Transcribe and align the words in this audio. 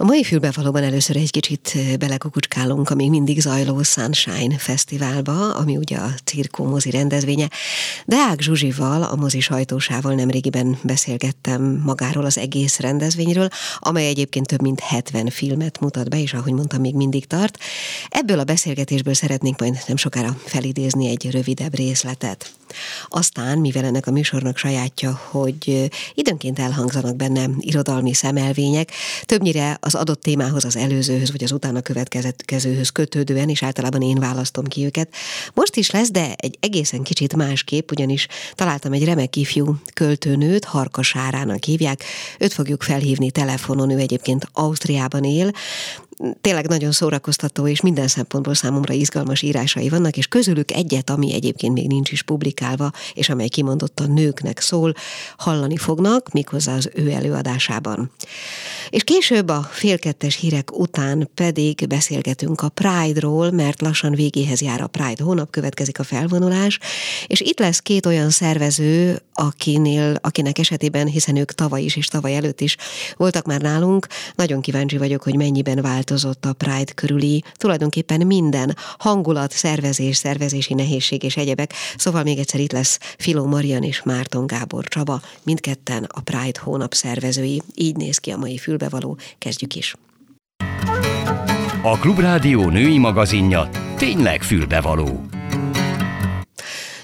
A 0.00 0.04
mai 0.04 0.24
fülbevalóban 0.24 0.82
először 0.82 1.16
egy 1.16 1.30
kicsit 1.30 1.76
belekukucskálunk 1.98 2.90
a 2.90 2.94
még 2.94 3.10
mindig 3.10 3.40
zajló 3.40 3.82
Sunshine 3.82 4.58
Fesztiválba, 4.58 5.54
ami 5.54 5.76
ugye 5.76 5.96
a 5.96 6.10
Cirkó 6.24 6.64
mozi 6.64 6.90
rendezvénye. 6.90 7.48
Deák 8.06 8.40
Zsuzsival, 8.40 9.02
a 9.02 9.16
mozi 9.16 9.40
sajtósával 9.40 10.14
nemrégiben 10.14 10.78
beszélgettem 10.82 11.82
magáról 11.84 12.24
az 12.24 12.38
egész 12.38 12.78
rendezvényről, 12.78 13.48
amely 13.78 14.06
egyébként 14.06 14.46
több 14.46 14.62
mint 14.62 14.80
70 14.80 15.30
filmet 15.30 15.80
mutat 15.80 16.08
be, 16.08 16.20
és 16.20 16.34
ahogy 16.34 16.52
mondtam, 16.52 16.80
még 16.80 16.94
mindig 16.94 17.26
tart. 17.26 17.58
Ebből 18.08 18.38
a 18.38 18.44
beszélgetésből 18.44 19.14
szeretnénk 19.14 19.60
majd 19.60 19.78
nem 19.86 19.96
sokára 19.96 20.36
felidézni 20.44 21.08
egy 21.08 21.30
rövidebb 21.30 21.74
részletet. 21.74 22.52
Aztán, 23.08 23.58
mivel 23.58 23.84
ennek 23.84 24.06
a 24.06 24.10
műsornak 24.10 24.56
sajátja, 24.56 25.20
hogy 25.30 25.90
időnként 26.14 26.58
elhangzanak 26.58 27.16
benne 27.16 27.48
irodalmi 27.58 28.14
szemelvények, 28.14 28.92
többnyire 29.24 29.78
az 29.88 29.94
adott 29.94 30.20
témához, 30.20 30.64
az 30.64 30.76
előzőhöz, 30.76 31.30
vagy 31.30 31.44
az 31.44 31.52
utána 31.52 31.80
következőhöz 31.80 32.88
kötődően, 32.88 33.48
és 33.48 33.62
általában 33.62 34.02
én 34.02 34.18
választom 34.18 34.64
ki 34.64 34.84
őket. 34.84 35.14
Most 35.54 35.76
is 35.76 35.90
lesz, 35.90 36.10
de 36.10 36.34
egy 36.36 36.58
egészen 36.60 37.02
kicsit 37.02 37.36
másképp, 37.36 37.90
ugyanis 37.90 38.26
találtam 38.54 38.92
egy 38.92 39.04
remek 39.04 39.36
ifjú 39.36 39.74
költőnőt, 39.94 40.64
Harkasárának 40.64 41.64
hívják, 41.64 42.04
őt 42.38 42.52
fogjuk 42.52 42.82
felhívni 42.82 43.30
telefonon, 43.30 43.90
ő 43.90 43.98
egyébként 43.98 44.48
Ausztriában 44.52 45.24
él, 45.24 45.50
tényleg 46.40 46.68
nagyon 46.68 46.92
szórakoztató 46.92 47.68
és 47.68 47.80
minden 47.80 48.08
szempontból 48.08 48.54
számomra 48.54 48.94
izgalmas 48.94 49.42
írásai 49.42 49.88
vannak, 49.88 50.16
és 50.16 50.26
közülük 50.26 50.70
egyet, 50.70 51.10
ami 51.10 51.34
egyébként 51.34 51.74
még 51.74 51.86
nincs 51.86 52.10
is 52.10 52.22
publikálva, 52.22 52.92
és 53.14 53.28
amely 53.28 53.48
kimondottan 53.48 54.10
nőknek 54.10 54.60
szól, 54.60 54.94
hallani 55.36 55.76
fognak, 55.76 56.32
méghozzá 56.32 56.74
az 56.74 56.90
ő 56.94 57.10
előadásában. 57.10 58.10
És 58.90 59.04
később 59.04 59.48
a 59.48 59.68
félkettes 59.70 60.36
hírek 60.36 60.78
után 60.78 61.30
pedig 61.34 61.86
beszélgetünk 61.88 62.60
a 62.60 62.68
Pride-ról, 62.68 63.50
mert 63.50 63.80
lassan 63.80 64.12
végéhez 64.12 64.60
jár 64.60 64.80
a 64.80 64.86
Pride 64.86 65.22
hónap, 65.22 65.50
következik 65.50 65.98
a 65.98 66.02
felvonulás, 66.02 66.78
és 67.26 67.40
itt 67.40 67.58
lesz 67.58 67.80
két 67.80 68.06
olyan 68.06 68.30
szervező, 68.30 69.22
akinél, 69.38 70.16
akinek 70.20 70.58
esetében, 70.58 71.06
hiszen 71.06 71.36
ők 71.36 71.52
tavaly 71.52 71.82
is 71.82 71.96
és 71.96 72.06
tavaly 72.06 72.36
előtt 72.36 72.60
is 72.60 72.76
voltak 73.16 73.46
már 73.46 73.60
nálunk, 73.60 74.06
nagyon 74.34 74.60
kíváncsi 74.60 74.98
vagyok, 74.98 75.22
hogy 75.22 75.36
mennyiben 75.36 75.82
változott 75.82 76.44
a 76.44 76.52
Pride 76.52 76.92
körüli, 76.94 77.42
tulajdonképpen 77.54 78.26
minden 78.26 78.76
hangulat, 78.98 79.52
szervezés, 79.52 80.16
szervezési 80.16 80.74
nehézség 80.74 81.22
és 81.22 81.36
egyebek. 81.36 81.72
Szóval 81.96 82.22
még 82.22 82.38
egyszer 82.38 82.60
itt 82.60 82.72
lesz 82.72 82.98
Filó 83.18 83.46
Marian 83.46 83.82
és 83.82 84.02
Márton 84.02 84.46
Gábor 84.46 84.84
Csaba, 84.84 85.20
mindketten 85.42 86.06
a 86.08 86.20
Pride 86.20 86.60
hónap 86.62 86.94
szervezői. 86.94 87.62
Így 87.74 87.96
néz 87.96 88.18
ki 88.18 88.30
a 88.30 88.36
mai 88.36 88.58
fülbevaló. 88.58 89.18
Kezdjük 89.38 89.74
is. 89.74 89.94
A 91.82 91.98
Klubrádió 91.98 92.68
női 92.68 92.98
magazinja 92.98 93.68
tényleg 93.96 94.42
fülbevaló. 94.42 95.37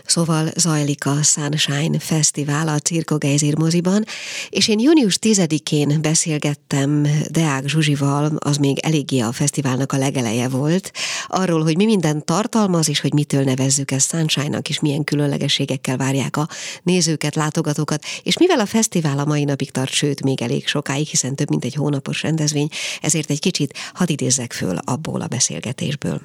Szóval 0.07 0.51
zajlik 0.57 1.07
a 1.07 1.23
Sunshine 1.23 1.99
Fesztivál 1.99 2.69
a 2.69 2.79
Cirko 2.79 3.19
Geizir 3.19 3.59
moziban, 3.59 4.05
és 4.49 4.69
én 4.69 4.79
június 4.79 5.19
10-én 5.21 5.99
beszélgettem 6.03 7.07
Deák 7.29 7.69
Zsuzsival, 7.69 8.37
az 8.39 8.57
még 8.57 8.79
eléggé 8.79 9.21
a 9.21 9.33
fesztiválnak 9.33 9.93
a 9.93 9.97
legeleje 9.97 10.49
volt, 10.49 10.93
arról, 11.27 11.63
hogy 11.63 11.77
mi 11.77 11.85
minden 11.85 12.25
tartalmaz, 12.25 12.89
és 12.89 13.01
hogy 13.01 13.13
mitől 13.13 13.45
nevezzük 13.45 13.91
ezt 13.91 14.11
Sunshine-nak, 14.11 14.69
és 14.69 14.81
milyen 14.81 15.05
különlegességekkel 15.05 15.97
várják 15.97 16.37
a 16.37 16.49
nézőket, 16.83 17.35
látogatókat, 17.35 18.05
és 18.23 18.39
mivel 18.39 18.61
a 18.61 18.67
fesztivál 18.67 19.19
a 19.19 19.25
mai 19.25 19.45
napig 19.45 19.71
tart, 19.71 19.93
sőt, 19.93 20.23
még 20.23 20.43
elég 20.43 20.67
sokáig, 20.67 21.07
hiszen 21.07 21.35
több 21.35 21.51
mint 21.51 21.65
egy 21.65 21.75
hónapos 21.75 22.23
rendezvény, 22.23 22.69
ezért 23.01 23.31
egy 23.31 23.41
kicsit 23.41 23.79
hadd 23.95 24.11
idézzek 24.11 24.53
föl 24.53 24.77
abból 24.85 25.21
a 25.21 25.27
beszélgetésből. 25.27 26.21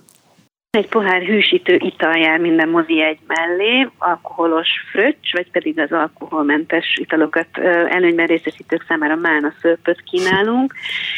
Egy 0.71 0.89
pohár 0.89 1.21
hűsítő 1.21 1.75
ital 1.79 2.17
jár 2.17 2.39
minden 2.39 2.69
mozi 2.69 3.01
egy 3.01 3.17
mellé, 3.27 3.87
alkoholos 3.97 4.67
fröccs, 4.91 5.33
vagy 5.33 5.51
pedig 5.51 5.79
az 5.79 5.91
alkoholmentes 5.91 6.97
italokat 7.01 7.57
előnyben 7.89 8.27
részesítők 8.27 8.85
számára 8.87 9.15
málna 9.15 9.53
szörpöt 9.61 10.01
kínálunk. 10.01 10.73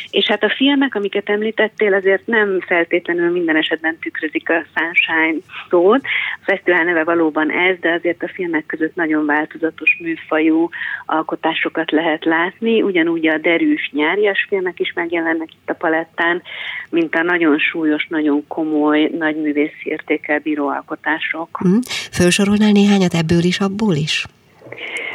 És 0.10 0.26
hát 0.26 0.44
a 0.44 0.54
filmek, 0.56 0.96
amiket 0.96 1.30
említettél, 1.30 1.94
azért 1.94 2.28
nem 2.28 2.60
feltétlenül 2.60 3.32
minden 3.32 3.56
esetben 3.56 3.98
tükrözik 4.02 4.50
a 4.50 4.64
Sunshine 4.76 5.40
szót. 5.70 6.02
A 6.36 6.44
fesztivál 6.44 6.84
neve 6.84 7.04
valóban 7.04 7.52
ez, 7.52 7.78
de 7.80 7.92
azért 7.92 8.24
a 8.24 8.32
filmek 8.34 8.66
között 8.66 8.96
nagyon 8.96 9.26
változatos 9.26 9.98
műfajú 10.02 10.70
alkotásokat 11.06 11.92
lehet 11.92 12.26
látni. 12.26 12.82
Ugyanúgy 12.82 13.28
a 13.28 13.38
derűs 13.38 13.90
nyárias 13.94 14.46
filmek 14.50 14.80
is 14.80 14.94
megjelennek 14.94 15.50
itt 15.52 15.70
a 15.70 15.74
palettán, 15.74 16.42
mint 16.90 17.16
a 17.16 17.24
nagyon 17.24 17.60
súlyos, 17.60 18.08
nagyon 18.08 18.48
komoly, 18.48 19.10
nagy 19.18 19.40
művészi 19.42 19.84
értékel 19.84 20.40
bíró 20.40 20.68
alkotások. 20.68 21.50
Hmm. 21.52 21.80
Felsorolnál 22.12 22.72
néhányat 22.72 23.14
ebből 23.14 23.44
is, 23.44 23.60
abból 23.60 23.96
is? 23.96 24.26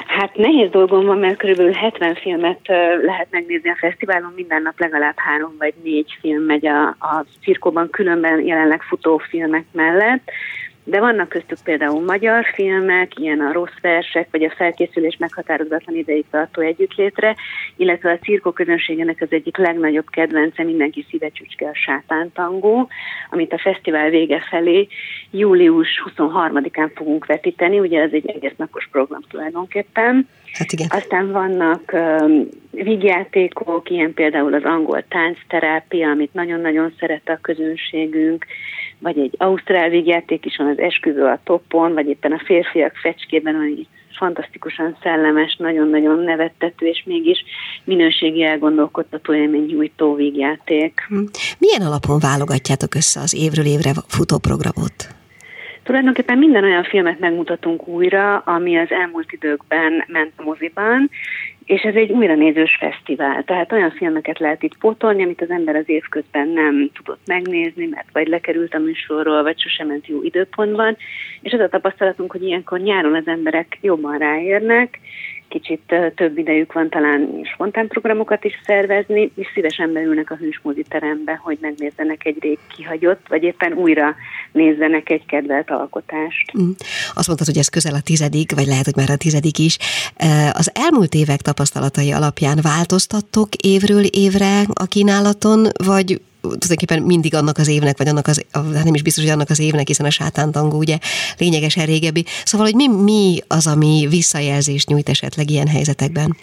Hát 0.07 0.37
nehéz 0.37 0.71
dolgom 0.71 1.07
van, 1.07 1.19
mert 1.19 1.39
körülbelül 1.39 1.73
70 1.73 2.15
filmet 2.15 2.61
lehet 3.03 3.27
megnézni 3.31 3.71
a 3.71 3.77
fesztiválon, 3.79 4.33
minden 4.37 4.63
nap 4.63 4.81
legalább 4.81 5.17
három 5.17 5.55
vagy 5.59 5.75
négy 5.83 6.17
film 6.21 6.43
megy 6.43 6.67
a, 6.67 6.87
a 6.89 7.25
cirkóban, 7.43 7.91
különben 7.91 8.41
jelenleg 8.41 8.83
futó 8.83 9.19
filmek 9.19 9.65
mellett 9.73 10.31
de 10.89 11.01
vannak 11.01 11.29
köztük 11.29 11.59
például 11.65 12.05
magyar 12.05 12.45
filmek, 12.55 13.19
ilyen 13.19 13.41
a 13.41 13.53
rossz 13.53 13.79
versek, 13.81 14.29
vagy 14.31 14.43
a 14.43 14.55
felkészülés 14.57 15.17
meghatározatlan 15.19 15.97
ideig 15.97 16.25
tartó 16.31 16.63
együttlétre, 16.63 17.37
illetve 17.77 18.11
a 18.11 18.19
cirkó 18.19 18.51
közönségének 18.51 19.21
az 19.21 19.29
egyik 19.31 19.57
legnagyobb 19.57 20.11
kedvence 20.11 20.63
mindenki 20.63 21.07
szívecsücske 21.11 21.67
a 21.67 21.75
sátántangó, 21.75 22.89
amit 23.31 23.53
a 23.53 23.59
fesztivál 23.59 24.11
vége 24.11 24.41
felé 24.51 24.89
július 25.31 26.03
23-án 26.17 26.91
fogunk 26.95 27.27
vetíteni, 27.27 27.79
ugye 27.79 28.01
ez 28.01 28.13
egy 28.13 28.31
egész 28.31 28.57
napos 28.57 28.89
program 28.93 29.21
tulajdonképpen. 29.29 30.29
Hát 30.53 30.73
igen. 30.73 30.87
Aztán 30.91 31.33
vannak 31.33 31.93
um, 31.93 32.49
vígjátékok, 32.71 33.91
ilyen 33.91 34.15
például 34.15 34.55
az 34.55 34.65
angol 34.65 35.05
táncterápia, 35.09 36.11
amit 36.11 36.35
nagyon-nagyon 36.35 36.95
szeret 36.99 37.29
a 37.29 37.39
közönségünk, 37.43 38.47
vagy 38.99 39.19
egy 39.19 39.35
ausztrál 39.39 39.89
vígjáték 39.89 40.45
is 40.45 40.57
van 40.57 40.67
az 40.67 40.79
esküvő 40.79 41.25
a 41.25 41.41
topon, 41.45 41.95
vagy 41.95 42.09
éppen 42.09 42.33
a 42.33 42.43
férfiak 42.45 42.97
fecskében, 42.97 43.55
ami 43.55 43.87
fantasztikusan 44.17 44.97
szellemes, 45.03 45.57
nagyon-nagyon 45.57 46.19
nevettető, 46.19 46.87
és 46.87 47.03
mégis 47.07 47.45
minőségi 47.85 48.45
elgondolkodtató 48.45 49.35
élmény 49.35 49.65
nyújtó 49.65 50.15
vígjáték. 50.15 51.01
Hm. 51.09 51.25
Milyen 51.59 51.83
alapon 51.83 52.19
válogatjátok 52.19 52.95
össze 52.95 53.21
az 53.21 53.35
évről 53.35 53.67
évre 53.67 53.91
futó 54.09 54.39
programot? 54.39 55.15
Tulajdonképpen 55.83 56.39
minden 56.39 56.65
olyan 56.65 56.85
filmet 56.85 57.19
megmutatunk 57.19 57.89
újra, 57.89 58.39
ami 58.39 58.79
az 58.79 58.91
elmúlt 58.91 59.33
időkben 59.33 60.05
ment 60.07 60.33
a 60.37 60.43
moziban, 60.43 61.11
és 61.67 61.83
ez 61.83 61.95
egy 61.95 62.11
újranézős 62.11 62.77
fesztivál, 62.81 63.45
tehát 63.45 63.73
olyan 63.73 63.91
filmeket 63.91 64.39
lehet 64.39 64.63
itt 64.63 64.79
pótolni, 64.79 65.23
amit 65.23 65.41
az 65.41 65.51
ember 65.51 65.77
az 65.77 65.89
évközben 65.89 66.49
nem 66.49 66.91
tudott 66.95 67.21
megnézni, 67.27 67.87
mert 67.87 68.07
vagy 68.13 68.27
lekerült 68.27 68.75
a 68.75 68.79
műsorról, 68.79 69.43
vagy 69.43 69.61
sosem 69.61 69.87
ment 69.87 70.07
jó 70.07 70.23
időpontban, 70.23 70.97
és 71.41 71.53
az 71.53 71.61
a 71.61 71.69
tapasztalatunk, 71.69 72.33
hogy 72.33 72.43
ilyenkor 72.43 72.81
nyáron 72.81 73.15
az 73.15 73.27
emberek 73.27 73.79
jobban 73.81 74.19
ráérnek, 74.19 75.01
kicsit 75.49 75.95
több 76.15 76.39
idejük 76.39 76.73
van 76.73 76.89
talán 76.89 77.41
spontán 77.55 77.89
programokat 77.89 78.45
is 78.45 78.53
szervezni, 78.65 79.31
és 79.35 79.47
szívesen 79.55 79.93
beülnek 79.93 80.31
a 80.31 80.37
hűsmódi 80.37 80.85
terembe, 80.89 81.41
hogy 81.43 81.59
megnézzenek 81.61 82.25
egy 82.25 82.37
rég 82.41 82.59
kihagyott, 82.77 83.27
vagy 83.29 83.43
éppen 83.43 83.73
újra 83.73 84.15
nézzenek 84.53 85.11
egy 85.11 85.27
kedvelt 85.27 85.71
alkotást. 85.71 86.53
Mm. 86.59 86.71
Azt 87.15 87.27
mondtad, 87.27 87.47
hogy 87.47 87.59
ez 87.59 87.69
közel 87.69 87.95
a 87.95 88.01
tizedik, 88.01 88.55
vagy 88.55 88.67
lehet, 88.67 88.85
hogy 88.85 88.97
már 88.97 89.11
a 89.11 89.17
tizedik 89.17 89.59
is. 89.59 89.79
Az 90.53 90.71
elmúlt 90.75 91.15
évek 91.15 91.41
tapasztalatai 91.41 92.13
alapján 92.13 92.59
változtattok 92.63 93.49
évről 93.55 94.05
évre 94.05 94.61
a 94.73 94.87
kínálaton, 94.87 95.67
vagy 95.85 96.21
tulajdonképpen 96.49 97.03
mindig 97.03 97.35
annak 97.35 97.59
az 97.59 97.69
évnek, 97.69 97.99
vagy 97.99 98.09
annak 98.09 98.27
az, 98.27 98.45
hát 98.53 98.85
nem 98.85 98.95
is 98.95 99.03
biztos, 99.03 99.25
hogy 99.25 99.33
annak 99.33 99.51
az 99.51 99.61
évnek, 99.61 99.87
hiszen 99.87 100.07
a 100.07 100.11
sátántangó 100.11 100.79
ugye 100.79 100.99
lényegesen 101.39 101.87
régebbi. 101.87 102.25
Szóval, 102.45 102.67
hogy 102.67 102.75
mi, 102.75 102.89
mi 102.89 103.39
az, 103.49 103.67
ami 103.67 104.07
visszajelzést 104.11 104.89
nyújt 104.89 105.09
esetleg 105.09 105.51
ilyen 105.51 105.69
helyzetekben? 105.69 106.37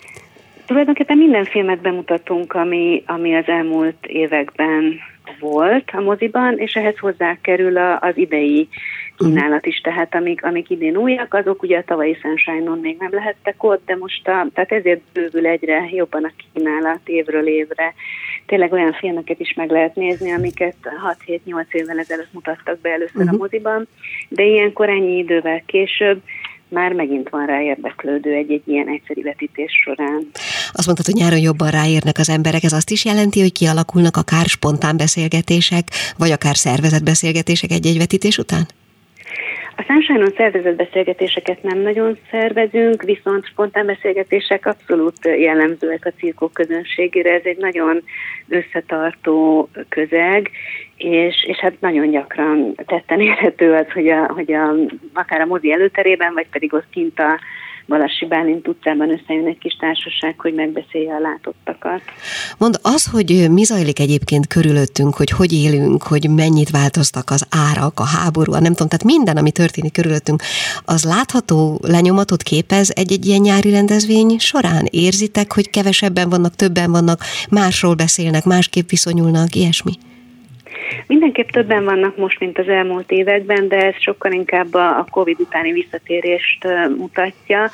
Tulajdonképpen 0.66 1.18
minden 1.18 1.46
filmet 1.46 1.82
bemutatunk, 1.82 2.54
ami, 2.54 3.04
ami 3.06 3.36
az 3.36 3.48
elmúlt 3.48 4.06
években 4.06 5.00
volt 5.40 5.90
a 5.94 6.02
moziban, 6.02 6.58
és 6.58 6.74
ehhez 6.74 6.98
hozzá 6.98 7.38
kerül 7.42 7.78
a, 7.78 8.00
az 8.00 8.18
idei 8.18 8.68
kínálat 9.18 9.66
is, 9.66 9.80
tehát 9.80 10.16
amik, 10.16 10.44
amik 10.44 10.70
idén 10.70 10.98
újak, 10.98 11.34
azok 11.34 11.64
ugye 11.64 11.78
a 11.78 11.84
tavalyi 11.84 12.18
sunshine 12.22 12.76
még 12.82 12.98
nem 13.00 13.10
lehettek 13.12 13.64
ott, 13.64 13.86
de 13.86 13.96
most 13.96 14.28
a, 14.28 14.48
tehát 14.54 14.72
ezért 14.72 15.02
bővül 15.14 15.48
egyre 15.48 15.88
jobban 15.92 16.24
a 16.24 16.32
kínálat 16.54 17.02
évről 17.06 17.48
évre. 17.48 17.94
Tényleg 18.46 18.72
olyan 18.72 18.94
filmeket 18.94 19.40
is 19.40 19.54
meg 19.54 19.70
lehet 19.72 19.96
nézni, 19.96 20.32
amiket 20.32 20.76
6-7-8 21.26 21.66
évvel 21.72 22.00
ezelőtt 22.00 22.34
mutattak 22.34 22.80
be 22.80 22.90
először 22.90 23.16
uh-huh. 23.16 23.30
a 23.30 23.32
mhm. 23.32 23.42
moziban, 23.42 23.88
de 24.30 24.44
ilyenkor 24.44 24.90
ennyi 24.90 25.18
idővel 25.18 25.62
később 25.66 26.22
már 26.68 26.94
megint 26.94 27.30
van 27.30 27.46
rá 27.46 27.62
érdeklődő 27.62 28.34
egy-egy 28.34 28.62
ilyen 28.66 28.88
egyszerű 28.88 29.22
vetítés 29.22 29.72
során. 29.84 30.28
Azt 30.72 30.86
mondtad, 30.86 31.06
hogy 31.06 31.16
nyáron 31.16 31.40
jobban 31.40 31.70
ráérnek 31.70 32.18
az 32.18 32.30
emberek, 32.30 32.64
ez 32.64 32.74
azt 32.74 32.90
is 32.90 33.06
jelenti, 33.06 33.40
hogy 33.40 33.52
kialakulnak 33.52 34.18
akár 34.18 34.46
spontán 34.46 34.98
beszélgetések, 34.98 35.88
vagy 36.18 36.32
akár 36.32 36.56
szervezett 36.56 37.04
beszélgetések 37.04 37.72
egy-egy 37.72 37.98
vetítés 37.98 38.38
után? 38.38 38.66
A 39.76 39.82
Sunshine-on 39.82 40.34
szervezett 40.38 40.76
beszélgetéseket 40.76 41.64
nem 41.64 41.78
nagyon 41.78 42.18
szervezünk, 42.32 43.04
viszont 43.04 43.46
spontán 43.46 43.86
beszélgetések 43.86 44.66
abszolút 44.66 45.26
jellemzőek 45.26 46.06
a 46.06 46.20
cirkok 46.20 46.54
közönségére. 46.54 47.34
Ez 47.34 47.44
egy 47.44 47.58
nagyon 47.58 48.04
összetartó 48.48 49.70
közeg, 49.90 50.50
és, 50.98 51.46
és 51.48 51.58
hát 51.58 51.74
nagyon 51.80 52.10
gyakran 52.10 52.76
tetten 52.76 53.20
érhető 53.20 53.74
az, 53.74 53.92
hogy, 53.94 54.10
a, 54.10 54.32
hogy 54.34 54.54
a, 54.54 54.74
akár 55.14 55.42
a 55.42 55.46
mozi 55.46 55.72
előterében, 55.72 56.34
vagy 56.34 56.48
pedig 56.52 56.74
ott 56.74 56.90
kint 56.92 57.20
a 57.20 57.40
Balassi 57.88 58.26
Bálint 58.26 58.68
utcában 58.68 59.10
összejön 59.10 59.48
egy 59.48 59.58
kis 59.58 59.76
társaság, 59.80 60.40
hogy 60.40 60.54
megbeszélje 60.54 61.14
a 61.14 61.20
látottakat. 61.20 62.02
Mond, 62.58 62.80
az, 62.82 63.12
hogy 63.12 63.48
mi 63.52 63.64
zajlik 63.64 64.00
egyébként 64.00 64.48
körülöttünk, 64.48 65.16
hogy 65.16 65.30
hogy 65.30 65.54
élünk, 65.54 66.04
hogy 66.04 66.30
mennyit 66.30 66.70
változtak 66.70 67.30
az 67.30 67.48
árak, 67.50 68.00
a 68.00 68.06
háború, 68.06 68.54
a 68.54 68.60
nem 68.60 68.72
tudom, 68.72 68.88
tehát 68.88 69.04
minden, 69.04 69.38
ami 69.38 69.52
történik 69.52 69.94
körülöttünk, 69.94 70.42
az 70.86 71.04
látható 71.04 71.80
lenyomatot 71.88 72.44
képez 72.44 72.92
egy-egy 72.96 73.26
ilyen 73.26 73.42
nyári 73.42 73.72
rendezvény 73.72 74.38
során? 74.40 74.88
Érzitek, 74.90 75.54
hogy 75.54 75.70
kevesebben 75.70 76.30
vannak, 76.30 76.56
többen 76.56 76.92
vannak, 76.92 77.20
másról 77.50 77.94
beszélnek, 77.96 78.44
másképp 78.44 78.90
viszonyulnak, 78.90 79.56
ilyesmi? 79.56 79.92
Mindenképp 81.08 81.50
többen 81.50 81.84
vannak 81.84 82.18
most, 82.18 82.40
mint 82.40 82.58
az 82.58 82.68
elmúlt 82.68 83.12
években, 83.12 83.68
de 83.68 83.86
ez 83.86 83.96
sokkal 84.00 84.32
inkább 84.32 84.74
a 84.74 85.06
COVID 85.12 85.40
utáni 85.40 85.72
visszatérést 85.72 86.68
mutatja. 86.98 87.70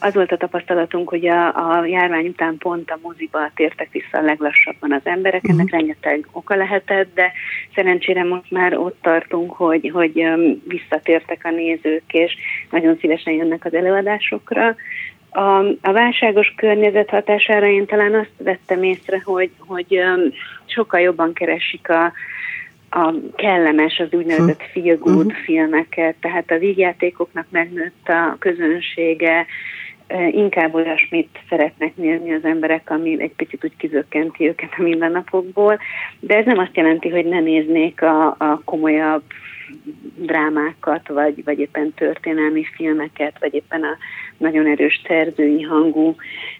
Az 0.00 0.14
volt 0.14 0.32
a 0.32 0.36
tapasztalatunk, 0.36 1.08
hogy 1.08 1.26
a, 1.26 1.46
a 1.46 1.84
járvány 1.84 2.26
után 2.26 2.58
pont 2.58 2.90
a 2.90 2.98
moziba 3.02 3.50
tértek 3.54 3.88
vissza 3.92 4.18
a 4.18 4.22
leglassabban 4.22 4.92
az 4.92 5.00
emberek, 5.04 5.44
ennek 5.44 5.64
uh-huh. 5.64 5.78
rengeteg 5.78 6.26
oka 6.32 6.54
lehetett, 6.54 7.14
de 7.14 7.32
szerencsére 7.74 8.24
most 8.24 8.50
már 8.50 8.76
ott 8.76 8.98
tartunk, 9.02 9.52
hogy, 9.52 9.90
hogy 9.94 10.26
visszatértek 10.68 11.40
a 11.44 11.50
nézők, 11.50 12.12
és 12.12 12.36
nagyon 12.70 12.96
szívesen 13.00 13.32
jönnek 13.32 13.64
az 13.64 13.74
előadásokra. 13.74 14.76
A, 15.30 15.58
a 15.80 15.92
válságos 15.92 16.54
környezet 16.56 17.10
hatására 17.10 17.66
én 17.66 17.86
talán 17.86 18.14
azt 18.14 18.32
vettem 18.38 18.82
észre, 18.82 19.20
hogy, 19.24 19.50
hogy 19.58 20.02
sokkal 20.66 21.00
jobban 21.00 21.32
keresik 21.32 21.88
a, 21.88 22.12
a 22.96 23.14
kellemes, 23.34 23.98
az 23.98 24.12
úgynevezett 24.12 24.62
hm. 24.62 24.80
feel 24.80 24.96
good 24.96 25.26
uh-huh. 25.26 25.42
filmeket, 25.44 26.14
tehát 26.20 26.50
a 26.50 26.58
vígjátékoknak 26.58 27.46
megnőtt 27.50 28.08
a 28.08 28.36
közönsége, 28.38 29.46
inkább 30.30 30.74
olyasmit 30.74 31.38
szeretnek 31.48 31.96
nézni 31.96 32.32
az 32.32 32.44
emberek, 32.44 32.90
ami 32.90 33.22
egy 33.22 33.34
picit 33.36 33.64
úgy 33.64 33.76
kizökkenti 33.76 34.48
őket 34.48 34.70
a 34.76 34.82
mindennapokból, 34.82 35.78
de 36.20 36.36
ez 36.36 36.44
nem 36.44 36.58
azt 36.58 36.76
jelenti, 36.76 37.08
hogy 37.08 37.24
ne 37.24 37.40
néznék 37.40 38.02
a, 38.02 38.26
a 38.26 38.60
komolyabb 38.64 39.22
drámákat, 40.16 41.08
vagy, 41.08 41.44
vagy 41.44 41.58
éppen 41.58 41.92
történelmi 41.92 42.64
filmeket, 42.74 43.36
vagy 43.40 43.54
éppen 43.54 43.82
a 43.82 43.96
nagyon 44.36 44.66
erős 44.66 45.02
szerzői 45.06 45.62
hangú 45.62 46.14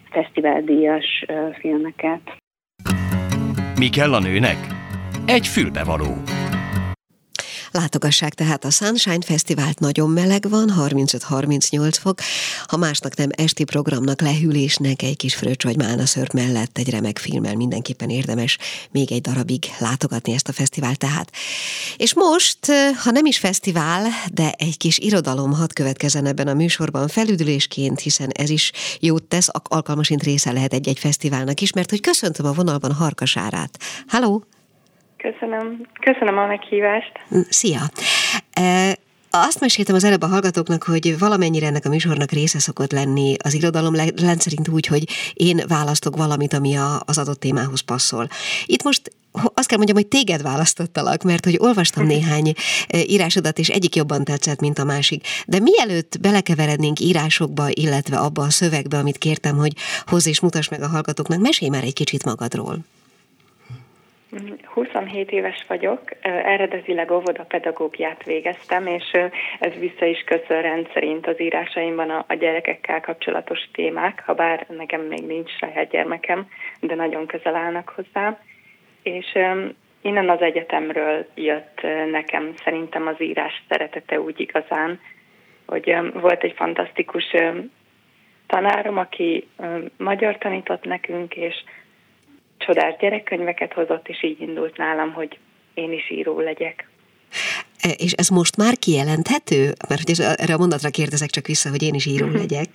fesztiváldíjas 0.09 1.25
filmeket. 1.59 2.21
Mi 3.79 3.89
kell 3.89 4.13
a 4.13 4.19
nőnek? 4.19 4.76
Egy 5.27 5.47
fülbevaló. 5.47 6.21
Látogassák 7.71 8.33
tehát 8.33 8.65
a 8.65 8.69
Sunshine 8.69 9.21
Fesztivált, 9.25 9.79
nagyon 9.79 10.09
meleg 10.09 10.49
van, 10.49 10.73
35-38 10.77 11.95
fok. 11.99 12.19
Ha 12.65 12.77
másnak 12.77 13.15
nem 13.15 13.29
esti 13.31 13.63
programnak, 13.63 14.21
lehűlésnek, 14.21 15.01
egy 15.01 15.17
kis 15.17 15.35
fröccs 15.35 15.63
vagy 15.63 15.77
málna 15.77 16.05
szört 16.05 16.33
mellett 16.33 16.77
egy 16.77 16.89
remek 16.89 17.17
filmmel 17.17 17.55
mindenképpen 17.55 18.09
érdemes 18.09 18.57
még 18.91 19.11
egy 19.11 19.21
darabig 19.21 19.65
látogatni 19.79 20.33
ezt 20.33 20.47
a 20.47 20.53
fesztivált 20.53 20.97
tehát. 20.97 21.31
És 21.97 22.13
most, 22.13 22.59
ha 23.03 23.11
nem 23.11 23.25
is 23.25 23.37
fesztivál, 23.37 24.07
de 24.33 24.51
egy 24.57 24.77
kis 24.77 24.97
irodalom 24.97 25.53
hadd 25.53 25.73
következzen 25.73 26.25
ebben 26.25 26.47
a 26.47 26.53
műsorban 26.53 27.07
felüdülésként, 27.07 27.99
hiszen 27.99 28.29
ez 28.29 28.49
is 28.49 28.71
jót 28.99 29.23
tesz, 29.23 29.49
alkalmasint 29.63 30.23
része 30.23 30.51
lehet 30.51 30.73
egy-egy 30.73 30.99
fesztiválnak 30.99 31.61
is, 31.61 31.73
mert 31.73 31.89
hogy 31.89 32.01
köszöntöm 32.01 32.45
a 32.45 32.53
vonalban 32.53 32.93
Harkasárát. 32.93 33.79
Halló! 34.07 34.45
Köszönöm. 35.17 35.81
Köszönöm 35.99 36.37
a 36.37 36.45
meghívást. 36.45 37.11
Szia! 37.49 37.79
Azt 39.29 39.59
meséltem 39.59 39.95
az 39.95 40.03
előbb 40.03 40.21
a 40.21 40.27
hallgatóknak, 40.27 40.83
hogy 40.83 41.19
valamennyire 41.19 41.67
ennek 41.67 41.85
a 41.85 41.89
műsornak 41.89 42.31
része 42.31 42.59
szokott 42.59 42.91
lenni 42.91 43.35
az 43.43 43.53
irodalom, 43.53 43.95
rendszerint 43.95 44.67
úgy, 44.67 44.85
hogy 44.85 45.03
én 45.33 45.61
választok 45.67 46.15
valamit, 46.15 46.53
ami 46.53 46.75
a, 46.75 47.01
az 47.05 47.17
adott 47.17 47.39
témához 47.39 47.79
passzol. 47.79 48.27
Itt 48.65 48.83
most 48.83 49.11
azt 49.53 49.67
kell 49.67 49.77
mondjam, 49.77 49.97
hogy 49.97 50.07
téged 50.07 50.41
választottalak, 50.41 51.23
mert 51.23 51.43
hogy 51.43 51.57
olvastam 51.59 52.03
mhm. 52.03 52.13
néhány 52.13 52.53
írásodat, 53.07 53.59
és 53.59 53.69
egyik 53.69 53.95
jobban 53.95 54.23
tetszett, 54.23 54.59
mint 54.59 54.79
a 54.79 54.83
másik. 54.83 55.27
De 55.47 55.59
mielőtt 55.59 56.17
belekeverednénk 56.21 56.99
írásokba, 56.99 57.65
illetve 57.69 58.17
abba 58.17 58.41
a 58.41 58.49
szövegbe, 58.49 58.97
amit 58.97 59.17
kértem, 59.17 59.57
hogy 59.57 59.73
hozz 60.05 60.27
és 60.27 60.39
mutass 60.39 60.67
meg 60.67 60.81
a 60.81 60.87
hallgatóknak, 60.87 61.39
mesélj 61.39 61.71
már 61.71 61.83
egy 61.83 61.93
kicsit 61.93 62.25
magadról. 62.25 62.79
27 64.65 65.31
éves 65.31 65.65
vagyok, 65.67 66.01
eredetileg 66.21 67.11
óvodapedagógiát 67.11 68.23
végeztem, 68.23 68.87
és 68.87 69.11
ez 69.59 69.73
vissza 69.79 70.05
is 70.05 70.23
köszön 70.23 70.61
rendszerint 70.61 71.27
az 71.27 71.41
írásaimban 71.41 72.09
a, 72.09 72.33
gyerekekkel 72.33 73.01
kapcsolatos 73.01 73.69
témák, 73.73 74.23
ha 74.25 74.33
bár 74.33 74.65
nekem 74.69 75.01
még 75.01 75.25
nincs 75.25 75.51
saját 75.57 75.89
gyermekem, 75.89 76.47
de 76.79 76.95
nagyon 76.95 77.25
közel 77.25 77.55
állnak 77.55 77.89
hozzá. 77.95 78.39
És 79.03 79.37
innen 80.01 80.29
az 80.29 80.41
egyetemről 80.41 81.25
jött 81.35 81.81
nekem 82.11 82.53
szerintem 82.63 83.07
az 83.07 83.21
írás 83.21 83.63
szeretete 83.69 84.19
úgy 84.19 84.39
igazán, 84.39 84.99
hogy 85.65 85.95
volt 86.13 86.43
egy 86.43 86.53
fantasztikus 86.55 87.35
tanárom, 88.47 88.97
aki 88.97 89.47
magyar 89.97 90.37
tanított 90.37 90.83
nekünk, 90.83 91.35
és 91.35 91.55
csodás 92.57 92.95
gyerekkönyveket 92.99 93.73
hozott, 93.73 94.07
és 94.07 94.23
így 94.23 94.41
indult 94.41 94.77
nálam, 94.77 95.13
hogy 95.13 95.37
én 95.73 95.91
is 95.91 96.11
író 96.11 96.39
legyek. 96.39 96.87
E, 97.81 97.89
és 97.89 98.11
ez 98.11 98.29
most 98.29 98.57
már 98.57 98.73
kijelenthető? 98.77 99.63
Mert 99.89 100.01
hogy 100.05 100.25
erre 100.35 100.53
a 100.53 100.57
mondatra 100.57 100.89
kérdezek 100.89 101.29
csak 101.29 101.47
vissza, 101.47 101.69
hogy 101.69 101.83
én 101.83 101.93
is 101.93 102.05
író 102.05 102.25
mhm. 102.25 102.35
legyek. 102.35 102.67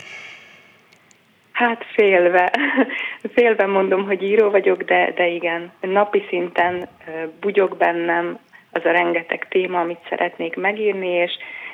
Hát 1.53 1.85
félve. 1.95 2.53
Félve 3.35 3.67
mondom, 3.67 4.05
hogy 4.05 4.23
író 4.23 4.51
vagyok, 4.51 4.83
de, 4.83 5.13
de 5.17 5.29
igen. 5.29 5.73
Napi 5.81 6.25
szinten 6.29 6.89
bugyog 7.41 7.77
bennem 7.77 8.39
az 8.71 8.85
a 8.85 8.91
rengeteg 8.91 9.47
téma, 9.49 9.81
amit 9.81 10.07
szeretnék 10.09 10.57
megírni, 10.57 11.09
és 11.09 11.33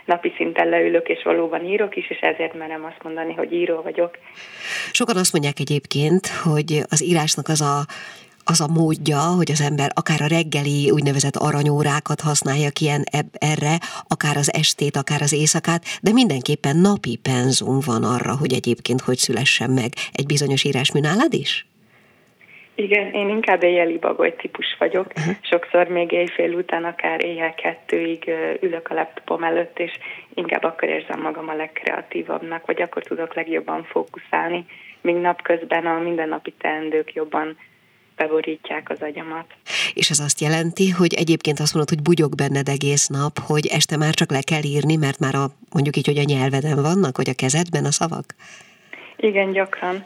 napi 0.08 0.32
szinten 0.36 0.68
leülök, 0.68 1.08
és 1.08 1.22
valóban 1.22 1.64
írok 1.64 1.96
is, 1.96 2.10
és 2.10 2.18
ezért 2.18 2.54
merem 2.54 2.84
azt 2.84 3.02
mondani, 3.02 3.34
hogy 3.34 3.52
író 3.52 3.82
vagyok. 3.82 4.18
Sokan 4.92 5.16
azt 5.16 5.32
mondják 5.32 5.58
egyébként, 5.58 6.26
hogy 6.26 6.80
az 6.90 7.02
írásnak 7.02 7.48
az 7.48 7.60
a 7.60 7.76
az 8.50 8.60
a 8.60 8.68
módja, 8.68 9.18
hogy 9.18 9.50
az 9.50 9.60
ember 9.60 9.90
akár 9.94 10.22
a 10.22 10.26
reggeli 10.26 10.90
úgynevezett 10.90 11.36
aranyórákat 11.36 12.20
használja 12.20 12.70
ki 12.70 12.90
erre, 13.32 13.78
akár 14.06 14.36
az 14.36 14.52
estét, 14.54 14.96
akár 14.96 15.22
az 15.22 15.32
éjszakát, 15.32 15.84
de 16.02 16.12
mindenképpen 16.12 16.76
napi 16.76 17.16
penzum 17.16 17.78
van 17.86 18.04
arra, 18.04 18.36
hogy 18.36 18.52
egyébként 18.52 19.00
hogy 19.00 19.16
szülessen 19.16 19.70
meg 19.70 19.92
egy 20.12 20.26
bizonyos 20.26 20.64
írásmű 20.64 21.00
nálad 21.00 21.34
is? 21.34 21.66
Igen, 22.80 23.12
én 23.12 23.28
inkább 23.28 23.62
éjjeli 23.62 23.98
bagoly 23.98 24.34
típus 24.36 24.76
vagyok. 24.78 25.06
Uh-huh. 25.16 25.34
Sokszor 25.40 25.88
még 25.88 26.12
éjfél 26.12 26.52
után, 26.54 26.84
akár 26.84 27.24
éjjel 27.24 27.54
kettőig 27.54 28.30
ülök 28.60 28.90
a 28.90 28.94
laptopom 28.94 29.44
előtt, 29.44 29.78
és 29.78 29.98
inkább 30.34 30.62
akkor 30.62 30.88
érzem 30.88 31.20
magam 31.20 31.48
a 31.48 31.54
legkreatívabbnak, 31.54 32.66
vagy 32.66 32.82
akkor 32.82 33.02
tudok 33.02 33.34
legjobban 33.34 33.84
fókuszálni, 33.84 34.64
míg 35.00 35.14
napközben 35.14 35.86
a 35.86 35.98
mindennapi 35.98 36.54
teendők 36.58 37.12
jobban 37.12 37.56
beborítják 38.16 38.90
az 38.90 39.02
agyamat. 39.02 39.46
És 39.94 40.10
ez 40.10 40.18
azt 40.18 40.40
jelenti, 40.40 40.90
hogy 40.90 41.14
egyébként 41.14 41.60
azt 41.60 41.74
mondod, 41.74 41.94
hogy 41.94 42.04
bugyog 42.04 42.34
benned 42.34 42.68
egész 42.68 43.06
nap, 43.06 43.38
hogy 43.38 43.66
este 43.66 43.96
már 43.96 44.14
csak 44.14 44.30
le 44.30 44.40
kell 44.40 44.62
írni, 44.62 44.96
mert 44.96 45.18
már 45.18 45.34
a, 45.34 45.46
mondjuk 45.72 45.96
így, 45.96 46.06
hogy 46.06 46.18
a 46.18 46.30
nyelveden 46.34 46.82
vannak, 46.82 47.16
vagy 47.16 47.28
a 47.28 47.40
kezedben 47.42 47.84
a 47.84 47.90
szavak? 47.90 48.34
Igen, 49.16 49.52
gyakran 49.52 50.04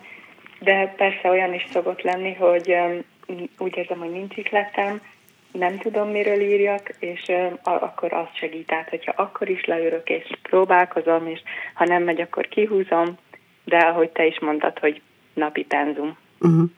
de 0.62 0.95
persze 0.97 1.28
olyan 1.28 1.54
is 1.54 1.66
szokott 1.73 2.02
lenni, 2.02 2.35
hogy 2.35 2.76
úgy 3.59 3.76
érzem, 3.76 3.99
hogy 3.99 4.11
nincs 4.11 4.37
ikletem, 4.37 5.00
nem 5.52 5.78
tudom, 5.78 6.09
miről 6.09 6.40
írjak, 6.40 6.95
és 6.99 7.33
akkor 7.62 8.12
az 8.12 8.26
segít 8.35 8.73
át, 8.73 8.88
hogyha 8.88 9.12
akkor 9.16 9.49
is 9.49 9.64
leülök 9.64 10.09
és 10.09 10.31
próbálkozom, 10.42 11.26
és 11.26 11.40
ha 11.75 11.85
nem 11.85 12.02
megy, 12.02 12.21
akkor 12.21 12.49
kihúzom, 12.49 13.16
de 13.64 13.76
ahogy 13.76 14.11
te 14.11 14.26
is 14.26 14.40
mondtad, 14.40 14.78
hogy 14.78 15.00
napi 15.35 15.62
penzum. 15.62 16.16
Uh-huh. 16.40 16.71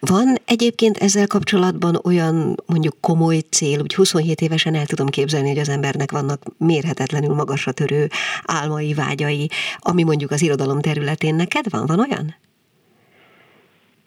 Van 0.00 0.36
egyébként 0.44 0.96
ezzel 0.96 1.26
kapcsolatban 1.26 2.00
olyan 2.04 2.54
mondjuk 2.66 2.96
komoly 3.00 3.38
cél, 3.50 3.80
úgy 3.80 3.94
27 3.94 4.40
évesen 4.40 4.74
el 4.74 4.86
tudom 4.86 5.06
képzelni, 5.06 5.48
hogy 5.48 5.58
az 5.58 5.68
embernek 5.68 6.10
vannak 6.10 6.42
mérhetetlenül 6.58 7.34
magasra 7.34 7.72
törő 7.72 8.06
álmai, 8.44 8.94
vágyai, 8.94 9.48
ami 9.78 10.02
mondjuk 10.02 10.30
az 10.30 10.42
irodalom 10.42 10.80
területén 10.80 11.34
neked 11.34 11.70
van? 11.70 11.86
Van 11.86 11.98
olyan? 11.98 12.34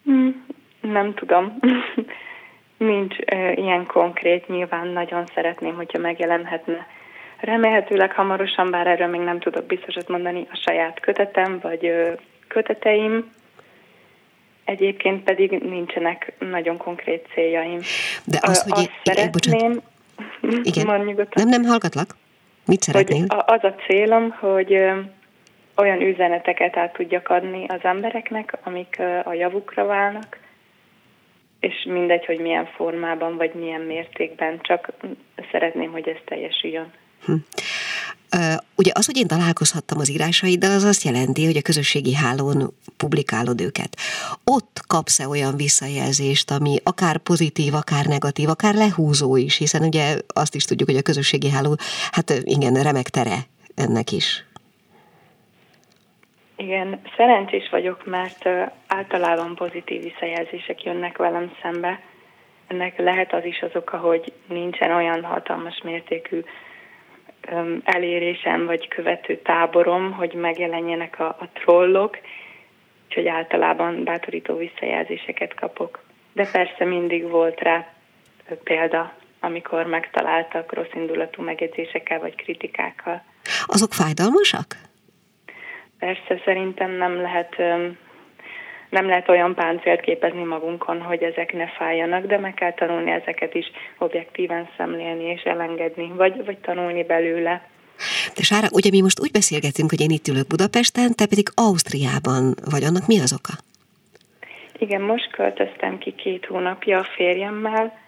Hmm, 0.04 0.46
nem 0.80 1.14
tudom. 1.14 1.58
Nincs 2.76 3.16
uh, 3.18 3.58
ilyen 3.58 3.86
konkrét, 3.86 4.48
nyilván 4.48 4.88
nagyon 4.88 5.26
szeretném, 5.34 5.74
hogyha 5.74 5.98
megjelenhetne. 5.98 6.86
Remélhetőleg 7.40 8.12
hamarosan, 8.12 8.70
bár 8.70 8.86
erről 8.86 9.08
még 9.08 9.20
nem 9.20 9.38
tudok 9.40 9.66
biztosat 9.66 10.08
mondani, 10.08 10.46
a 10.50 10.60
saját 10.66 11.00
kötetem, 11.00 11.58
vagy 11.62 11.86
uh, 11.86 12.18
köteteim, 12.48 13.30
Egyébként 14.64 15.22
pedig 15.22 15.50
nincsenek 15.50 16.32
nagyon 16.38 16.76
konkrét 16.76 17.26
céljaim. 17.34 17.78
De 18.24 18.38
az, 18.40 18.62
hogy 18.62 18.72
azt 18.72 18.80
én, 18.80 18.90
szeretném, 19.02 19.80
igen. 20.62 20.86
Nem, 21.34 21.48
nem 21.48 21.64
hallgatlak. 21.64 22.16
Mit 22.66 22.82
szeretnél? 22.82 23.24
Az 23.28 23.64
a 23.64 23.74
célom, 23.86 24.30
hogy 24.30 24.72
olyan 25.76 26.00
üzeneteket 26.00 26.76
át 26.76 26.92
tudjak 26.92 27.28
adni 27.28 27.66
az 27.68 27.80
embereknek, 27.82 28.58
amik 28.62 29.00
a 29.24 29.32
javukra 29.32 29.84
válnak, 29.84 30.38
és 31.60 31.86
mindegy, 31.88 32.26
hogy 32.26 32.38
milyen 32.38 32.66
formában, 32.66 33.36
vagy 33.36 33.54
milyen 33.54 33.80
mértékben, 33.80 34.58
csak 34.62 34.92
szeretném, 35.50 35.90
hogy 35.90 36.08
ez 36.08 36.16
teljesüljön. 36.24 36.92
Hm. 37.24 37.34
Ugye 38.74 38.90
az, 38.94 39.06
hogy 39.06 39.16
én 39.16 39.26
találkozhattam 39.26 39.98
az 39.98 40.10
írásaiddal, 40.10 40.70
az 40.70 40.84
azt 40.84 41.02
jelenti, 41.02 41.44
hogy 41.44 41.56
a 41.56 41.62
közösségi 41.62 42.14
hálón 42.14 42.74
publikálod 42.96 43.60
őket. 43.60 43.96
Ott 44.44 44.80
kapsz-e 44.86 45.28
olyan 45.28 45.56
visszajelzést, 45.56 46.50
ami 46.50 46.76
akár 46.84 47.18
pozitív, 47.18 47.74
akár 47.74 48.06
negatív, 48.06 48.48
akár 48.48 48.74
lehúzó 48.74 49.36
is, 49.36 49.56
hiszen 49.56 49.82
ugye 49.82 50.16
azt 50.26 50.54
is 50.54 50.64
tudjuk, 50.64 50.88
hogy 50.88 50.98
a 50.98 51.02
közösségi 51.02 51.50
háló, 51.50 51.76
hát 52.10 52.30
igen, 52.42 52.74
remek 52.74 53.08
tere 53.08 53.36
ennek 53.74 54.12
is. 54.12 54.44
Igen, 56.62 57.00
szerencsés 57.16 57.68
vagyok, 57.70 58.06
mert 58.06 58.48
általában 58.86 59.54
pozitív 59.54 60.02
visszajelzések 60.02 60.82
jönnek 60.82 61.18
velem 61.18 61.52
szembe. 61.62 62.00
Ennek 62.66 62.98
lehet 62.98 63.32
az 63.32 63.44
is 63.44 63.60
az 63.60 63.70
oka, 63.74 63.96
hogy 63.96 64.32
nincsen 64.46 64.90
olyan 64.90 65.24
hatalmas 65.24 65.80
mértékű 65.84 66.40
elérésem 67.84 68.66
vagy 68.66 68.88
követő 68.88 69.36
táborom, 69.36 70.12
hogy 70.12 70.32
megjelenjenek 70.34 71.20
a, 71.20 71.26
a 71.26 71.48
trollok, 71.52 72.18
úgyhogy 73.08 73.26
általában 73.26 74.04
bátorító 74.04 74.56
visszajelzéseket 74.56 75.54
kapok. 75.54 76.02
De 76.32 76.48
persze 76.52 76.84
mindig 76.84 77.28
volt 77.30 77.60
rá 77.60 77.92
példa, 78.64 79.12
amikor 79.40 79.86
megtaláltak 79.86 80.72
rossz 80.72 80.92
indulatú 80.94 81.42
megjegyzésekkel 81.42 82.18
vagy 82.18 82.34
kritikákkal. 82.34 83.22
Azok 83.66 83.92
fájdalmasak? 83.92 84.90
Persze, 86.02 86.42
szerintem 86.44 86.90
nem 86.90 87.20
lehet 87.20 87.56
nem 88.88 89.06
lehet 89.06 89.28
olyan 89.28 89.54
páncélt 89.54 90.00
képezni 90.00 90.42
magunkon, 90.42 91.00
hogy 91.02 91.22
ezek 91.22 91.52
ne 91.52 91.66
fájjanak, 91.66 92.26
de 92.26 92.38
meg 92.38 92.54
kell 92.54 92.72
tanulni 92.72 93.10
ezeket 93.10 93.54
is 93.54 93.66
objektíven 93.98 94.68
szemlélni 94.76 95.24
és 95.24 95.42
elengedni, 95.42 96.12
vagy, 96.16 96.44
vagy 96.44 96.58
tanulni 96.58 97.04
belőle. 97.04 97.68
De 98.34 98.42
Sára, 98.42 98.66
ugye 98.72 98.90
mi 98.90 99.00
most 99.00 99.20
úgy 99.20 99.30
beszélgetünk, 99.30 99.90
hogy 99.90 100.00
én 100.00 100.10
itt 100.10 100.28
ülök 100.28 100.46
Budapesten, 100.46 101.14
te 101.14 101.26
pedig 101.26 101.46
Ausztriában 101.54 102.54
vagy, 102.70 102.84
annak 102.84 103.06
mi 103.06 103.20
az 103.20 103.32
oka? 103.32 103.52
Igen, 104.78 105.00
most 105.00 105.30
költöztem 105.30 105.98
ki 105.98 106.14
két 106.14 106.44
hónapja 106.46 106.98
a 106.98 107.08
férjemmel. 107.16 107.98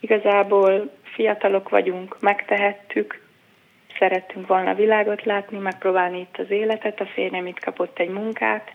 Igazából 0.00 0.90
fiatalok 1.14 1.68
vagyunk, 1.68 2.16
megtehettük, 2.20 3.20
szerettünk 4.00 4.46
volna 4.46 4.74
világot 4.74 5.24
látni, 5.24 5.58
megpróbálni 5.58 6.18
itt 6.18 6.36
az 6.38 6.50
életet. 6.50 7.00
A 7.00 7.06
férjem 7.14 7.46
itt 7.46 7.58
kapott 7.58 7.98
egy 7.98 8.08
munkát, 8.08 8.72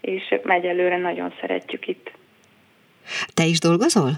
és 0.00 0.34
megy 0.42 0.64
előre, 0.64 0.96
nagyon 0.96 1.34
szeretjük 1.40 1.86
itt. 1.86 2.10
Te 3.34 3.44
is 3.44 3.58
dolgozol? 3.58 4.10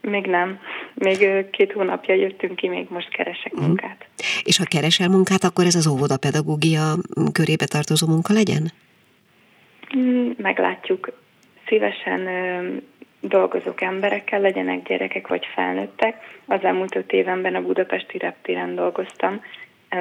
Még 0.00 0.26
nem. 0.26 0.58
Még 0.94 1.50
két 1.50 1.72
hónapja 1.72 2.14
jöttünk 2.14 2.56
ki, 2.56 2.68
még 2.68 2.86
most 2.90 3.08
keresek 3.08 3.52
uh-huh. 3.52 3.66
munkát. 3.66 4.06
És 4.42 4.56
ha 4.56 4.64
keresel 4.64 5.08
munkát, 5.08 5.44
akkor 5.44 5.64
ez 5.64 5.74
az 5.74 5.86
óvodapedagógia 5.86 6.94
körébe 7.32 7.64
tartozó 7.66 8.06
munka 8.06 8.32
legyen? 8.32 8.72
Mm, 9.96 10.30
meglátjuk. 10.36 11.12
Szívesen 11.66 12.20
dolgozok 13.28 13.80
emberekkel, 13.80 14.40
legyenek 14.40 14.82
gyerekek 14.82 15.28
vagy 15.28 15.46
felnőttek. 15.54 16.16
Az 16.46 16.62
elmúlt 16.62 16.96
öt 16.96 17.12
évenben 17.12 17.54
a 17.54 17.62
budapesti 17.62 18.18
reptéren 18.18 18.74
dolgoztam, 18.74 19.40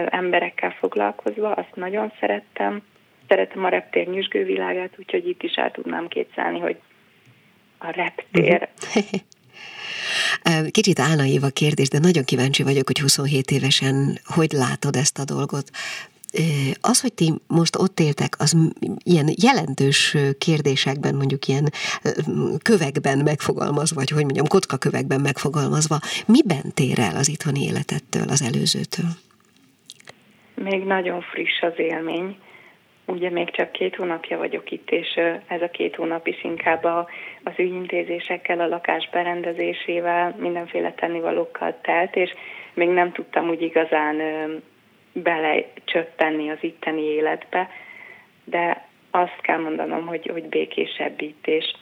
emberekkel 0.10 0.72
foglalkozva, 0.72 1.52
azt 1.52 1.76
nagyon 1.76 2.12
szerettem 2.20 2.82
szeretem 3.28 3.64
a 3.64 3.70
reptér 3.70 4.08
nyüzsgő 4.08 4.44
világát, 4.44 4.94
úgyhogy 5.00 5.28
itt 5.28 5.44
is 5.44 5.54
el 5.54 5.72
tudnám 5.72 6.08
kétszállni, 6.08 6.60
hogy 6.60 6.78
a 7.78 7.92
reptér. 7.92 8.70
Kicsit 10.72 11.00
álnaív 11.00 11.44
a 11.44 11.50
kérdés, 11.50 11.88
de 11.88 12.00
nagyon 12.00 12.24
kíváncsi 12.24 12.64
vagyok, 12.64 12.88
hogy 12.88 13.00
27 13.00 13.52
évesen 13.52 14.20
hogy 14.24 14.52
látod 14.52 14.96
ezt 14.96 15.20
a 15.20 15.24
dolgot. 15.24 15.70
Az, 16.82 17.02
hogy 17.02 17.14
ti 17.14 17.34
most 17.48 17.76
ott 17.76 18.00
éltek, 18.00 18.36
az 18.38 18.58
ilyen 19.04 19.30
jelentős 19.42 20.18
kérdésekben, 20.38 21.16
mondjuk 21.16 21.48
ilyen 21.48 21.70
kövekben 22.64 23.18
megfogalmazva, 23.18 23.96
vagy 23.96 24.10
hogy 24.10 24.24
mondjam, 24.24 24.48
kocka 24.48 24.78
kövekben 24.78 25.22
megfogalmazva, 25.22 25.98
miben 26.28 26.74
tér 26.74 27.00
el 27.00 27.16
az 27.16 27.30
itthoni 27.30 27.64
életettől, 27.64 28.30
az 28.30 28.42
előzőtől? 28.42 29.10
Még 30.56 30.84
nagyon 30.84 31.22
friss 31.22 31.62
az 31.62 31.74
élmény 31.78 32.36
ugye 33.06 33.30
még 33.30 33.52
csak 33.52 33.72
két 33.72 33.96
hónapja 33.96 34.38
vagyok 34.38 34.72
itt, 34.72 34.90
és 34.92 35.20
ez 35.48 35.62
a 35.62 35.70
két 35.70 35.96
hónap 35.96 36.28
is 36.28 36.44
inkább 36.44 36.84
a, 36.84 37.08
az 37.44 37.54
ügyintézésekkel, 37.58 38.60
a 38.60 38.68
lakás 38.68 39.10
berendezésével, 39.12 40.36
mindenféle 40.40 40.94
tennivalókkal 40.94 41.80
telt, 41.82 42.16
és 42.16 42.34
még 42.74 42.90
nem 42.90 43.12
tudtam 43.12 43.50
úgy 43.50 43.62
igazán 43.62 44.16
belecsöppenni 45.14 46.50
az 46.50 46.58
itteni 46.62 47.02
életbe, 47.02 47.70
de 48.44 48.88
azt 49.12 49.42
kell 49.42 49.60
mondanom, 49.60 50.06
hogy, 50.06 50.28
hogy 50.28 50.44
békésebb 50.44 51.22
itt, 51.22 51.48
és 51.48 51.74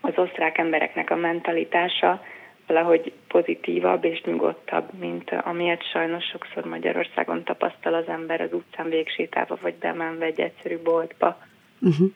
az 0.00 0.12
osztrák 0.16 0.58
embereknek 0.58 1.10
a 1.10 1.16
mentalitása 1.16 2.22
valahogy 2.66 3.12
pozitívabb 3.28 4.04
és 4.04 4.22
nyugodtabb, 4.22 4.92
mint 4.98 5.30
amilyet 5.30 5.90
sajnos 5.90 6.24
sokszor 6.24 6.64
Magyarországon 6.64 7.44
tapasztal 7.44 7.94
az 7.94 8.08
ember 8.08 8.40
az 8.40 8.52
utcán 8.52 8.88
végsétálva, 8.88 9.58
vagy 9.60 9.74
bemenve 9.74 10.24
egy 10.24 10.40
egyszerű 10.40 10.78
boltba. 10.78 11.38
Uh-huh. 11.80 12.10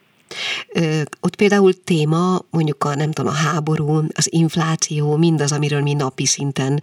Ott 1.21 1.35
például 1.35 1.83
téma, 1.83 2.39
mondjuk 2.49 2.83
a, 2.83 2.95
nem 2.95 3.11
tudom, 3.11 3.31
a 3.31 3.35
háború, 3.35 4.01
az 4.13 4.27
infláció, 4.31 5.15
mindaz, 5.15 5.51
amiről 5.51 5.81
mi 5.81 5.93
napi 5.93 6.25
szinten 6.25 6.81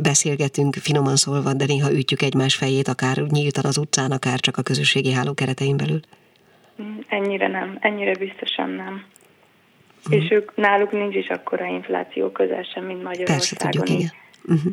beszélgetünk, 0.00 0.74
finoman 0.74 1.16
szólva, 1.16 1.52
de 1.52 1.64
néha 1.64 1.92
ütjük 1.92 2.22
egymás 2.22 2.54
fejét, 2.54 2.88
akár 2.88 3.16
nyíltan 3.16 3.64
az 3.64 3.78
utcán, 3.78 4.10
akár 4.10 4.40
csak 4.40 4.56
a 4.56 4.62
közösségi 4.62 5.12
háló 5.12 5.34
keretein 5.34 5.76
belül. 5.76 6.00
Ennyire 7.08 7.48
nem, 7.48 7.78
ennyire 7.80 8.14
biztosan 8.14 8.70
nem. 8.70 9.04
Uh-huh. 9.98 10.22
És 10.24 10.30
ők, 10.30 10.56
náluk 10.56 10.92
nincs 10.92 11.14
is 11.14 11.28
akkora 11.28 11.66
infláció 11.66 12.30
közel 12.30 12.62
sem, 12.62 12.84
mint 12.84 13.02
Magyarországon. 13.02 13.36
Persze, 13.36 13.56
tudjuk, 13.56 13.88
igen. 13.88 14.12
Uh-huh. 14.44 14.72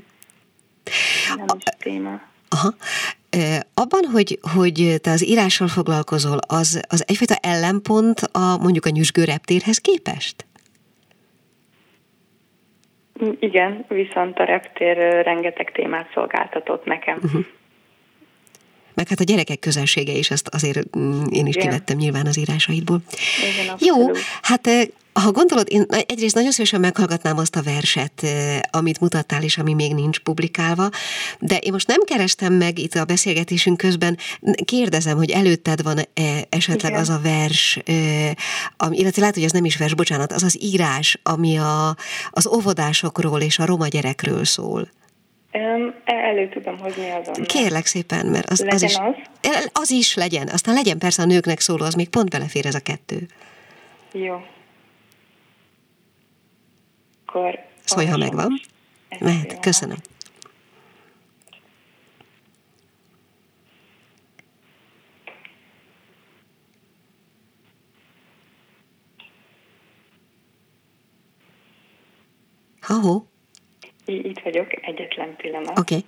Nem 1.36 1.58
is 1.58 1.64
téma. 1.78 2.22
Aha. 2.50 2.76
Abban, 3.74 4.04
hogy, 4.12 4.40
hogy 4.56 4.96
te 5.02 5.12
az 5.12 5.26
írással 5.26 5.68
foglalkozol, 5.68 6.38
az, 6.48 6.82
az 6.90 7.04
egyfajta 7.08 7.36
ellenpont 7.42 8.20
a 8.20 8.58
mondjuk 8.58 8.86
a 8.86 8.90
nyüzsgő 8.90 9.24
reptérhez 9.24 9.78
képest? 9.78 10.46
Igen, 13.40 13.86
viszont 13.88 14.38
a 14.38 14.44
reptér 14.44 14.98
rengeteg 15.24 15.72
témát 15.72 16.10
szolgáltatott 16.14 16.86
nekem. 16.86 17.20
Uh-huh. 17.24 17.46
Meg 18.94 19.08
hát 19.08 19.20
a 19.20 19.24
gyerekek 19.24 19.60
közelsége 19.60 20.12
is, 20.12 20.32
ezt 20.32 20.48
azért 20.48 20.98
mm, 20.98 21.24
én 21.30 21.46
is 21.46 21.56
Igen. 21.56 21.68
kivettem 21.68 21.98
nyilván 21.98 22.26
az 22.26 22.38
írásaidból. 22.38 23.00
Igen, 23.54 23.76
Jó, 23.80 24.12
hát 24.42 24.70
ha 25.22 25.32
gondolod, 25.32 25.68
én 25.70 25.86
egyrészt 26.08 26.36
nagyon 26.36 26.52
szívesen 26.52 26.80
meghallgatnám 26.80 27.38
azt 27.38 27.56
a 27.56 27.62
verset, 27.62 28.26
amit 28.72 29.00
mutattál, 29.00 29.44
és 29.44 29.58
ami 29.58 29.74
még 29.74 29.94
nincs 29.94 30.20
publikálva, 30.20 30.90
de 31.40 31.58
én 31.58 31.72
most 31.72 31.88
nem 31.88 32.00
kerestem 32.06 32.54
meg 32.54 32.80
itt 32.80 32.94
a 32.94 33.06
beszélgetésünk 33.06 33.78
közben, 33.78 34.18
kérdezem, 34.66 35.18
hogy 35.18 35.32
előtted 35.32 35.84
van-e 35.84 36.04
esetleg 36.50 36.92
Igen. 36.92 37.02
az 37.02 37.10
a 37.10 37.20
vers, 37.24 37.80
illetve 38.90 39.20
lehet, 39.20 39.36
hogy 39.36 39.44
ez 39.44 39.52
nem 39.52 39.66
is 39.66 39.78
vers, 39.78 39.94
bocsánat, 39.94 40.32
az 40.32 40.44
az 40.44 40.58
írás, 40.62 41.20
ami 41.24 41.58
a, 41.58 41.96
az 42.30 42.48
óvodásokról 42.48 43.42
és 43.42 43.60
a 43.60 43.66
roma 43.66 43.88
gyerekről 43.88 44.46
szól. 44.46 44.90
Elő 46.06 46.50
tudom 46.50 46.78
hozni 46.78 47.10
azon. 47.10 47.46
Kérlek 47.46 47.86
szépen, 47.86 48.26
mert 48.26 48.50
az, 48.50 48.66
az 48.68 48.82
is, 48.82 48.96
az? 48.96 49.70
az 49.74 49.92
is 49.92 50.16
legyen. 50.16 50.48
Aztán 50.48 50.74
legyen 50.74 50.98
persze 50.98 51.22
a 51.22 51.26
nőknek 51.26 51.60
szóló, 51.60 51.86
az 51.86 51.94
még 51.94 52.10
pont 52.10 52.30
belefér 52.30 52.66
ez 52.66 52.76
a 52.76 52.80
kettő. 52.80 53.28
Jó. 54.12 54.36
Akkor... 57.36 57.60
Szólj, 57.84 58.06
ha 58.06 58.18
megvan. 58.18 58.62
Mehet, 59.20 59.60
köszönöm. 59.60 59.98
Ha-ho. 72.82 73.24
Itt 74.06 74.40
vagyok, 74.40 74.68
egyetlen 74.82 75.36
pillanat. 75.36 75.80
Oké. 75.80 75.96
Okay. 75.96 76.06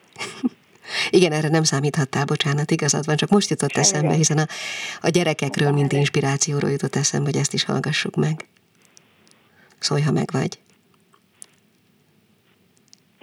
Igen, 1.20 1.32
erre 1.32 1.48
nem 1.48 1.64
számíthattál, 1.64 2.26
bocsánat, 2.26 2.72
igazad 2.72 3.06
van, 3.06 3.16
csak 3.16 3.30
most 3.30 3.50
jutott 3.50 3.72
Semmi 3.72 3.86
eszembe, 3.86 4.14
hiszen 4.14 4.38
a, 4.38 4.48
a 5.02 5.10
gyerekekről, 5.10 5.72
mint 5.72 5.94
inspirációról 5.94 6.72
jutott 6.72 6.96
eszembe, 6.96 7.30
hogy 7.32 7.40
ezt 7.40 7.54
is 7.54 7.64
hallgassuk 7.64 8.16
meg. 8.16 8.48
Szólj, 9.80 10.02
ha 10.02 10.12
meg 10.12 10.30
vagy. 10.32 10.60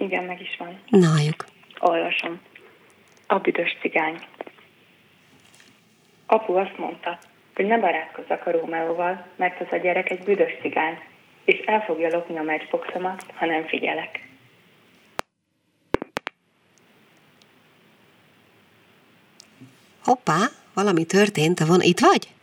Igen, 0.05 0.23
meg 0.23 0.41
is 0.41 0.55
van. 0.57 0.79
Na, 0.87 1.07
halljuk. 1.07 1.45
Olvasom. 1.79 2.41
A 3.27 3.39
büdös 3.39 3.77
cigány. 3.81 4.19
Apu 6.25 6.53
azt 6.53 6.77
mondta, 6.77 7.19
hogy 7.55 7.65
ne 7.65 7.79
barátkozzak 7.79 8.45
a 8.45 8.51
Rómeóval, 8.51 9.25
mert 9.35 9.61
az 9.61 9.67
a 9.71 9.77
gyerek 9.77 10.09
egy 10.09 10.23
büdös 10.23 10.51
cigány, 10.61 10.99
és 11.45 11.57
el 11.65 11.81
fogja 11.81 12.09
lopni 12.09 12.37
a 12.37 12.43
matchboxomat, 12.43 13.25
ha 13.35 13.45
nem 13.45 13.67
figyelek. 13.67 14.27
Hoppá, 20.03 20.45
valami 20.73 21.05
történt, 21.05 21.59
van, 21.59 21.81
itt 21.81 21.99
vagy? 21.99 22.34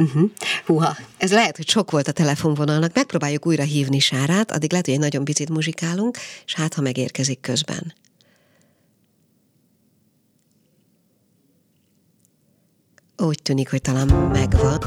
Uh-huh. 0.00 0.30
Húha, 0.66 0.96
ez 1.16 1.32
lehet, 1.32 1.56
hogy 1.56 1.68
sok 1.68 1.90
volt 1.90 2.08
a 2.08 2.12
telefonvonalnak. 2.12 2.94
Megpróbáljuk 2.94 3.46
újra 3.46 3.62
hívni 3.62 3.98
Sárát, 3.98 4.50
addig 4.50 4.70
lehet, 4.70 4.86
hogy 4.86 4.94
egy 4.94 5.00
nagyon 5.00 5.24
picit 5.24 5.48
muzsikálunk, 5.48 6.18
és 6.46 6.54
hát, 6.54 6.74
ha 6.74 6.80
megérkezik 6.80 7.40
közben. 7.40 7.94
Úgy 13.16 13.42
tűnik, 13.42 13.70
hogy 13.70 13.80
talán 13.82 14.08
megvan. 14.08 14.78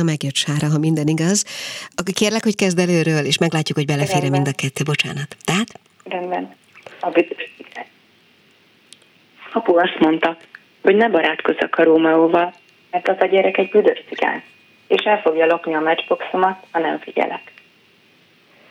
Na 0.00 0.06
megjött 0.06 0.34
Sára, 0.34 0.68
ha 0.72 0.78
minden 0.78 1.06
igaz. 1.06 1.44
Akkor 1.94 2.14
kérlek, 2.14 2.42
hogy 2.42 2.54
kezd 2.54 2.78
előről, 2.78 3.24
és 3.24 3.38
meglátjuk, 3.38 3.78
hogy 3.78 3.86
belefér 3.86 4.30
mind 4.30 4.48
a 4.48 4.60
kettő. 4.60 4.82
Bocsánat. 4.84 5.36
Tehát? 5.44 5.68
Rendben. 6.04 6.54
A 7.00 7.08
Apu 9.52 9.76
azt 9.76 9.98
mondta, 9.98 10.36
hogy 10.82 10.96
ne 10.96 11.08
barátkozzak 11.08 11.78
a 11.78 11.82
Rómeóval, 11.84 12.54
mert 12.90 13.08
az 13.08 13.16
a 13.18 13.26
gyerek 13.26 13.58
egy 13.58 13.70
büdös 13.70 14.02
cigány, 14.08 14.42
és 14.88 15.02
el 15.04 15.20
fogja 15.20 15.46
lopni 15.46 15.74
a 15.74 15.80
matchboxomat, 15.80 16.64
ha 16.70 16.78
nem 16.78 16.98
figyelek. 16.98 17.52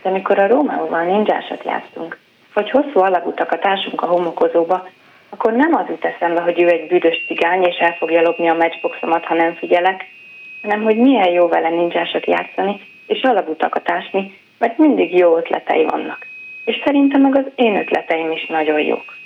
De 0.02 0.10
mikor 0.10 0.40
a 0.40 0.48
Rómeóval 0.48 1.04
ninjásat 1.04 1.64
játszunk, 1.66 2.18
vagy 2.54 2.70
hosszú 2.70 3.00
alagutakat 3.00 3.66
ásunk 3.66 4.02
a 4.02 4.06
homokozóba, 4.06 4.90
akkor 5.30 5.54
nem 5.54 5.76
az 5.76 5.86
jut 5.88 6.06
eszembe, 6.06 6.42
hogy 6.42 6.62
ő 6.62 6.68
egy 6.68 6.88
büdös 6.88 7.26
cigány, 7.28 7.64
és 7.64 7.76
el 7.76 7.96
fogja 8.00 8.22
lopni 8.22 8.50
a 8.50 8.54
matchboxomat, 8.54 9.26
ha 9.26 9.34
nem 9.34 9.56
figyelek, 9.56 10.18
hanem 10.62 10.84
hogy 10.84 10.98
milyen 10.98 11.30
jó 11.30 11.48
vele 11.48 11.70
ninjásat 11.70 12.26
játszani, 12.26 12.82
és 13.08 13.22
alagutakat 13.22 13.90
ásni, 13.90 14.38
mert 14.58 14.78
mindig 14.78 15.18
jó 15.18 15.38
ötletei 15.38 15.86
vannak. 15.86 16.28
És 16.66 16.82
szerintem 16.86 17.22
meg 17.22 17.36
az 17.38 17.52
én 17.56 17.76
ötleteim 17.76 18.32
is 18.32 18.46
nagyon 18.46 18.80
jók. 18.80 19.18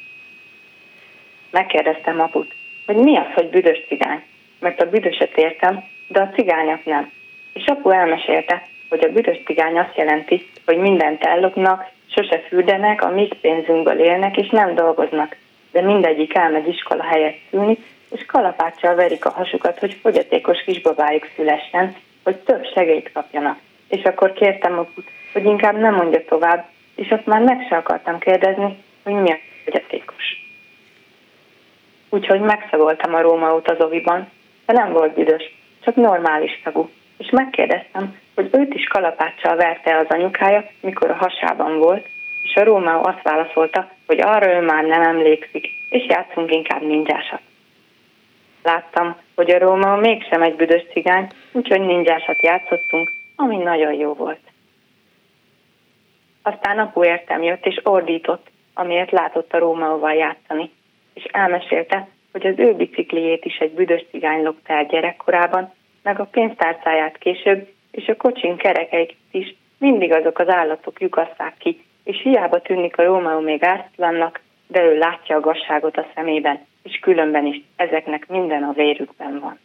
Megkérdeztem 1.51 2.19
aput, 2.19 2.53
hogy 2.85 2.95
mi 2.95 3.17
az, 3.17 3.33
hogy 3.33 3.49
büdös 3.49 3.79
cigány, 3.87 4.21
mert 4.59 4.81
a 4.81 4.89
büdöset 4.89 5.37
értem, 5.37 5.83
de 6.07 6.21
a 6.21 6.29
cigányat 6.29 6.85
nem. 6.85 7.11
És 7.53 7.65
apu 7.65 7.89
elmesélte, 7.89 8.67
hogy 8.89 9.03
a 9.03 9.11
büdös 9.11 9.37
cigány 9.45 9.79
azt 9.79 9.97
jelenti, 9.97 10.47
hogy 10.65 10.77
mindent 10.77 11.23
ellopnak, 11.23 11.91
sose 12.15 12.39
fürdenek, 12.39 13.03
a 13.03 13.09
mi 13.09 13.27
pénzünkből 13.41 13.99
élnek, 13.99 14.37
és 14.37 14.49
nem 14.49 14.75
dolgoznak, 14.75 15.35
de 15.71 15.81
mindegyik 15.81 16.35
elmegy 16.35 16.67
iskola 16.67 17.03
helyett 17.03 17.37
szülni, 17.49 17.77
és 18.13 18.26
kalapáccsal 18.26 18.95
verik 18.95 19.26
a 19.26 19.30
hasukat, 19.30 19.80
hogy 19.80 19.93
fogyatékos 20.02 20.63
kisbabájuk 20.63 21.28
szülessen, 21.36 21.95
hogy 22.23 22.36
több 22.36 22.65
segélyt 22.73 23.12
kapjanak. 23.12 23.58
És 23.89 24.04
akkor 24.04 24.34
kértem 24.34 24.80
aput, 24.80 25.08
hogy 25.34 25.45
inkább 25.45 25.78
nem 25.78 25.95
mondja 25.95 26.26
tovább, 26.26 26.65
és 26.95 27.10
azt 27.10 27.26
már 27.26 27.41
meg 27.41 27.65
se 27.69 27.76
akartam 27.76 28.19
kérdezni, 28.19 28.78
hogy 29.04 29.13
mi 29.13 29.32
a 29.32 29.38
fogyatékos. 29.63 30.23
Úgyhogy 32.10 32.39
megszagoltam 32.39 33.13
a 33.13 33.21
Róma 33.21 33.56
út 33.56 33.67
de 34.65 34.73
nem 34.73 34.91
volt 34.91 35.13
büdös, 35.13 35.56
csak 35.84 35.95
normális 35.95 36.62
szagú. 36.63 36.89
És 37.17 37.30
megkérdeztem, 37.30 38.17
hogy 38.36 38.49
őt 38.52 38.73
is 38.73 38.88
kalapáccsal 38.88 39.56
verte 39.56 39.97
az 39.97 40.06
anyukája, 40.10 40.65
mikor 40.80 41.10
a 41.10 41.15
hasában 41.15 41.78
volt, 41.78 42.08
és 42.43 42.56
a 42.56 42.63
Róma 42.63 42.99
azt 42.99 43.21
válaszolta, 43.21 43.89
hogy 44.06 44.21
arra 44.21 44.54
ő 44.54 44.62
már 44.62 44.84
nem 44.84 45.02
emlékszik, 45.02 45.67
és 45.89 46.06
játszunk 46.08 46.52
inkább 46.52 46.82
ninjásat. 46.82 47.41
Láttam, 48.63 49.15
hogy 49.36 49.52
a 49.52 49.60
Róma 49.60 49.95
mégsem 49.95 50.41
egy 50.41 50.56
büdös 50.56 50.84
cigány, 50.93 51.28
úgyhogy 51.52 51.82
ninjásat 51.82 52.41
játszottunk, 52.41 53.10
ami 53.36 53.58
nagyon 53.58 53.93
jó 53.93 54.13
volt. 54.13 54.39
Aztán 56.41 56.80
apu 56.80 57.04
értem 57.04 57.43
jött 57.43 57.65
és 57.65 57.80
ordított, 57.84 58.47
amiért 58.73 59.12
látott 59.12 59.54
a 59.54 59.58
Rómaóval 59.58 60.13
játszani, 60.13 60.71
és 61.13 61.23
elmesélte, 61.23 62.08
hogy 62.32 62.47
az 62.47 62.54
ő 62.58 62.73
bicikliét 62.73 63.45
is 63.45 63.58
egy 63.58 63.71
büdös 63.71 64.06
cigány 64.12 64.43
lopta 64.43 64.73
el 64.73 64.86
gyerekkorában, 64.86 65.73
meg 66.04 66.19
a 66.19 66.26
pénztárcáját 66.26 67.17
később, 67.17 67.67
és 67.91 68.08
a 68.08 68.15
kocsin 68.15 68.58
kerekeit 68.58 69.15
is 69.32 69.56
mindig 69.78 70.13
azok 70.13 70.39
az 70.39 70.49
állatok 70.49 71.02
lyukasszák 71.02 71.54
ki, 71.58 71.84
és 72.04 72.21
hiába 72.21 72.62
tűnik 72.62 72.97
a 72.97 73.04
Rómaó 73.04 73.39
még 73.39 73.63
ártatlannak, 73.63 74.41
de 74.67 74.84
ő 74.84 74.97
látja 74.97 75.36
a 75.36 75.39
gasságot 75.39 75.97
a 75.97 76.06
szemében, 76.15 76.65
és 76.83 76.99
különben 76.99 77.45
is 77.45 77.61
ezeknek 77.75 78.27
minden 78.27 78.63
a 78.63 78.71
vérükben 78.71 79.39
van. 79.39 79.59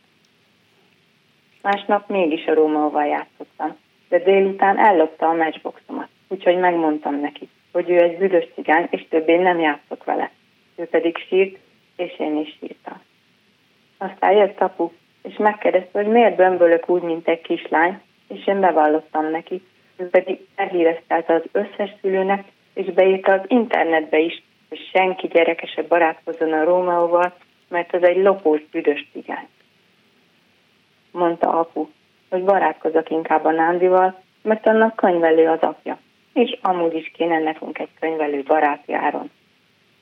Másnap 1.62 2.08
mégis 2.08 2.46
a 2.46 2.54
Rómaóval 2.54 3.06
játszottam, 3.06 3.76
de 4.08 4.18
délután 4.18 4.78
ellopta 4.78 5.28
a 5.28 5.34
matchboxomat, 5.34 6.08
úgyhogy 6.28 6.58
megmondtam 6.58 7.20
neki, 7.20 7.48
hogy 7.72 7.90
ő 7.90 7.98
egy 7.98 8.18
büdös 8.18 8.44
cigány, 8.54 8.86
és 8.90 9.06
többé 9.08 9.36
nem 9.36 9.60
játszok 9.60 10.04
vele. 10.04 10.30
Ő 10.76 10.84
pedig 10.84 11.18
sírt, 11.28 11.58
és 11.96 12.18
én 12.18 12.36
is 12.36 12.56
sírtam. 12.60 13.00
Aztán 13.98 14.32
jött 14.32 14.60
apu, 14.60 14.90
és 15.22 15.36
megkérdezte, 15.36 16.02
hogy 16.02 16.12
miért 16.12 16.36
bömbölök 16.36 16.88
úgy, 16.88 17.02
mint 17.02 17.28
egy 17.28 17.40
kislány, 17.40 18.00
és 18.28 18.46
én 18.46 18.60
bevallottam 18.60 19.30
neki. 19.30 19.62
Ő 19.96 20.08
pedig 20.08 20.38
elhíreztelte 20.54 21.34
az 21.34 21.42
összes 21.52 21.90
szülőnek, 22.00 22.44
és 22.74 22.92
beírta 22.92 23.32
az 23.32 23.40
internetbe 23.46 24.18
is, 24.18 24.42
hogy 24.68 24.88
senki 24.92 25.26
gyerekese 25.26 25.82
barátkozzon 25.82 26.52
a 26.52 26.64
Rómaóval, 26.64 27.34
mert 27.68 27.94
az 27.94 28.02
egy 28.02 28.16
lopós 28.16 28.60
büdös 28.70 29.08
cigány. 29.12 29.48
Mondta 31.10 31.58
apu, 31.58 31.88
hogy 32.30 32.44
barátkozok 32.44 33.10
inkább 33.10 33.44
a 33.44 33.50
Nándival, 33.50 34.22
mert 34.42 34.66
annak 34.66 34.96
könyvelő 34.96 35.48
az 35.48 35.60
apja, 35.60 35.98
és 36.32 36.58
amúgy 36.62 36.94
is 36.94 37.10
kéne 37.14 37.38
nekünk 37.38 37.78
egy 37.78 37.90
könyvelő 38.00 38.42
barátjáron. 38.42 39.30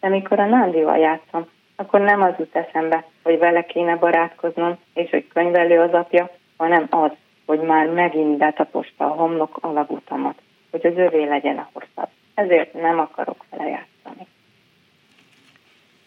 De 0.00 0.08
mikor 0.08 0.38
a 0.38 0.46
Nándival 0.46 0.98
játszom, 0.98 1.48
akkor 1.76 2.00
nem 2.00 2.22
az 2.22 2.34
jut 2.38 2.56
eszembe, 2.56 3.04
hogy 3.22 3.38
vele 3.38 3.62
kéne 3.62 3.96
barátkoznom, 3.96 4.78
és 4.94 5.10
hogy 5.10 5.28
könyvelő 5.28 5.80
az 5.80 5.92
apja, 5.92 6.30
hanem 6.56 6.86
az, 6.90 7.10
hogy 7.46 7.60
már 7.60 7.86
megint 7.86 8.38
betaposta 8.38 9.04
a 9.04 9.14
homlok 9.14 9.58
alagutamat, 9.60 10.38
hogy 10.70 10.86
az 10.86 10.96
övé 10.96 11.24
legyen 11.24 11.58
a 11.58 11.68
hosszabb. 11.72 12.08
Ezért 12.34 12.72
nem 12.72 12.98
akarok 12.98 13.44
vele 13.50 13.68
játszani. 13.68 14.26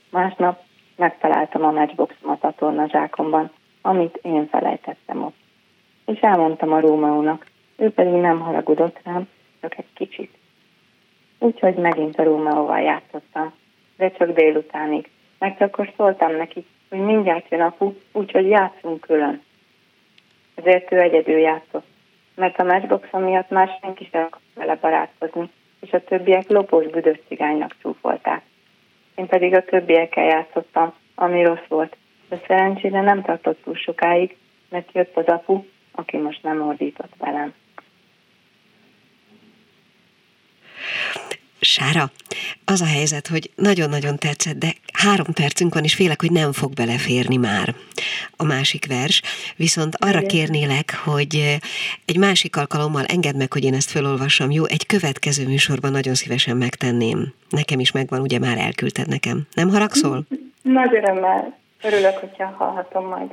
Másnap 0.10 0.62
megtaláltam 0.96 1.64
a 1.64 1.72
matchboxomat 1.72 2.44
a 2.44 2.54
tornazsákomban, 2.58 3.52
amit 3.82 4.20
én 4.22 4.48
felejtettem 4.48 5.24
ott. 5.24 5.36
és 6.06 6.20
elmondtam 6.20 6.74
a 6.74 6.80
Rómeónak. 6.80 7.46
Ő 7.78 7.92
pedig 7.92 8.14
nem 8.14 8.40
haragudott 8.40 9.00
rám, 9.04 9.28
csak 9.62 9.78
egy 9.78 9.94
kicsit. 9.94 10.38
Úgyhogy 11.40 11.76
megint 11.76 12.20
a 12.20 12.24
Rómeóval 12.24 12.80
játszottam, 12.80 13.54
de 13.98 14.12
csak 14.12 14.32
délutánig. 14.32 15.10
Mert 15.40 15.62
akkor 15.62 15.94
szóltam 15.98 16.36
neki, 16.36 16.66
hogy 16.90 17.00
mindjárt 17.00 17.50
jön 17.50 17.62
apu, 17.62 17.94
úgyhogy 18.12 18.48
játszunk 18.48 19.02
külön. 19.02 19.42
Ezért 20.56 20.92
ő 20.92 21.00
egyedül 21.00 21.38
játszott, 21.38 21.86
mert 22.36 22.60
a 22.60 22.64
matchbox 22.64 23.08
miatt 23.12 23.50
más 23.50 23.70
senki 23.82 24.08
sem 24.12 24.22
akart 24.22 24.44
vele 24.56 24.76
barátkozni, 24.76 25.50
és 25.80 25.92
a 25.92 26.04
többiek 26.04 26.50
lopós 26.50 26.88
büdös 26.88 27.18
cigánynak 27.28 27.76
csúfolták. 27.82 28.42
Én 29.20 29.28
pedig 29.28 29.54
a 29.54 29.64
többiekkel 29.64 30.26
játszottam, 30.26 30.94
ami 31.16 31.44
rossz 31.44 31.68
volt, 31.68 31.98
de 32.30 32.42
szerencsére 32.48 33.02
nem 33.02 33.22
tartott 33.22 33.64
túl 33.64 33.76
sokáig, 33.76 34.38
mert 34.70 34.90
jött 34.92 35.18
az 35.18 35.26
apu, 35.26 35.64
aki 35.92 36.18
most 36.18 36.44
nem 36.44 36.62
ordított 36.62 37.14
velem. 37.18 37.54
Sára, 41.70 42.12
az 42.66 42.82
a 42.82 42.86
helyzet, 42.86 43.28
hogy 43.28 43.52
nagyon-nagyon 43.56 44.18
tetszett, 44.18 44.58
de 44.58 44.74
három 44.94 45.34
percünk 45.34 45.74
van, 45.74 45.84
és 45.84 45.94
félek, 45.94 46.22
hogy 46.22 46.32
nem 46.32 46.52
fog 46.52 46.74
beleférni 46.74 47.38
már 47.38 47.76
a 48.38 48.44
másik 48.44 48.86
vers. 48.88 49.22
Viszont 49.56 49.96
arra 49.96 50.22
kérnélek, 50.22 50.96
hogy 51.04 51.60
egy 52.06 52.18
másik 52.18 52.56
alkalommal 52.56 53.06
engedd 53.06 53.36
meg, 53.36 53.54
hogy 53.54 53.64
én 53.64 53.74
ezt 53.74 53.92
felolvassam, 53.92 54.52
jó? 54.52 54.66
Egy 54.66 54.86
következő 54.86 55.48
műsorban 55.48 55.92
nagyon 55.92 56.14
szívesen 56.14 56.58
megtenném. 56.58 57.34
Nekem 57.50 57.80
is 57.80 57.92
megvan, 57.92 58.22
ugye 58.22 58.40
már 58.40 58.58
elküldted 58.58 59.08
nekem. 59.08 59.48
Nem 59.54 59.70
haragszol? 59.70 60.24
Nagy 60.62 60.96
örömmel. 60.96 61.58
Örülök, 61.82 62.18
hogyha 62.18 62.56
hallhatom 62.58 63.08
majd. 63.08 63.32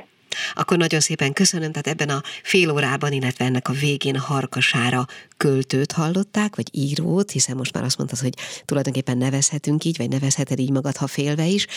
Akkor 0.53 0.77
nagyon 0.77 0.99
szépen 0.99 1.33
köszönöm, 1.33 1.71
tehát 1.71 1.87
ebben 1.87 2.15
a 2.15 2.21
fél 2.43 2.71
órában, 2.71 3.11
illetve 3.11 3.45
ennek 3.45 3.69
a 3.69 3.73
végén 3.73 4.17
Harkasára 4.17 5.05
költőt 5.37 5.91
hallották, 5.91 6.55
vagy 6.55 6.67
írót, 6.71 7.31
hiszen 7.31 7.55
most 7.55 7.73
már 7.73 7.83
azt 7.83 7.97
mondtad, 7.97 8.19
hogy 8.19 8.33
tulajdonképpen 8.65 9.17
nevezhetünk 9.17 9.83
így, 9.83 9.97
vagy 9.97 10.09
nevezheted 10.09 10.59
így 10.59 10.71
magad, 10.71 10.97
ha 10.97 11.07
félve 11.07 11.45
is. 11.45 11.67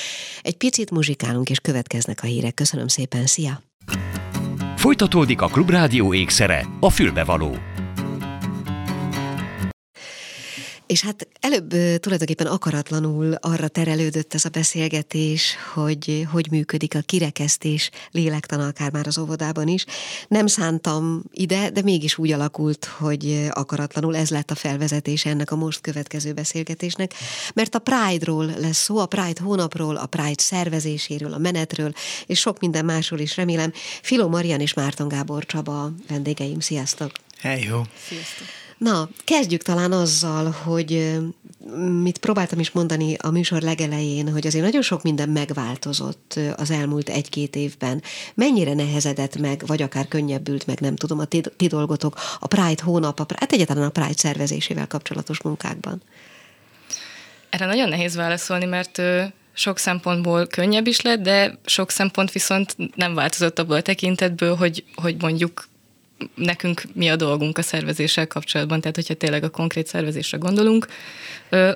Egy 0.43 0.57
picit 0.57 0.91
muzsikálunk, 0.91 1.51
és 1.51 1.59
következnek 1.59 2.23
a 2.23 2.27
hírek. 2.27 2.55
Köszönöm 2.55 2.89
szépen, 2.89 3.27
szia! 3.27 3.63
Folytatódik 4.77 5.41
a 5.41 5.47
Klubrádió 5.47 6.15
ékszere, 6.15 6.67
a 6.81 6.91
fülbevaló. 6.91 7.70
És 10.91 11.03
hát 11.03 11.29
előbb 11.41 11.69
tulajdonképpen 12.01 12.47
akaratlanul 12.47 13.35
arra 13.35 13.69
terelődött 13.69 14.35
ez 14.35 14.45
a 14.45 14.49
beszélgetés, 14.49 15.57
hogy 15.75 16.27
hogy 16.31 16.47
működik 16.51 16.95
a 16.95 17.01
kirekesztés 17.01 17.91
lélektana 18.11 18.67
akár 18.67 18.93
már 18.93 19.07
az 19.07 19.19
óvodában 19.19 19.69
is. 19.69 19.85
Nem 20.29 20.47
szántam 20.47 21.23
ide, 21.33 21.71
de 21.71 21.83
mégis 21.83 22.19
úgy 22.19 22.33
alakult, 22.33 22.85
hogy 22.85 23.47
akaratlanul 23.51 24.17
ez 24.17 24.31
lett 24.31 24.51
a 24.51 24.55
felvezetés 24.55 25.25
ennek 25.25 25.51
a 25.51 25.57
most 25.57 25.81
következő 25.81 26.33
beszélgetésnek, 26.33 27.15
mert 27.55 27.75
a 27.75 27.79
Pride-ról 27.79 28.45
lesz 28.59 28.83
szó, 28.83 28.99
a 28.99 29.07
Pride 29.07 29.41
hónapról, 29.43 29.97
a 29.97 30.07
Pride 30.07 30.43
szervezéséről, 30.43 31.33
a 31.33 31.39
menetről, 31.39 31.93
és 32.27 32.39
sok 32.39 32.61
minden 32.61 32.85
másról 32.85 33.19
is 33.19 33.37
remélem. 33.37 33.73
Filó 34.03 34.29
Marian 34.29 34.61
és 34.61 34.75
Márton 34.75 35.09
Gábor 35.09 35.47
Csaba 35.47 35.93
vendégeim, 36.09 36.61
sziasztok! 36.61 37.13
Hey, 37.39 37.63
jó! 37.63 37.83
Sziasztok! 38.09 38.60
Na, 38.81 39.09
kezdjük 39.25 39.63
talán 39.63 39.93
azzal, 39.93 40.51
hogy 40.51 41.19
mit 42.03 42.19
próbáltam 42.19 42.59
is 42.59 42.71
mondani 42.71 43.15
a 43.15 43.31
műsor 43.31 43.63
legelején, 43.63 44.33
hogy 44.33 44.47
azért 44.47 44.65
nagyon 44.65 44.83
sok 44.83 45.03
minden 45.03 45.29
megváltozott 45.29 46.39
az 46.57 46.71
elmúlt 46.71 47.09
egy-két 47.09 47.57
évben. 47.57 48.03
Mennyire 48.35 48.75
nehezedett 48.75 49.39
meg, 49.39 49.63
vagy 49.67 49.83
akár 49.83 50.09
könnyebbült 50.09 50.67
meg, 50.67 50.81
nem 50.81 50.97
tudom, 50.97 51.19
a 51.19 51.25
ti, 51.25 51.41
ti 51.57 51.67
dolgotok, 51.67 52.19
a 52.39 52.47
Pride 52.47 52.83
hónap, 52.83 53.21
a, 53.21 53.27
hát 53.37 53.53
egyáltalán 53.53 53.85
a 53.85 53.91
Pride 53.91 54.17
szervezésével 54.17 54.87
kapcsolatos 54.87 55.43
munkákban? 55.43 56.03
Erre 57.51 57.67
nagyon 57.67 57.89
nehéz 57.89 58.15
válaszolni, 58.15 58.65
mert 58.65 59.03
sok 59.53 59.79
szempontból 59.79 60.47
könnyebb 60.47 60.87
is 60.87 61.01
lett, 61.01 61.21
de 61.21 61.59
sok 61.65 61.91
szempont 61.91 62.33
viszont 62.33 62.77
nem 62.95 63.15
változott 63.15 63.59
abból 63.59 63.77
a 63.77 63.83
tekintetből, 63.83 64.55
hogy, 64.55 64.85
hogy 64.95 65.17
mondjuk 65.19 65.69
nekünk 66.35 66.83
mi 66.93 67.09
a 67.09 67.17
dolgunk 67.17 67.59
a 67.59 67.63
szervezéssel 67.63 68.27
kapcsolatban, 68.27 68.81
tehát 68.81 68.97
hogyha 68.97 69.15
tényleg 69.15 69.45
a 69.45 69.49
konkrét 69.49 69.87
szervezésre 69.87 70.39
gondolunk. 70.39 70.87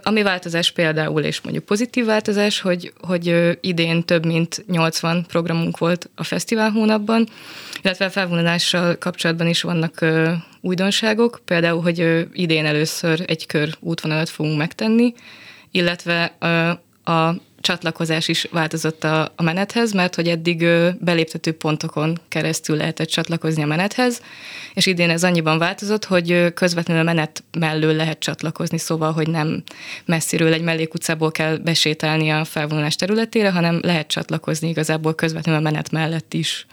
Ami 0.02 0.22
változás 0.22 0.70
például, 0.70 1.22
és 1.22 1.40
mondjuk 1.40 1.64
pozitív 1.64 2.04
változás, 2.04 2.60
hogy, 2.60 2.92
hogy 3.00 3.56
idén 3.60 4.04
több 4.04 4.26
mint 4.26 4.64
80 4.66 5.24
programunk 5.28 5.78
volt 5.78 6.10
a 6.14 6.24
fesztivál 6.24 6.70
hónapban, 6.70 7.28
illetve 7.82 8.04
a 8.04 8.10
felvonulással 8.10 8.98
kapcsolatban 8.98 9.46
is 9.46 9.62
vannak 9.62 10.04
újdonságok, 10.60 11.40
például, 11.44 11.82
hogy 11.82 12.26
idén 12.32 12.66
először 12.66 13.22
egy 13.26 13.46
kör 13.46 13.76
útvonalat 13.80 14.28
fogunk 14.28 14.58
megtenni, 14.58 15.14
illetve 15.70 16.24
a 17.04 17.34
csatlakozás 17.64 18.28
is 18.28 18.46
változott 18.50 19.04
a, 19.04 19.32
a 19.36 19.42
menethez, 19.42 19.92
mert 19.92 20.14
hogy 20.14 20.28
eddig 20.28 20.66
beléptető 21.00 21.52
pontokon 21.52 22.20
keresztül 22.28 22.76
lehetett 22.76 23.08
csatlakozni 23.08 23.62
a 23.62 23.66
menethez, 23.66 24.20
és 24.74 24.86
idén 24.86 25.10
ez 25.10 25.24
annyiban 25.24 25.58
változott, 25.58 26.04
hogy 26.04 26.52
közvetlenül 26.54 27.02
a 27.02 27.04
menet 27.04 27.44
mellől 27.58 27.94
lehet 27.94 28.18
csatlakozni, 28.18 28.78
szóval, 28.78 29.12
hogy 29.12 29.28
nem 29.28 29.62
messziről 30.04 30.52
egy 30.52 30.62
mellékutcából 30.62 31.30
kell 31.30 31.56
besétálni 31.56 32.30
a 32.30 32.44
felvonulás 32.44 32.96
területére, 32.96 33.50
hanem 33.50 33.80
lehet 33.82 34.06
csatlakozni 34.06 34.68
igazából 34.68 35.14
közvetlenül 35.14 35.60
a 35.60 35.64
menet 35.64 35.90
mellett 35.90 36.34
is. 36.34 36.66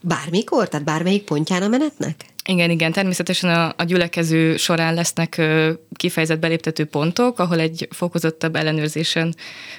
Bármikor? 0.00 0.68
Tehát 0.68 0.86
bármelyik 0.86 1.24
pontján 1.24 1.62
a 1.62 1.68
menetnek? 1.68 2.31
Igen, 2.44 2.70
igen, 2.70 2.92
természetesen 2.92 3.50
a, 3.50 3.74
a 3.76 3.84
gyülekező 3.84 4.56
során 4.56 4.94
lesznek 4.94 5.36
ö, 5.36 5.72
kifejezett 5.94 6.38
beléptető 6.38 6.84
pontok, 6.84 7.38
ahol 7.38 7.60
egy 7.60 7.88
fokozottabb 7.90 8.56
ellenőrzésen 8.56 9.34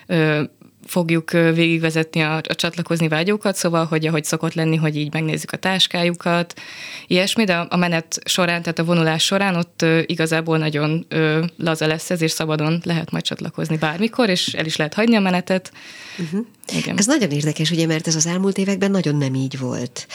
ö, 0.07 0.43
fogjuk 0.85 1.31
végigvezetni 1.31 2.21
a, 2.21 2.35
a 2.35 2.55
csatlakozni 2.55 3.07
vágyókat, 3.07 3.55
szóval, 3.55 3.85
hogy 3.85 4.07
ahogy 4.07 4.23
szokott 4.23 4.53
lenni, 4.53 4.75
hogy 4.75 4.95
így 4.95 5.13
megnézzük 5.13 5.51
a 5.51 5.57
táskájukat, 5.57 6.61
ilyesmi, 7.07 7.43
de 7.43 7.55
a 7.55 7.77
menet 7.77 8.19
során, 8.25 8.61
tehát 8.61 8.79
a 8.79 8.83
vonulás 8.83 9.23
során 9.23 9.55
ott 9.55 9.81
ö, 9.81 10.01
igazából 10.05 10.57
nagyon 10.57 11.05
ö, 11.09 11.43
laza 11.57 11.87
lesz 11.87 12.09
ez, 12.09 12.21
és 12.21 12.31
szabadon 12.31 12.81
lehet 12.83 13.11
majd 13.11 13.23
csatlakozni 13.23 13.77
bármikor, 13.77 14.29
és 14.29 14.47
el 14.53 14.65
is 14.65 14.75
lehet 14.75 14.93
hagyni 14.93 15.15
a 15.15 15.19
menetet. 15.19 15.71
Uh-huh. 16.17 16.45
Igen. 16.71 16.97
Ez 16.97 17.05
nagyon 17.05 17.31
érdekes, 17.31 17.71
ugye, 17.71 17.85
mert 17.85 18.07
ez 18.07 18.15
az 18.15 18.25
elmúlt 18.25 18.57
években 18.57 18.91
nagyon 18.91 19.15
nem 19.15 19.35
így 19.35 19.59
volt. 19.59 20.07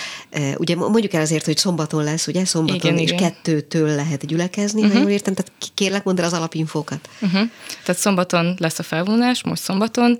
Ugye 0.56 0.76
mondjuk 0.76 1.12
el 1.12 1.20
azért, 1.20 1.44
hogy 1.44 1.56
szombaton 1.56 2.04
lesz, 2.04 2.26
ugye, 2.26 2.44
szombaton 2.44 2.90
igen, 2.90 2.98
és 2.98 3.10
igen. 3.10 3.18
kettőtől 3.18 3.94
lehet 3.94 4.26
gyülekezni, 4.26 4.80
uh-huh. 4.80 4.96
ha 4.96 5.02
jól 5.02 5.10
értem, 5.10 5.34
tehát 5.34 5.52
kérlek, 5.74 6.04
mondd 6.04 6.18
el 6.18 6.24
az 6.24 6.32
alapinfókat. 6.32 7.08
Uh-huh. 7.20 7.48
Tehát 7.84 8.00
szombaton 8.00 8.54
lesz 8.58 8.78
a 8.78 8.82
felvonulás, 8.82 9.42
most 9.42 9.62
szombaton, 9.62 10.18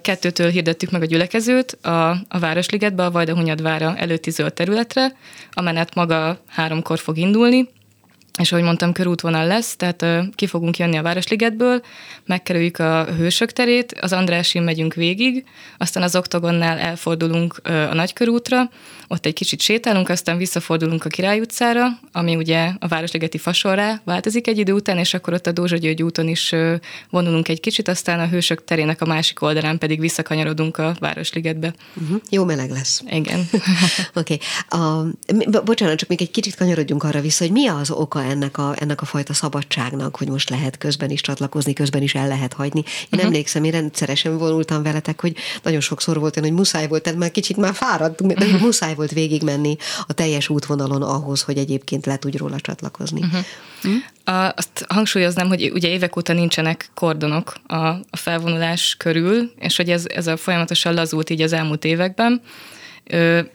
kettőtől 0.00 0.50
hirdettük 0.50 0.90
meg 0.90 1.02
a 1.02 1.06
gyülekezőt 1.06 1.72
a, 1.72 2.10
a 2.10 2.38
Városligetbe, 2.38 3.04
a 3.04 3.10
Vajdahunyadvára 3.10 3.96
előtti 3.96 4.30
zöld 4.30 4.52
területre, 4.52 5.16
a 5.50 5.62
menet 5.62 5.94
maga 5.94 6.40
háromkor 6.46 6.98
fog 6.98 7.18
indulni, 7.18 7.68
és 8.38 8.52
ahogy 8.52 8.64
mondtam, 8.64 8.92
körútvonal 8.92 9.46
lesz, 9.46 9.76
tehát 9.76 10.02
uh, 10.02 10.34
ki 10.34 10.46
fogunk 10.46 10.76
jönni 10.76 10.96
a 10.96 11.02
Városligetből, 11.02 11.82
megkerüljük 12.26 12.78
a 12.78 13.04
Hősök 13.04 13.52
terét, 13.52 13.98
az 14.00 14.12
Andrásin 14.12 14.62
megyünk 14.62 14.94
végig, 14.94 15.44
aztán 15.78 16.02
az 16.02 16.16
Oktogonnál 16.16 16.78
elfordulunk 16.78 17.56
uh, 17.68 17.90
a 17.90 17.94
Nagykörútra, 17.94 18.70
ott 19.08 19.26
egy 19.26 19.34
kicsit 19.34 19.60
sétálunk, 19.60 20.08
aztán 20.08 20.36
visszafordulunk 20.36 21.04
a 21.04 21.08
Király 21.08 21.40
utcára, 21.40 21.86
ami 22.12 22.36
ugye 22.36 22.70
a 22.78 22.88
Városligeti 22.88 23.38
fasorrá 23.38 24.00
változik 24.04 24.46
egy 24.46 24.58
idő 24.58 24.72
után, 24.72 24.98
és 24.98 25.14
akkor 25.14 25.34
ott 25.34 25.46
a 25.46 25.52
Dózsa 25.52 25.76
György 25.76 26.02
úton 26.02 26.28
is 26.28 26.52
uh, 26.52 26.74
vonulunk 27.10 27.48
egy 27.48 27.60
kicsit, 27.60 27.88
aztán 27.88 28.20
a 28.20 28.28
Hősök 28.28 28.64
terének 28.64 29.00
a 29.00 29.06
másik 29.06 29.42
oldalán 29.42 29.78
pedig 29.78 30.00
visszakanyarodunk 30.00 30.78
a 30.78 30.96
Városligetbe. 30.98 31.74
Uh-huh. 32.02 32.20
Jó 32.30 32.44
meleg 32.44 32.70
lesz. 32.70 33.02
Igen. 33.10 33.40
Oké. 34.14 34.38
okay. 34.66 35.62
bocsánat, 35.64 35.98
csak 35.98 36.08
még 36.08 36.22
egy 36.22 36.30
kicsit 36.30 36.54
kanyarodjunk 36.54 37.02
arra 37.02 37.20
vissza, 37.20 37.44
hogy 37.44 37.52
mi 37.52 37.66
az 37.66 37.90
oka 37.90 38.21
ennek 38.24 38.58
a, 38.58 38.74
ennek 38.78 39.00
a 39.00 39.04
fajta 39.04 39.32
szabadságnak, 39.34 40.16
hogy 40.16 40.28
most 40.28 40.50
lehet 40.50 40.78
közben 40.78 41.10
is 41.10 41.20
csatlakozni, 41.20 41.72
közben 41.72 42.02
is 42.02 42.14
el 42.14 42.28
lehet 42.28 42.52
hagyni. 42.52 42.80
Én 42.80 43.06
uh-huh. 43.10 43.24
emlékszem, 43.24 43.64
én 43.64 43.70
rendszeresen 43.70 44.38
vonultam 44.38 44.82
veletek, 44.82 45.20
hogy 45.20 45.36
nagyon 45.62 45.80
sokszor 45.80 46.18
volt 46.18 46.36
olyan, 46.36 46.48
hogy 46.48 46.58
muszáj 46.58 46.88
volt, 46.88 47.02
tehát 47.02 47.18
már 47.18 47.30
kicsit 47.30 47.56
már 47.56 47.74
fáradtunk, 47.74 48.32
de 48.32 48.46
muszáj 48.60 48.94
volt 48.94 49.10
végigmenni 49.10 49.76
a 50.06 50.12
teljes 50.12 50.48
útvonalon 50.48 51.02
ahhoz, 51.02 51.42
hogy 51.42 51.58
egyébként 51.58 52.06
le 52.06 52.16
tudj 52.16 52.36
róla 52.36 52.60
csatlakozni. 52.60 53.20
Uh-huh. 53.20 53.40
Uh-huh. 53.84 54.52
Azt 54.56 54.84
hangsúlyoznám, 54.88 55.48
hogy 55.48 55.70
ugye 55.70 55.88
évek 55.88 56.16
óta 56.16 56.32
nincsenek 56.32 56.90
kordonok 56.94 57.54
a, 57.66 57.76
a 57.86 58.16
felvonulás 58.16 58.94
körül, 58.98 59.52
és 59.58 59.76
hogy 59.76 59.90
ez, 59.90 60.04
ez 60.14 60.26
a 60.26 60.36
folyamatosan 60.36 60.94
lazult 60.94 61.30
így 61.30 61.42
az 61.42 61.52
elmúlt 61.52 61.84
években. 61.84 62.42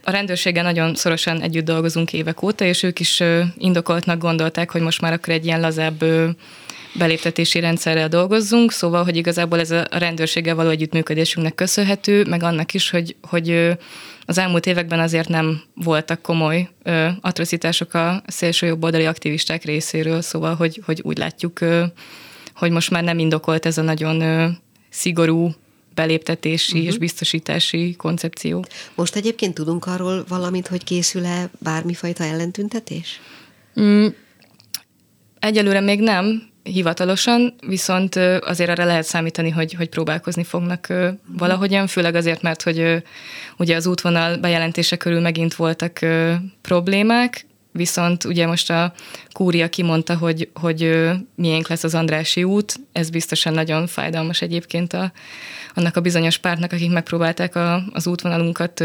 A 0.03 0.11
rendőrséggel 0.11 0.63
nagyon 0.63 0.95
szorosan 0.95 1.41
együtt 1.41 1.65
dolgozunk 1.65 2.13
évek 2.13 2.41
óta, 2.41 2.65
és 2.65 2.83
ők 2.83 2.99
is 2.99 3.23
indokoltnak 3.57 4.17
gondolták, 4.19 4.71
hogy 4.71 4.81
most 4.81 5.01
már 5.01 5.13
akkor 5.13 5.33
egy 5.33 5.45
ilyen 5.45 5.59
lazább 5.59 6.03
beléptetési 6.97 7.59
rendszerrel 7.59 8.07
dolgozzunk, 8.07 8.71
szóval, 8.71 9.03
hogy 9.03 9.15
igazából 9.15 9.59
ez 9.59 9.71
a 9.71 9.85
rendőrséggel 9.91 10.55
való 10.55 10.69
együttműködésünknek 10.69 11.55
köszönhető, 11.55 12.25
meg 12.29 12.43
annak 12.43 12.73
is, 12.73 12.89
hogy, 12.89 13.15
hogy 13.21 13.77
az 14.25 14.37
elmúlt 14.37 14.65
években 14.65 14.99
azért 14.99 15.29
nem 15.29 15.61
voltak 15.73 16.21
komoly 16.21 16.69
atrocitások 17.21 17.93
a 17.93 18.23
szélső 18.27 18.67
jobboldali 18.67 19.05
aktivisták 19.05 19.63
részéről, 19.63 20.21
szóval, 20.21 20.55
hogy, 20.55 20.81
hogy 20.85 21.01
úgy 21.03 21.17
látjuk, 21.17 21.59
hogy 22.55 22.71
most 22.71 22.91
már 22.91 23.03
nem 23.03 23.19
indokolt 23.19 23.65
ez 23.65 23.77
a 23.77 23.81
nagyon 23.81 24.23
szigorú 24.89 25.51
beléptetési 25.97 26.71
uh-huh. 26.73 26.87
és 26.87 26.97
biztosítási 26.97 27.95
koncepció. 27.95 28.65
Most 28.95 29.15
egyébként 29.15 29.53
tudunk 29.53 29.85
arról 29.85 30.25
valamit, 30.27 30.67
hogy 30.67 30.83
készül-e 30.83 31.49
bármifajta 31.59 32.23
ellentüntetés? 32.23 33.19
Mm, 33.79 34.07
egyelőre 35.39 35.79
még 35.79 35.99
nem, 35.99 36.49
hivatalosan, 36.63 37.55
viszont 37.67 38.15
azért 38.41 38.69
arra 38.69 38.85
lehet 38.85 39.03
számítani, 39.03 39.49
hogy, 39.49 39.73
hogy 39.73 39.89
próbálkozni 39.89 40.43
fognak 40.43 40.93
valahogyan, 41.37 41.87
főleg 41.87 42.15
azért, 42.15 42.41
mert 42.41 42.61
hogy 42.61 43.03
ugye 43.57 43.75
az 43.75 43.85
útvonal 43.87 44.37
bejelentése 44.37 44.95
körül 44.97 45.19
megint 45.19 45.55
voltak 45.55 45.99
problémák, 46.61 47.45
viszont 47.77 48.23
ugye 48.23 48.47
most 48.47 48.69
a 48.69 48.93
kúria 49.31 49.69
kimondta, 49.69 50.17
hogy, 50.17 50.49
hogy 50.53 51.09
miénk 51.35 51.67
lesz 51.67 51.83
az 51.83 51.95
Andrási 51.95 52.43
út, 52.43 52.75
ez 52.91 53.09
biztosan 53.09 53.53
nagyon 53.53 53.87
fájdalmas 53.87 54.41
egyébként 54.41 54.93
a, 54.93 55.11
annak 55.73 55.95
a 55.95 56.01
bizonyos 56.01 56.37
pártnak, 56.37 56.71
akik 56.71 56.91
megpróbálták 56.91 57.55
a, 57.55 57.83
az 57.93 58.07
útvonalunkat 58.07 58.83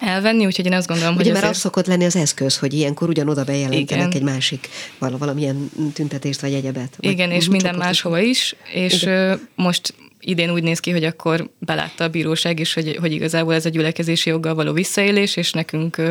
elvenni, 0.00 0.46
úgyhogy 0.46 0.66
én 0.66 0.72
azt 0.72 0.86
gondolom, 0.86 1.14
Ugye, 1.14 1.22
hogy 1.22 1.32
mert 1.32 1.42
azért... 1.44 1.56
az 1.56 1.62
szokott 1.62 1.86
lenni 1.86 2.04
az 2.04 2.16
eszköz, 2.16 2.58
hogy 2.58 2.72
ilyenkor 2.72 3.08
ugyanoda 3.08 3.44
bejelentenek 3.44 4.06
Igen. 4.06 4.10
egy 4.10 4.22
másik 4.22 4.68
valamilyen 4.98 5.70
tüntetést 5.92 6.40
vagy 6.40 6.52
egyebet. 6.52 6.96
Vagy 6.96 7.10
Igen, 7.10 7.30
és 7.30 7.48
minden 7.48 7.74
máshova 7.74 8.18
is, 8.18 8.56
és 8.72 9.02
Igen. 9.02 9.48
most 9.54 9.94
idén 10.20 10.50
úgy 10.50 10.62
néz 10.62 10.80
ki, 10.80 10.90
hogy 10.90 11.04
akkor 11.04 11.50
belátta 11.58 12.04
a 12.04 12.08
bíróság 12.08 12.60
is, 12.60 12.74
hogy, 12.74 12.96
hogy 13.00 13.12
igazából 13.12 13.54
ez 13.54 13.66
a 13.66 13.68
gyülekezési 13.68 14.30
joggal 14.30 14.54
való 14.54 14.72
visszaélés, 14.72 15.36
és 15.36 15.52
nekünk 15.52 16.02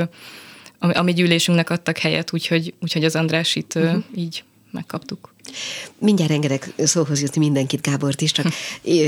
a, 0.84 0.98
a 0.98 1.04
mi 1.04 1.13
gyűlésünknek 1.13 1.69
adtak 1.69 1.98
helyet, 1.98 2.34
úgyhogy, 2.34 2.74
úgyhogy 2.82 3.04
az 3.04 3.15
András 3.15 3.56
itt 3.56 3.76
uh-huh. 3.76 4.04
így 4.15 4.43
megkaptuk. 4.72 5.34
Mindjárt 5.98 6.32
engedek 6.32 6.74
szóhoz 6.78 7.22
jutni 7.22 7.39
mindenkit, 7.39 7.82
Gábort 7.82 8.22
is, 8.22 8.32
csak 8.32 8.46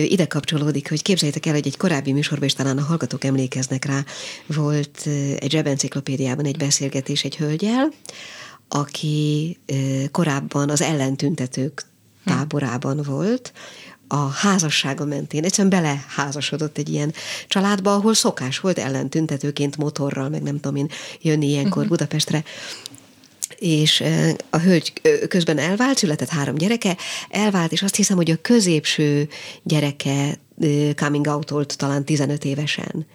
ide 0.08 0.26
kapcsolódik, 0.26 0.90
hogy 0.90 1.02
képzeljétek 1.02 1.46
el, 1.46 1.54
hogy 1.54 1.68
egy 1.68 1.78
korábbi 1.78 2.12
műsorban, 2.12 2.48
és 2.48 2.54
talán 2.54 2.78
a 2.78 2.84
hallgatók 2.84 3.24
emlékeznek 3.24 3.86
rá, 3.86 4.04
volt 4.46 5.08
egy 5.40 5.52
zsebenciklopédiában 5.52 6.46
egy 6.46 6.58
beszélgetés 6.58 7.24
egy 7.24 7.36
hölgyel, 7.36 7.92
aki 8.68 9.58
korábban 10.12 10.70
az 10.70 10.82
ellentüntetők 10.82 11.84
táborában 12.26 13.02
volt, 13.06 13.54
a 14.08 14.30
házassága 14.30 15.06
mentén. 15.06 15.44
Egyszerűen 15.44 15.70
beleházasodott 15.70 16.78
egy 16.78 16.89
ilyen 16.89 17.13
családba, 17.48 17.94
ahol 17.94 18.13
szokás 18.13 18.60
volt 18.60 18.80
ellentüntetőként 18.80 19.78
motorral, 19.78 20.30
meg 20.30 20.41
nem 20.41 20.60
tudom 20.60 20.76
én, 20.76 20.89
jönni 21.22 21.48
ilyenkor 21.48 21.72
uh-huh. 21.72 21.88
Budapestre 21.88 22.44
és 23.60 24.04
a 24.50 24.58
hölgy 24.58 24.94
közben 25.28 25.58
elvált, 25.58 25.98
született 25.98 26.30
három 26.30 26.56
gyereke, 26.56 26.98
elvált, 27.30 27.72
és 27.72 27.82
azt 27.82 27.96
hiszem, 27.96 28.15
hogy 28.15 28.32
a 28.32 28.41
középső 28.41 29.30
gyereke 29.63 30.39
coming 30.96 31.28
out 31.28 31.78
talán 31.78 32.06
15 32.06 32.46
évesen. 32.46 33.06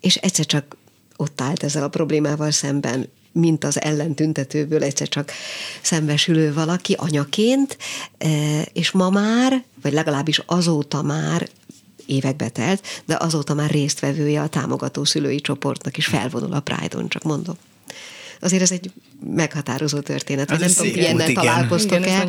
És 0.00 0.16
egyszer 0.16 0.46
csak 0.46 0.76
ott 1.16 1.40
állt 1.40 1.62
ezzel 1.62 1.82
a 1.82 1.88
problémával 1.88 2.50
szemben, 2.50 3.08
mint 3.32 3.64
az 3.64 3.80
ellentüntetőből 3.80 4.82
egyszer 4.82 5.08
csak 5.08 5.32
szembesülő 5.82 6.52
valaki 6.52 6.92
anyaként, 6.92 7.78
és 8.72 8.90
ma 8.90 9.10
már, 9.10 9.62
vagy 9.82 9.92
legalábbis 9.92 10.42
azóta 10.46 11.02
már 11.02 11.48
évekbe 12.06 12.48
telt, 12.48 13.02
de 13.04 13.16
azóta 13.20 13.54
már 13.54 13.70
résztvevője 13.70 14.40
a 14.40 14.48
támogató 14.48 15.04
szülői 15.04 15.40
csoportnak, 15.40 15.96
is 15.96 16.06
felvonul 16.06 16.52
a 16.52 16.60
Pride-on, 16.60 17.08
csak 17.08 17.22
mondom. 17.22 17.56
Azért 18.40 18.62
ez 18.62 18.72
egy 18.72 18.92
meghatározó 19.34 19.98
történet. 19.98 20.50
Ez 20.50 20.60
nem 20.60 20.68
tudom, 20.68 20.92
ilyennel 20.94 21.32
találkoztok-e, 21.32 22.26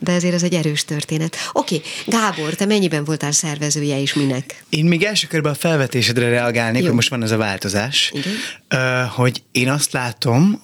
de 0.00 0.12
ezért 0.12 0.34
ez 0.34 0.42
egy 0.42 0.54
erős 0.54 0.84
történet. 0.84 1.36
Oké, 1.52 1.76
okay. 1.76 2.20
Gábor, 2.20 2.54
te 2.54 2.66
mennyiben 2.66 3.04
voltál 3.04 3.32
szervezője 3.32 4.00
és 4.00 4.14
minek? 4.14 4.64
Én 4.68 4.84
még 4.84 5.02
első 5.02 5.26
körben 5.26 5.52
a 5.52 5.54
felvetésedre 5.54 6.28
reagálnék, 6.28 6.80
Jó. 6.80 6.86
hogy 6.86 6.94
most 6.94 7.10
van 7.10 7.22
ez 7.22 7.30
a 7.30 7.36
változás, 7.36 8.12
Igen? 8.14 9.08
hogy 9.08 9.42
én 9.52 9.70
azt 9.70 9.92
látom, 9.92 10.62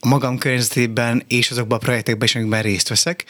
a 0.00 0.08
magam 0.08 0.38
környezetében 0.38 1.22
és 1.28 1.50
azokban 1.50 1.78
a 1.78 1.80
projektekben 1.80 2.28
is, 2.28 2.34
amikben 2.34 2.62
részt 2.62 2.88
veszek, 2.88 3.24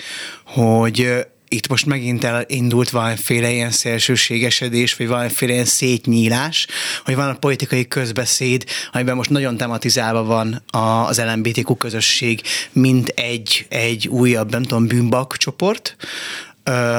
hogy 0.44 1.26
itt 1.48 1.68
most 1.68 1.86
megint 1.86 2.24
elindult 2.24 2.90
valamiféle 2.90 3.50
ilyen 3.50 3.70
szélsőségesedés, 3.70 4.94
vagy 4.94 5.06
valamiféle 5.06 5.52
ilyen 5.52 5.64
szétnyílás, 5.64 6.66
hogy 7.04 7.14
van 7.14 7.28
a 7.28 7.34
politikai 7.34 7.88
közbeszéd, 7.88 8.64
amiben 8.92 9.16
most 9.16 9.30
nagyon 9.30 9.56
tematizálva 9.56 10.24
van 10.24 10.62
az 10.70 11.20
LMBTQ 11.20 11.76
közösség, 11.76 12.42
mint 12.72 13.08
egy, 13.08 13.66
egy 13.68 14.08
újabb, 14.08 14.50
nem 14.50 14.62
tudom, 14.62 14.86
bűnbak 14.86 15.36
csoport, 15.36 15.96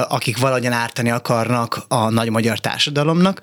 akik 0.07 0.37
valahogyan 0.37 0.71
ártani 0.71 1.09
akarnak 1.09 1.85
a 1.87 2.09
nagy 2.09 2.29
magyar 2.29 2.59
társadalomnak, 2.59 3.41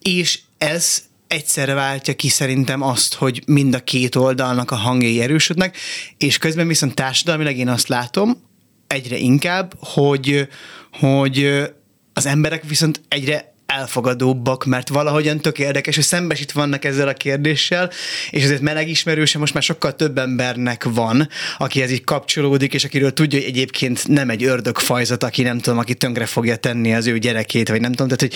és 0.00 0.38
ez 0.58 1.02
egyszerre 1.26 1.74
váltja 1.74 2.14
ki 2.14 2.28
szerintem 2.28 2.82
azt, 2.82 3.14
hogy 3.14 3.42
mind 3.46 3.74
a 3.74 3.84
két 3.84 4.14
oldalnak 4.14 4.70
a 4.70 4.76
hangjai 4.76 5.20
erősödnek, 5.20 5.76
és 6.18 6.38
közben 6.38 6.66
viszont 6.66 6.94
társadalmilag 6.94 7.56
én 7.56 7.68
azt 7.68 7.88
látom, 7.88 8.50
egyre 8.92 9.16
inkább, 9.16 9.74
hogy, 9.78 10.48
hogy 10.92 11.62
az 12.12 12.26
emberek 12.26 12.64
viszont 12.68 13.00
egyre 13.08 13.52
elfogadóbbak, 13.66 14.64
mert 14.64 14.88
valahogyan 14.88 15.40
tök 15.40 15.58
érdekes, 15.58 15.94
hogy 15.94 16.04
szembesít 16.04 16.52
vannak 16.52 16.84
ezzel 16.84 17.08
a 17.08 17.12
kérdéssel, 17.12 17.90
és 18.30 18.42
ezért 18.42 18.60
meleg 18.60 18.88
ismerőse 18.88 19.38
most 19.38 19.54
már 19.54 19.62
sokkal 19.62 19.96
több 19.96 20.18
embernek 20.18 20.84
van, 20.84 21.28
akihez 21.58 21.90
így 21.90 22.04
kapcsolódik, 22.04 22.74
és 22.74 22.84
akiről 22.84 23.12
tudja, 23.12 23.38
hogy 23.38 23.48
egyébként 23.48 24.08
nem 24.08 24.30
egy 24.30 24.44
ördögfajzat, 24.44 25.22
aki 25.22 25.42
nem 25.42 25.58
tudom, 25.58 25.78
aki 25.78 25.94
tönkre 25.94 26.26
fogja 26.26 26.56
tenni 26.56 26.94
az 26.94 27.06
ő 27.06 27.18
gyerekét, 27.18 27.68
vagy 27.68 27.80
nem 27.80 27.92
tudom, 27.92 28.08
tehát 28.08 28.20
hogy 28.20 28.34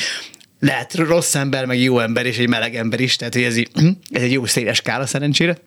lehet 0.60 0.94
rossz 0.94 1.34
ember, 1.34 1.64
meg 1.66 1.80
jó 1.80 1.98
ember, 1.98 2.26
és 2.26 2.38
egy 2.38 2.48
meleg 2.48 2.74
ember 2.74 3.00
is, 3.00 3.16
tehát 3.16 3.34
hogy 3.34 3.42
ez, 3.42 3.56
így, 3.56 3.68
ez 4.10 4.22
egy 4.22 4.32
jó 4.32 4.46
széles 4.46 4.76
skála 4.76 5.06
szerencsére. 5.06 5.58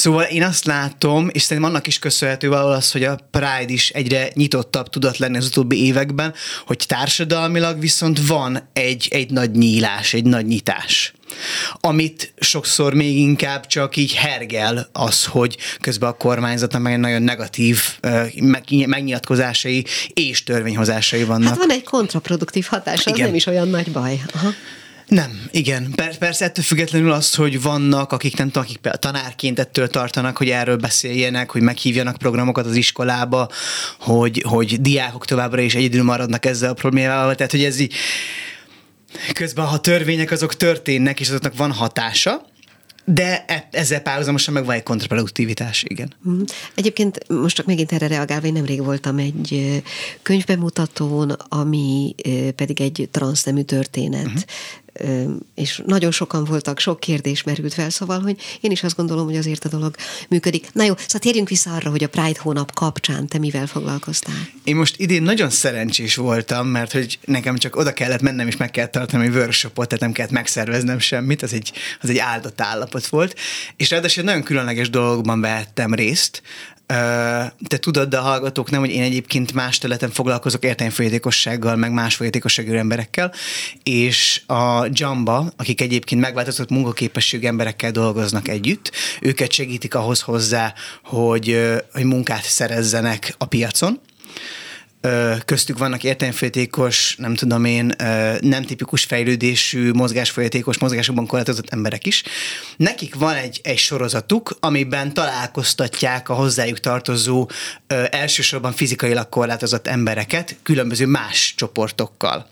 Szóval 0.00 0.22
én 0.22 0.42
azt 0.42 0.64
látom, 0.64 1.28
és 1.32 1.42
szerintem 1.42 1.72
annak 1.72 1.86
is 1.86 1.98
köszönhető 1.98 2.48
valahol 2.48 2.72
az, 2.72 2.92
hogy 2.92 3.04
a 3.04 3.18
Pride 3.30 3.72
is 3.72 3.90
egyre 3.90 4.30
nyitottabb 4.34 4.88
tudott 4.88 5.16
lenni 5.16 5.36
az 5.36 5.46
utóbbi 5.46 5.84
években, 5.84 6.34
hogy 6.66 6.84
társadalmilag 6.86 7.80
viszont 7.80 8.26
van 8.26 8.68
egy, 8.72 9.08
egy 9.10 9.30
nagy 9.30 9.50
nyílás, 9.50 10.14
egy 10.14 10.24
nagy 10.24 10.46
nyitás 10.46 11.12
amit 11.80 12.32
sokszor 12.40 12.94
még 12.94 13.18
inkább 13.18 13.66
csak 13.66 13.96
így 13.96 14.14
hergel 14.14 14.88
az, 14.92 15.24
hogy 15.24 15.56
közben 15.80 16.08
a 16.08 16.12
kormányzatnak 16.12 16.82
meg 16.82 16.98
nagyon 16.98 17.22
negatív 17.22 17.82
megnyilatkozásai 18.86 19.84
és 20.12 20.42
törvényhozásai 20.42 21.24
vannak. 21.24 21.48
Hát 21.48 21.58
van 21.58 21.70
egy 21.70 21.84
kontraproduktív 21.84 22.66
hatás, 22.66 23.06
az 23.06 23.18
nem 23.18 23.34
is 23.34 23.46
olyan 23.46 23.68
nagy 23.68 23.90
baj. 23.90 24.22
Aha. 24.34 24.50
Nem, 25.10 25.48
igen. 25.50 25.90
Per- 25.94 26.18
persze 26.18 26.44
ettől 26.44 26.64
függetlenül 26.64 27.12
az, 27.12 27.34
hogy 27.34 27.62
vannak, 27.62 28.12
akik 28.12 28.36
nem 28.36 28.46
tudom, 28.46 28.62
akik 28.62 28.80
tanárként 28.98 29.58
ettől 29.58 29.88
tartanak, 29.88 30.36
hogy 30.36 30.48
erről 30.48 30.76
beszéljenek, 30.76 31.50
hogy 31.50 31.62
meghívjanak 31.62 32.16
programokat 32.16 32.66
az 32.66 32.74
iskolába, 32.74 33.48
hogy, 33.98 34.44
hogy 34.48 34.80
diákok 34.80 35.26
továbbra 35.26 35.60
is 35.60 35.74
egyedül 35.74 36.02
maradnak 36.02 36.46
ezzel 36.46 36.70
a 36.70 36.74
problémával. 36.74 37.34
Tehát, 37.34 37.52
hogy 37.52 37.64
ez 37.64 37.78
így 37.78 37.94
közben, 39.32 39.66
ha 39.66 39.80
törvények 39.80 40.30
azok 40.30 40.56
történnek, 40.56 41.20
és 41.20 41.28
azoknak 41.28 41.56
van 41.56 41.72
hatása, 41.72 42.48
de 43.04 43.44
e- 43.46 43.68
ezzel 43.70 44.00
párhuzamosan 44.00 44.54
meg 44.54 44.64
van 44.64 44.74
egy 44.74 44.82
kontraproduktivitás, 44.82 45.84
igen. 45.88 46.12
Mhm. 46.22 46.42
Egyébként 46.74 47.28
most 47.28 47.56
csak 47.56 47.66
megint 47.66 47.92
erre 47.92 48.06
reagálva, 48.06 48.46
én 48.46 48.52
nemrég 48.52 48.84
voltam 48.84 49.18
egy 49.18 49.82
könyvbemutatón, 50.22 51.30
ami 51.48 52.14
pedig 52.56 52.80
egy 52.80 53.08
transznemű 53.10 53.62
történet. 53.62 54.46
És 55.54 55.82
nagyon 55.86 56.10
sokan 56.10 56.44
voltak, 56.44 56.78
sok 56.78 57.00
kérdés 57.00 57.42
merült 57.42 57.74
fel, 57.74 57.90
szóval, 57.90 58.20
hogy 58.20 58.40
én 58.60 58.70
is 58.70 58.82
azt 58.82 58.96
gondolom, 58.96 59.24
hogy 59.24 59.36
azért 59.36 59.64
a 59.64 59.68
dolog 59.68 59.94
működik. 60.28 60.68
Na 60.72 60.82
jó, 60.82 60.94
szóval 60.96 61.20
térjünk 61.20 61.48
vissza 61.48 61.74
arra, 61.74 61.90
hogy 61.90 62.04
a 62.04 62.08
Pride 62.08 62.38
hónap 62.40 62.74
kapcsán 62.74 63.26
te 63.26 63.38
mivel 63.38 63.66
foglalkoztál? 63.66 64.48
Én 64.64 64.76
most 64.76 64.98
idén 64.98 65.22
nagyon 65.22 65.50
szerencsés 65.50 66.16
voltam, 66.16 66.66
mert 66.66 66.92
hogy 66.92 67.18
nekem 67.24 67.56
csak 67.56 67.76
oda 67.76 67.92
kellett 67.92 68.20
mennem, 68.20 68.46
és 68.46 68.56
meg 68.56 68.70
kellett 68.70 68.92
tartani 68.92 69.24
egy 69.24 69.34
workshopot, 69.34 69.88
tehát 69.88 70.04
nem 70.04 70.12
kellett 70.12 70.32
megszerveznem 70.32 70.98
semmit, 70.98 71.42
az 71.42 71.52
egy, 71.52 71.72
az 72.00 72.10
egy 72.10 72.18
áldott 72.18 72.60
állapot 72.60 73.06
volt, 73.06 73.38
és 73.76 73.90
ráadásul 73.90 74.24
nagyon 74.24 74.42
különleges 74.42 74.90
dolgokban 74.90 75.40
vehettem 75.40 75.94
részt, 75.94 76.42
te 77.66 77.78
tudod, 77.80 78.08
de 78.08 78.18
a 78.18 78.22
hallgatók 78.22 78.70
nem, 78.70 78.80
hogy 78.80 78.90
én 78.90 79.02
egyébként 79.02 79.52
más 79.52 79.78
területen 79.78 80.10
foglalkozok 80.10 80.64
értelmfolyétékossággal, 80.64 81.76
meg 81.76 81.92
más 81.92 82.14
folyétékosságú 82.14 82.72
emberekkel, 82.72 83.32
és 83.82 84.42
a 84.46 84.86
Jamba, 84.92 85.52
akik 85.56 85.80
egyébként 85.80 86.20
megváltozott 86.20 86.70
munkaképességű 86.70 87.46
emberekkel 87.46 87.90
dolgoznak 87.90 88.48
együtt, 88.48 88.92
őket 89.20 89.52
segítik 89.52 89.94
ahhoz 89.94 90.20
hozzá, 90.20 90.74
hogy, 91.04 91.60
hogy 91.92 92.04
munkát 92.04 92.42
szerezzenek 92.42 93.34
a 93.38 93.44
piacon, 93.44 94.00
köztük 95.44 95.78
vannak 95.78 96.04
értelmféltékos, 96.04 97.16
nem 97.18 97.34
tudom 97.34 97.64
én, 97.64 97.92
nem 98.40 98.62
tipikus 98.64 99.04
fejlődésű, 99.04 99.90
mozgásfolyatékos, 99.92 100.78
mozgásokban 100.78 101.26
korlátozott 101.26 101.70
emberek 101.70 102.06
is. 102.06 102.22
Nekik 102.76 103.14
van 103.14 103.34
egy, 103.34 103.60
egy 103.62 103.78
sorozatuk, 103.78 104.56
amiben 104.60 105.14
találkoztatják 105.14 106.28
a 106.28 106.34
hozzájuk 106.34 106.80
tartozó 106.80 107.48
elsősorban 108.10 108.72
fizikailag 108.72 109.28
korlátozott 109.28 109.86
embereket 109.86 110.56
különböző 110.62 111.06
más 111.06 111.54
csoportokkal. 111.56 112.46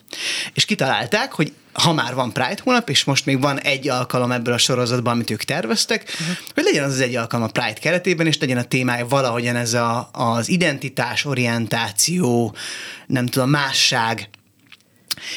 És 0.55 0.65
kitalálták, 0.65 1.33
hogy 1.33 1.53
ha 1.83 1.93
már 1.93 2.15
van 2.15 2.33
Pride 2.33 2.59
hónap, 2.63 2.89
és 2.89 3.05
most 3.05 3.27
még 3.27 3.41
van 3.41 3.61
egy 3.61 3.89
alkalom 3.89 4.33
ebből 4.33 4.55
a 4.55 4.59
sorozatban, 4.59 5.13
amit 5.13 5.31
ők 5.31 5.43
terveztek, 5.43 6.03
uh-huh. 6.21 6.37
hogy 6.55 6.65
legyen 6.65 6.85
az 6.85 6.93
az 6.93 7.01
egy 7.01 7.17
alkalom 7.17 7.47
a 7.47 7.51
Pride 7.51 7.81
keretében, 7.81 8.27
és 8.27 8.39
legyen 8.39 8.59
a 8.59 8.63
témája 8.63 9.07
valahogyan 9.07 9.57
ez 9.57 9.75
a, 9.75 10.09
az 10.13 10.49
identitás, 10.49 11.25
orientáció, 11.25 12.55
nem 13.07 13.27
tudom, 13.27 13.51
másság, 13.51 14.29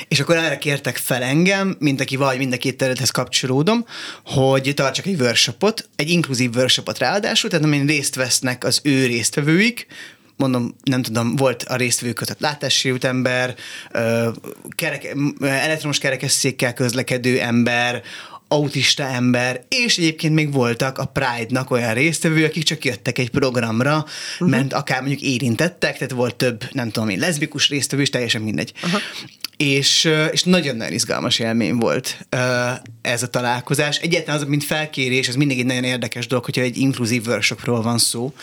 és 0.07 0.19
akkor 0.19 0.35
erre 0.35 0.57
kértek 0.57 0.97
fel 0.97 1.23
engem, 1.23 1.75
mint 1.79 2.01
aki 2.01 2.15
vagy 2.15 2.37
mind 2.37 2.53
a 2.53 2.57
két 2.57 2.77
területhez 2.77 3.09
kapcsolódom, 3.09 3.85
hogy 4.25 4.71
tartsak 4.75 5.05
egy 5.05 5.21
workshopot, 5.21 5.89
egy 5.95 6.09
inkluzív 6.09 6.55
workshopot 6.55 6.97
ráadásul, 6.97 7.49
tehát 7.49 7.65
amin 7.65 7.85
részt 7.85 8.15
vesznek 8.15 8.63
az 8.63 8.79
ő 8.83 9.05
résztvevőik, 9.05 9.87
mondom, 10.41 10.75
nem 10.83 11.01
tudom, 11.01 11.35
volt 11.35 11.63
a 11.63 11.75
résztvevő 11.75 12.13
között 12.13 12.39
látássérült 12.39 13.03
ember, 13.03 13.55
kereke, 14.75 15.15
elektromos 15.41 15.97
kerekesszékkel 15.97 16.73
közlekedő 16.73 17.39
ember, 17.39 18.01
autista 18.51 19.03
ember, 19.03 19.63
és 19.67 19.97
egyébként 19.97 20.33
még 20.33 20.51
voltak 20.51 20.97
a 20.97 21.05
Pride-nak 21.05 21.71
olyan 21.71 21.93
résztvevő, 21.93 22.45
akik 22.45 22.63
csak 22.63 22.85
jöttek 22.85 23.17
egy 23.17 23.29
programra, 23.29 24.05
uh-huh. 24.33 24.49
mert 24.49 24.73
akár 24.73 24.99
mondjuk 24.99 25.21
érintettek, 25.21 25.93
tehát 25.93 26.11
volt 26.11 26.35
több, 26.35 26.63
nem 26.71 26.91
tudom 26.91 27.09
én, 27.09 27.19
leszbikus 27.19 27.69
résztvevő, 27.69 28.03
és 28.03 28.09
teljesen 28.09 28.41
mindegy. 28.41 28.73
Uh-huh. 28.83 29.01
És, 29.57 30.09
és 30.31 30.43
nagyon-nagyon 30.43 30.93
izgalmas 30.93 31.39
élmény 31.39 31.75
volt 31.75 32.27
ez 33.01 33.23
a 33.23 33.27
találkozás. 33.27 33.97
Egyáltalán 33.97 34.41
az, 34.41 34.47
mint 34.47 34.63
felkérés, 34.63 35.27
ez 35.27 35.35
mindig 35.35 35.59
egy 35.59 35.65
nagyon 35.65 35.83
érdekes 35.83 36.27
dolog, 36.27 36.45
hogyha 36.45 36.61
egy 36.61 36.77
inkluzív 36.77 37.27
workshopról 37.27 37.81
van 37.81 37.97
szó. 37.97 38.33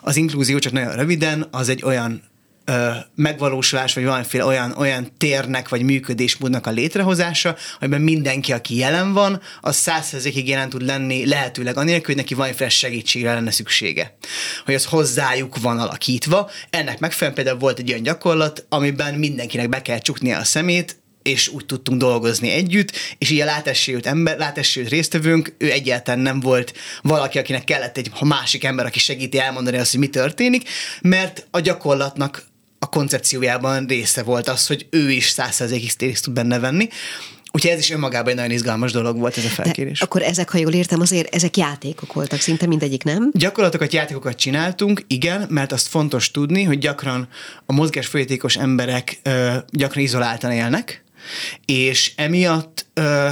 Az 0.00 0.16
inkluzió, 0.16 0.58
csak 0.58 0.72
nagyon 0.72 0.94
röviden, 0.94 1.48
az 1.50 1.68
egy 1.68 1.82
olyan 1.84 2.22
ö, 2.64 2.90
megvalósulás, 3.14 3.94
vagy 3.94 4.04
valamiféle 4.04 4.44
olyan, 4.44 4.74
olyan 4.76 5.08
térnek, 5.18 5.68
vagy 5.68 5.82
működésmódnak 5.82 6.66
a 6.66 6.70
létrehozása, 6.70 7.56
amiben 7.80 8.00
mindenki, 8.00 8.52
aki 8.52 8.76
jelen 8.76 9.12
van, 9.12 9.40
az 9.60 9.76
százszerzékig 9.76 10.48
jelen 10.48 10.68
tud 10.68 10.82
lenni, 10.82 11.26
lehetőleg 11.26 11.76
anélkül, 11.76 12.06
hogy 12.06 12.22
neki 12.22 12.34
valamiféle 12.34 12.70
segítségre 12.70 13.34
lenne 13.34 13.50
szüksége. 13.50 14.16
Hogy 14.64 14.74
az 14.74 14.84
hozzájuk 14.84 15.60
van 15.60 15.78
alakítva. 15.78 16.50
Ennek 16.70 16.98
megfelelően 16.98 17.34
például 17.34 17.58
volt 17.58 17.78
egy 17.78 17.90
olyan 17.90 18.02
gyakorlat, 18.02 18.66
amiben 18.68 19.14
mindenkinek 19.14 19.68
be 19.68 19.82
kell 19.82 19.98
csuknia 19.98 20.38
a 20.38 20.44
szemét, 20.44 21.00
és 21.22 21.48
úgy 21.48 21.66
tudtunk 21.66 22.00
dolgozni 22.00 22.50
együtt, 22.50 22.92
és 23.18 23.30
így 23.30 23.40
a 23.40 23.44
látássérült 23.44 24.06
ember, 24.06 24.38
látássérült 24.38 24.92
résztvevőnk, 24.92 25.54
ő 25.58 25.70
egyáltalán 25.70 26.20
nem 26.20 26.40
volt 26.40 26.72
valaki, 27.02 27.38
akinek 27.38 27.64
kellett 27.64 27.96
egy 27.96 28.10
másik 28.20 28.64
ember, 28.64 28.86
aki 28.86 28.98
segíti 28.98 29.38
elmondani 29.38 29.76
azt, 29.76 29.90
hogy 29.90 30.00
mi 30.00 30.08
történik, 30.08 30.68
mert 31.00 31.46
a 31.50 31.60
gyakorlatnak 31.60 32.44
a 32.82 32.86
koncepciójában 32.86 33.86
része 33.86 34.22
volt 34.22 34.48
az, 34.48 34.66
hogy 34.66 34.86
ő 34.90 35.10
is 35.10 35.28
százszerzékig 35.28 35.90
részt 35.98 36.24
tud 36.24 36.34
benne 36.34 36.58
venni. 36.58 36.88
Úgyhogy 37.52 37.70
ez 37.70 37.78
is 37.78 37.90
önmagában 37.90 38.28
egy 38.28 38.34
nagyon 38.34 38.50
izgalmas 38.50 38.92
dolog 38.92 39.18
volt 39.18 39.36
ez 39.36 39.44
a 39.44 39.48
felkérés. 39.48 39.98
De 39.98 40.04
akkor 40.04 40.22
ezek, 40.22 40.50
ha 40.50 40.58
jól 40.58 40.72
értem, 40.72 41.00
azért 41.00 41.34
ezek 41.34 41.56
játékok 41.56 42.12
voltak, 42.12 42.40
szinte 42.40 42.66
mindegyik, 42.66 43.04
nem? 43.04 43.30
Gyakorlatokat, 43.32 43.92
játékokat 43.92 44.36
csináltunk, 44.36 45.04
igen, 45.06 45.46
mert 45.50 45.72
azt 45.72 45.88
fontos 45.88 46.30
tudni, 46.30 46.62
hogy 46.62 46.78
gyakran 46.78 47.28
a 47.66 47.72
mozgásfolyatékos 47.72 48.56
emberek 48.56 49.20
ö, 49.22 49.54
gyakran 49.70 50.04
izoláltan 50.04 50.52
élnek, 50.52 51.04
és 51.66 52.12
emiatt 52.16 52.86
ö, 52.94 53.28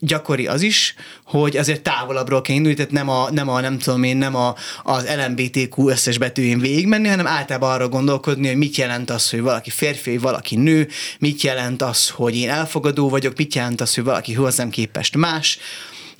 gyakori 0.00 0.46
az 0.46 0.62
is, 0.62 0.94
hogy 1.24 1.56
azért 1.56 1.82
távolabbról 1.82 2.40
kell 2.40 2.54
indulni, 2.54 2.76
tehát 2.76 2.92
nem 2.92 3.08
a, 3.08 3.30
nem 3.30 3.48
a 3.48 3.60
nem 3.60 3.78
tudom 3.78 4.02
én, 4.02 4.16
nem 4.16 4.34
a, 4.34 4.54
az 4.82 5.08
LMBTQ 5.16 5.88
összes 5.88 6.18
betűjén 6.18 6.58
végigmenni, 6.58 7.08
hanem 7.08 7.26
általában 7.26 7.70
arra 7.70 7.88
gondolkodni, 7.88 8.46
hogy 8.46 8.56
mit 8.56 8.76
jelent 8.76 9.10
az, 9.10 9.30
hogy 9.30 9.40
valaki 9.40 9.70
férfi, 9.70 10.18
valaki 10.18 10.56
nő, 10.56 10.88
mit 11.18 11.42
jelent 11.42 11.82
az, 11.82 12.08
hogy 12.08 12.36
én 12.36 12.50
elfogadó 12.50 13.08
vagyok, 13.08 13.36
mit 13.36 13.54
jelent 13.54 13.80
az, 13.80 13.94
hogy 13.94 14.04
valaki 14.04 14.32
hozzám 14.32 14.70
képest 14.70 15.16
más. 15.16 15.58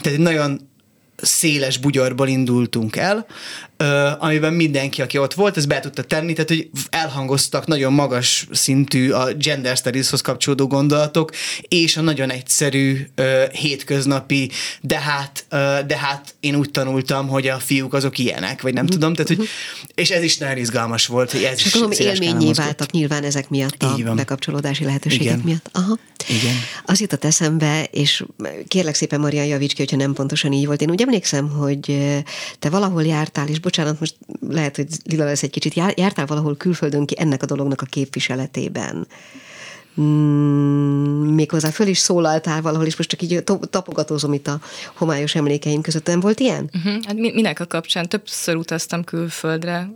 Tehát 0.00 0.18
egy 0.18 0.24
nagyon 0.24 0.68
széles 1.16 1.76
bugyorból 1.78 2.28
indultunk 2.28 2.96
el, 2.96 3.26
amiben 4.18 4.52
mindenki, 4.52 5.02
aki 5.02 5.18
ott 5.18 5.34
volt, 5.34 5.56
ez 5.56 5.66
be 5.66 5.80
tudta 5.80 6.02
tenni, 6.02 6.32
tehát 6.32 6.48
hogy 6.48 6.70
elhangoztak 6.90 7.66
nagyon 7.66 7.92
magas 7.92 8.46
szintű 8.50 9.10
a 9.10 9.32
gender 9.32 9.76
studieshoz 9.76 10.20
kapcsolódó 10.20 10.66
gondolatok, 10.66 11.30
és 11.68 11.96
a 11.96 12.00
nagyon 12.00 12.30
egyszerű 12.30 13.06
hétköznapi, 13.52 14.50
de 14.80 14.98
hát, 14.98 15.46
de 15.86 15.96
hát 15.96 16.34
én 16.40 16.54
úgy 16.54 16.70
tanultam, 16.70 17.28
hogy 17.28 17.48
a 17.48 17.58
fiúk 17.58 17.94
azok 17.94 18.18
ilyenek, 18.18 18.62
vagy 18.62 18.74
nem 18.74 18.84
mm. 18.84 18.86
tudom, 18.86 19.14
tehát 19.14 19.28
hogy, 19.36 19.48
és 19.94 20.10
ez 20.10 20.22
is 20.22 20.38
nagyon 20.38 20.56
izgalmas 20.56 21.06
volt, 21.06 21.30
hogy 21.30 21.42
ez 21.42 21.58
és 21.58 21.74
is 21.90 21.98
élményé 21.98 22.52
váltak 22.52 22.90
nyilván 22.90 23.24
ezek 23.24 23.48
miatt 23.48 23.82
a 23.82 24.14
bekapcsolódási 24.14 24.84
lehetőségek 24.84 25.24
Igen. 25.24 25.40
miatt. 25.44 25.70
Aha. 25.72 25.98
Igen. 26.28 26.54
Az 26.84 27.00
jutott 27.00 27.24
eszembe, 27.24 27.84
és 27.90 28.24
kérlek 28.68 28.94
szépen 28.94 29.20
Marian 29.20 29.46
javíts 29.46 29.72
ki, 29.72 29.78
hogyha 29.78 29.96
nem 29.96 30.12
pontosan 30.12 30.52
így 30.52 30.66
volt. 30.66 30.80
Én 30.80 30.90
úgy 30.90 31.02
emlékszem, 31.02 31.48
hogy 31.48 31.98
te 32.58 32.68
valahol 32.68 33.04
jártál, 33.04 33.48
és 33.48 33.58
bocsánat, 33.70 34.00
most 34.00 34.16
lehet, 34.48 34.76
hogy 34.76 34.86
lila 35.04 35.24
lesz 35.24 35.42
egy 35.42 35.50
kicsit, 35.50 35.74
jártál 35.74 36.26
valahol 36.26 36.56
külföldön 36.56 37.06
ki 37.06 37.14
ennek 37.18 37.42
a 37.42 37.46
dolognak 37.46 37.80
a 37.80 37.86
képviseletében 37.86 39.06
mm, 40.02 41.34
méghozzá 41.34 41.68
föl 41.70 41.86
is 41.86 41.98
szólaltál 41.98 42.62
valahol, 42.62 42.86
és 42.86 42.96
most 42.96 43.08
csak 43.08 43.22
így 43.22 43.44
tapogatózom 43.70 44.32
itt 44.32 44.46
a 44.46 44.60
homályos 44.94 45.34
emlékeim 45.34 45.80
között. 45.80 46.06
Nem 46.06 46.20
volt 46.20 46.40
ilyen? 46.40 46.70
Uh-huh. 46.74 47.04
Hát 47.04 47.14
minek 47.14 47.60
a 47.60 47.66
kapcsán? 47.66 48.08
Többször 48.08 48.56
utaztam 48.56 49.04
külföldre, 49.04 49.90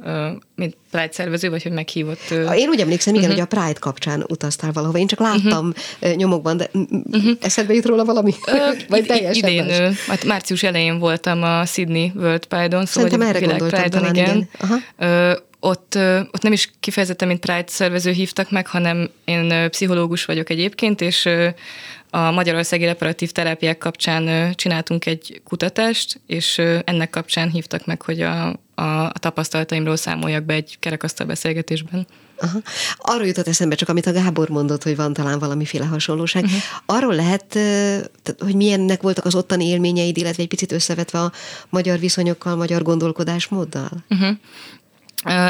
mint 0.57 0.77
Pride 0.91 1.13
szervező, 1.13 1.51
vagy 1.51 1.63
hogy 1.63 1.73
meghívott. 1.73 2.31
Én 2.55 2.69
úgy 2.69 2.81
emlékszem, 2.81 3.15
igen, 3.15 3.31
uh-huh. 3.31 3.47
hogy 3.47 3.59
a 3.59 3.61
Pride 3.61 3.79
kapcsán 3.81 4.25
utaztál 4.29 4.73
valahova. 4.73 4.99
Én 4.99 5.07
csak 5.07 5.19
láttam 5.19 5.73
uh-huh. 6.01 6.17
nyomokban, 6.17 6.57
de 6.57 6.71
uh-huh. 6.73 7.31
eszedbe 7.41 7.75
jut 7.75 7.87
róla 7.87 8.05
valami? 8.05 8.35
Uh, 8.47 8.57
vagy 8.89 9.07
teljesen 9.07 9.51
idén, 9.51 9.95
hát 10.07 10.25
március 10.25 10.63
elején 10.63 10.99
voltam 10.99 11.43
a 11.43 11.65
Sydney 11.65 12.13
World 12.17 12.47
Pride-on, 12.47 12.87
szóval 12.87 13.11
Szerintem 13.11 13.21
erre 13.21 13.39
gondoltam 13.39 13.81
Pride-on, 13.81 14.03
talán, 14.03 14.15
igen. 14.15 14.37
igen. 14.37 14.49
Aha 14.59 15.53
ott, 15.65 15.99
ott 16.33 16.43
nem 16.43 16.53
is 16.53 16.71
kifejezetten, 16.81 17.29
mint 17.29 17.41
Pride 17.41 17.65
szervező 17.67 18.11
hívtak 18.11 18.51
meg, 18.51 18.67
hanem 18.67 19.11
én 19.25 19.71
pszichológus 19.71 20.25
vagyok 20.25 20.51
egyébként, 20.51 21.01
és 21.01 21.29
a 22.11 22.31
Magyarországi 22.31 22.85
Reparatív 22.85 23.31
Terápiák 23.31 23.79
kapcsán 23.79 24.55
csináltunk 24.55 25.07
egy 25.07 25.41
kutatást, 25.45 26.21
és 26.27 26.59
ennek 26.85 27.11
kapcsán 27.11 27.51
hívtak 27.51 27.87
meg, 27.87 28.03
hogy 28.03 28.21
a, 28.21 28.47
a, 28.75 28.83
a 28.83 29.19
tapasztalataimról 29.19 29.97
számoljak 29.97 30.45
be 30.45 30.55
egy 30.55 30.77
kerekasztal 30.81 31.27
beszélgetésben. 31.27 32.07
Aha. 32.39 32.59
Arról 32.97 33.27
jutott 33.27 33.49
eszembe 33.49 33.75
csak, 33.75 33.89
amit 33.89 34.07
a 34.07 34.13
Gábor 34.13 34.49
mondott, 34.49 34.83
hogy 34.83 34.97
van 34.97 35.13
talán 35.13 35.39
valamiféle 35.39 35.85
hasonlóság. 35.85 36.45
Uh-huh. 36.45 36.61
Arról 36.87 37.15
lehet, 37.15 37.59
hogy 38.39 38.55
milyennek 38.55 39.03
voltak 39.03 39.25
az 39.25 39.35
ottani 39.35 39.67
élményeid, 39.67 40.17
illetve 40.17 40.43
egy 40.43 40.49
picit 40.49 40.73
összevetve 40.73 41.21
a 41.21 41.33
magyar 41.69 41.99
viszonyokkal, 41.99 42.57
magyar 42.57 42.83
gondolkodásmóddal? 42.83 43.91
Uh-huh. 44.09 44.37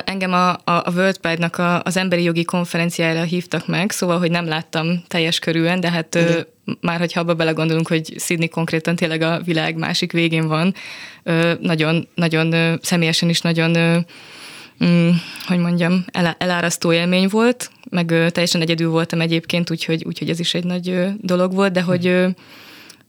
Engem 0.04 0.32
a, 0.32 0.50
a, 0.50 0.60
a 0.64 0.92
World 0.94 1.18
Pride-nak 1.18 1.58
a, 1.58 1.82
az 1.82 1.96
emberi 1.96 2.22
jogi 2.22 2.44
konferenciára 2.44 3.22
hívtak 3.22 3.66
meg, 3.66 3.90
szóval, 3.90 4.18
hogy 4.18 4.30
nem 4.30 4.46
láttam 4.46 5.04
teljes 5.08 5.38
körülön, 5.38 5.80
de 5.80 5.90
hát 5.90 6.14
ö, 6.14 6.40
már 6.80 6.98
hogyha 6.98 7.20
abba 7.20 7.34
belegondolunk, 7.34 7.88
hogy 7.88 8.14
Sydney 8.18 8.48
konkrétan 8.48 8.96
tényleg 8.96 9.22
a 9.22 9.40
világ 9.44 9.76
másik 9.76 10.12
végén 10.12 10.48
van, 10.48 10.74
nagyon, 11.60 12.08
nagyon 12.14 12.78
személyesen 12.82 13.28
is 13.28 13.40
nagyon 13.40 14.04
mm, 14.84 15.10
hogy 15.46 15.58
mondjam, 15.58 16.04
el, 16.12 16.37
elárasztó 16.38 16.92
élmény 16.92 17.28
volt, 17.28 17.70
meg 17.90 18.06
teljesen 18.06 18.60
egyedül 18.60 18.90
voltam 18.90 19.20
egyébként, 19.20 19.70
úgyhogy, 19.70 20.04
úgyhogy 20.04 20.31
ez 20.31 20.40
is 20.40 20.54
egy 20.54 20.64
nagy 20.64 21.06
dolog 21.20 21.54
volt, 21.54 21.72
de 21.72 21.83
hogy, 21.83 22.25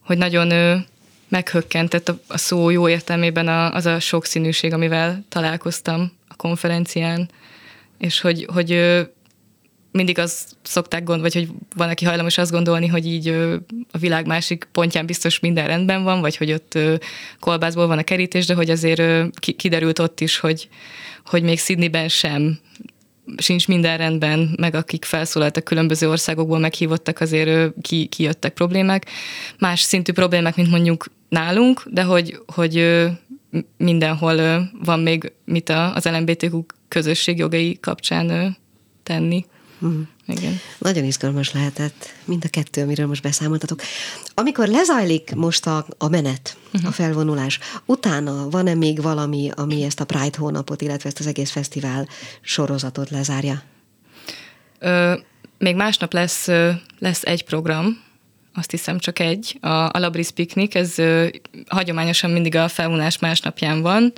hogy 0.06 0.18
nagyon 0.18 0.84
meghökkentett 1.28 2.10
a, 2.10 2.38
szó 2.38 2.70
jó 2.70 2.90
értelmében 2.90 3.48
az 3.48 3.86
a 3.86 4.00
sokszínűség, 4.00 4.74
amivel 4.74 5.26
találkoztam 5.30 6.12
a 6.38 6.42
konferencián, 6.42 7.30
és 7.98 8.22
hogy, 8.22 8.48
hogy 8.54 9.00
mindig 9.92 10.20
azt 10.20 10.56
szokták 10.62 11.04
gondolni, 11.04 11.22
vagy 11.22 11.34
hogy 11.34 11.56
van, 11.76 11.90
aki 11.90 12.06
hajlamos 12.06 12.38
azt 12.38 12.52
gondolni, 12.52 12.88
hogy 12.88 13.06
így 13.06 13.28
a 13.92 13.98
világ 13.98 14.26
másik 14.26 14.68
pontján 14.72 15.06
biztos 15.06 15.40
minden 15.40 15.68
rendben 15.68 16.04
van, 16.04 16.22
vagy 16.22 16.38
hogy 16.38 16.52
ott 16.52 16.80
kolbászból 17.40 17.88
van 17.88 17.98
a 17.98 18.04
kerítés, 18.04 18.46
de 18.46 18.54
hogy 18.54 18.70
azért 18.70 19.30
kiderült 19.40 20.00
ott 20.00 20.20
is, 20.20 20.40
hogy, 20.40 20.70
hogy 21.26 21.44
még 21.44 21.60
Sydneyben 21.60 22.10
sem 22.10 22.60
sincs 23.38 23.68
minden 23.68 23.98
rendben, 23.98 24.56
meg 24.60 24.76
akik 24.76 25.06
felszólaltak 25.06 25.64
különböző 25.64 26.10
országokból 26.10 26.60
meghívottak, 26.60 27.20
azért 27.20 27.74
ki, 27.82 28.06
kijöttek 28.06 28.54
problémák. 28.54 29.06
Más 29.60 29.82
szintű 29.82 30.12
problémák, 30.12 30.56
mint 30.56 30.70
mondjuk 30.70 31.06
nálunk, 31.30 31.84
de 31.86 32.04
hogy, 32.04 32.40
hogy 32.46 33.06
mindenhol 33.78 34.70
van 34.84 35.00
még 35.00 35.32
mit 35.46 35.70
az 35.70 36.06
LMBTQ 36.06 36.66
közösség 36.88 37.38
jogai 37.38 37.80
kapcsán 37.80 38.58
tenni. 39.04 39.46
Mm. 39.86 40.02
Igen. 40.28 40.60
Nagyon 40.78 41.04
izgalmas 41.04 41.54
lehetett 41.54 42.14
mind 42.26 42.44
a 42.46 42.50
kettő, 42.50 42.82
amiről 42.82 43.08
most 43.08 43.22
beszámoltatok. 43.22 43.82
Amikor 44.34 44.68
lezajlik 44.68 45.36
most 45.36 45.66
a, 45.66 45.86
a 45.98 46.10
menet, 46.10 46.58
uh-huh. 46.74 46.90
a 46.90 46.92
felvonulás, 46.92 47.60
utána 47.86 48.50
van-e 48.50 48.74
még 48.74 49.02
valami, 49.02 49.52
ami 49.56 49.84
ezt 49.84 50.00
a 50.00 50.06
Pride 50.06 50.38
hónapot, 50.38 50.82
illetve 50.82 51.10
ezt 51.10 51.20
az 51.20 51.28
egész 51.28 51.52
fesztivál 51.52 52.08
sorozatot 52.42 53.10
lezárja? 53.10 53.62
Ö, 54.80 55.14
még 55.58 55.76
másnap 55.76 56.14
lesz, 56.14 56.48
lesz 57.00 57.24
egy 57.24 57.44
program, 57.44 58.04
azt 58.56 58.72
hiszem 58.72 59.00
csak 59.00 59.20
egy, 59.20 59.58
a, 59.62 59.68
a 59.68 60.00
Labris 60.00 60.32
Piknik, 60.32 60.76
ez 60.76 60.98
ö, 60.98 61.28
hagyományosan 61.68 62.30
mindig 62.30 62.56
a 62.56 62.68
felvonás 62.68 63.20
másnapján 63.20 63.82
van. 63.82 64.14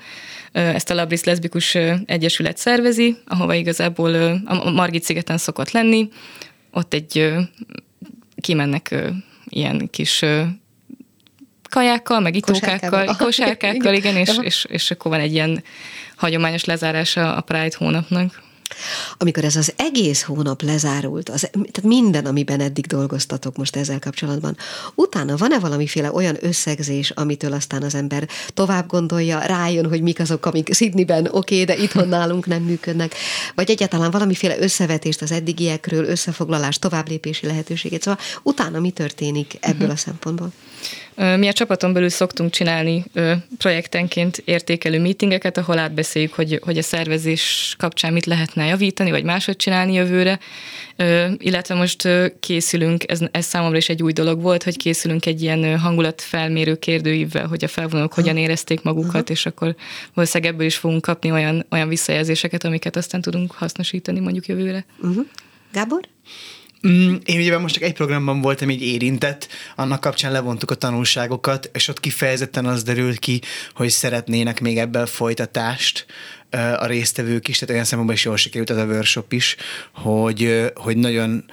Ö, 0.51 0.59
ezt 0.59 0.89
a 0.89 0.93
Labris 0.93 1.23
Leszbikus 1.23 1.75
ö, 1.75 1.93
Egyesület 2.05 2.57
szervezi, 2.57 3.17
ahova 3.25 3.53
igazából 3.53 4.09
ö, 4.09 4.33
a 4.45 4.69
Margit 4.69 5.03
szigeten 5.03 5.37
szokott 5.37 5.71
lenni. 5.71 6.09
Ott 6.71 6.93
egy 6.93 7.17
ö, 7.17 7.39
kimennek 8.41 8.91
ö, 8.91 9.09
ilyen 9.49 9.89
kis 9.89 10.21
ö, 10.21 10.43
kajákkal, 11.69 12.19
meg 12.19 12.35
itókákkal, 12.35 13.15
kosárkákkal, 13.17 13.93
igen, 13.99 14.15
és, 14.15 14.37
és, 14.41 14.65
és 14.69 14.91
akkor 14.91 15.11
van 15.11 15.19
egy 15.19 15.33
ilyen 15.33 15.63
hagyományos 16.15 16.65
lezárása 16.65 17.35
a 17.35 17.41
Pride 17.41 17.75
hónapnak. 17.77 18.45
Amikor 19.17 19.43
ez 19.43 19.55
az 19.55 19.73
egész 19.75 20.23
hónap 20.23 20.61
lezárult, 20.61 21.29
az, 21.29 21.39
tehát 21.51 21.81
minden, 21.81 22.25
amiben 22.25 22.59
eddig 22.59 22.85
dolgoztatok 22.85 23.57
most 23.57 23.75
ezzel 23.75 23.99
kapcsolatban, 23.99 24.57
utána 24.95 25.37
van-e 25.37 25.59
valamiféle 25.59 26.11
olyan 26.11 26.37
összegzés, 26.39 27.09
amitől 27.09 27.53
aztán 27.53 27.83
az 27.83 27.95
ember 27.95 28.27
tovább 28.53 28.87
gondolja, 28.87 29.39
rájön, 29.39 29.89
hogy 29.89 30.01
mik 30.01 30.19
azok, 30.19 30.45
amik 30.45 30.73
Sydneyben 30.73 31.27
oké, 31.31 31.61
okay, 31.61 31.75
de 31.75 31.83
itthon 31.83 32.07
nálunk 32.07 32.45
nem 32.45 32.63
működnek, 32.63 33.15
vagy 33.55 33.69
egyáltalán 33.69 34.11
valamiféle 34.11 34.59
összevetést 34.59 35.21
az 35.21 35.31
eddigiekről, 35.31 36.05
összefoglalás, 36.05 36.79
továbblépési 36.79 37.45
lehetőséget. 37.45 38.01
Szóval 38.01 38.19
utána 38.43 38.79
mi 38.79 38.91
történik 38.91 39.57
ebből 39.59 39.89
a 39.89 39.95
szempontból? 39.95 40.51
Mi 41.17 41.47
a 41.47 41.53
csapaton 41.53 41.93
belül 41.93 42.09
szoktunk 42.09 42.51
csinálni 42.51 43.05
projektenként 43.57 44.41
értékelő 44.45 44.99
meetingeket, 44.99 45.57
ahol 45.57 45.77
átbeszéljük, 45.77 46.33
hogy, 46.33 46.59
hogy 46.63 46.77
a 46.77 46.81
szervezés 46.81 47.75
kapcsán 47.77 48.13
mit 48.13 48.25
lehetne 48.25 48.65
javítani, 48.65 49.11
vagy 49.11 49.23
máshogy 49.23 49.55
csinálni 49.55 49.93
jövőre, 49.93 50.39
illetve 51.37 51.75
most 51.75 52.07
készülünk, 52.39 53.11
ez, 53.11 53.19
ez 53.31 53.45
számomra 53.45 53.77
is 53.77 53.89
egy 53.89 54.03
új 54.03 54.11
dolog 54.11 54.41
volt, 54.41 54.63
hogy 54.63 54.77
készülünk 54.77 55.25
egy 55.25 55.41
ilyen 55.41 55.79
hangulatfelmérő 55.79 56.75
kérdőívvel, 56.75 57.47
hogy 57.47 57.63
a 57.63 57.67
felvonók 57.67 58.13
hogyan 58.13 58.37
érezték 58.37 58.81
magukat, 58.81 59.15
uh-huh. 59.15 59.29
és 59.29 59.45
akkor 59.45 59.75
valószínűleg 60.13 60.53
ebből 60.53 60.65
is 60.65 60.75
fogunk 60.75 61.01
kapni 61.01 61.31
olyan, 61.31 61.65
olyan 61.69 61.87
visszajelzéseket, 61.87 62.63
amiket 62.63 62.95
aztán 62.95 63.21
tudunk 63.21 63.51
hasznosítani 63.51 64.19
mondjuk 64.19 64.45
jövőre. 64.45 64.85
Uh-huh. 65.01 65.25
Gábor? 65.71 66.01
Mm, 66.87 67.15
én 67.25 67.39
ugye 67.39 67.57
most 67.57 67.73
csak 67.73 67.83
egy 67.83 67.93
programban 67.93 68.41
voltam 68.41 68.69
így 68.69 68.81
érintett, 68.81 69.47
annak 69.75 70.01
kapcsán 70.01 70.31
levontuk 70.31 70.71
a 70.71 70.75
tanulságokat, 70.75 71.69
és 71.73 71.87
ott 71.87 71.99
kifejezetten 71.99 72.65
az 72.65 72.83
derült 72.83 73.19
ki, 73.19 73.41
hogy 73.73 73.89
szeretnének 73.89 74.61
még 74.61 74.77
ebből 74.77 75.05
folytatást 75.05 76.05
a 76.77 76.85
résztvevők 76.85 77.47
is, 77.47 77.57
tehát 77.57 77.73
olyan 77.73 77.85
szempontból 77.85 78.15
is 78.15 78.25
jól 78.25 78.37
sikerült 78.37 78.69
az 78.69 78.77
a 78.77 78.85
workshop 78.85 79.33
is, 79.33 79.55
hogy, 79.93 80.71
hogy 80.75 80.97
nagyon 80.97 81.45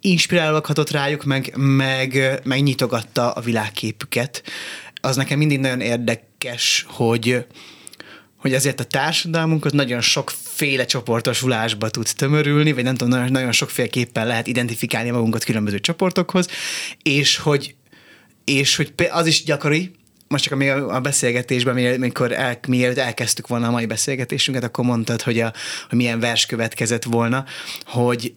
inspirálóak 0.00 0.66
hatott 0.66 0.90
rájuk, 0.90 1.24
meg, 1.24 1.52
meg, 1.56 2.40
meg 2.44 2.62
nyitogatta 2.62 3.30
a 3.30 3.40
világképüket. 3.40 4.42
Az 5.00 5.16
nekem 5.16 5.38
mindig 5.38 5.58
nagyon 5.58 5.80
érdekes, 5.80 6.86
hogy, 6.88 7.46
hogy 8.44 8.54
azért 8.54 8.80
a 8.80 8.84
társadalmunkat 8.84 9.72
nagyon 9.72 10.00
sokféle 10.00 10.84
csoportosulásba 10.84 11.88
tud 11.88 12.08
tömörülni, 12.16 12.72
vagy 12.72 12.84
nem 12.84 12.94
tudom, 12.94 13.18
nagyon, 13.18 13.32
nagyon 13.32 13.52
sokféleképpen 13.52 14.26
lehet 14.26 14.46
identifikálni 14.46 15.10
magunkat 15.10 15.44
különböző 15.44 15.80
csoportokhoz, 15.80 16.48
és 17.02 17.36
hogy, 17.36 17.74
és 18.44 18.76
hogy 18.76 18.92
az 19.10 19.26
is 19.26 19.44
gyakori, 19.44 19.90
most 20.28 20.44
csak 20.44 20.60
a, 20.60 20.94
a 20.94 21.00
beszélgetésben, 21.00 21.94
amikor 21.94 22.32
el, 22.32 22.58
mielőtt 22.68 22.98
elkezdtük 22.98 23.46
volna 23.46 23.66
a 23.66 23.70
mai 23.70 23.86
beszélgetésünket, 23.86 24.64
akkor 24.64 24.84
mondtad, 24.84 25.22
hogy, 25.22 25.40
a, 25.40 25.52
hogy 25.88 25.98
milyen 25.98 26.20
vers 26.20 26.46
következett 26.46 27.04
volna, 27.04 27.44
hogy 27.84 28.34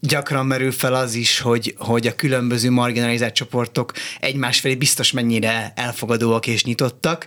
gyakran 0.00 0.46
merül 0.46 0.72
fel 0.72 0.94
az 0.94 1.14
is, 1.14 1.40
hogy, 1.40 1.74
hogy 1.78 2.06
a 2.06 2.14
különböző 2.14 2.70
marginalizált 2.70 3.34
csoportok 3.34 3.92
egymás 4.20 4.60
felé 4.60 4.74
biztos 4.74 5.12
mennyire 5.12 5.72
elfogadóak 5.76 6.46
és 6.46 6.64
nyitottak, 6.64 7.26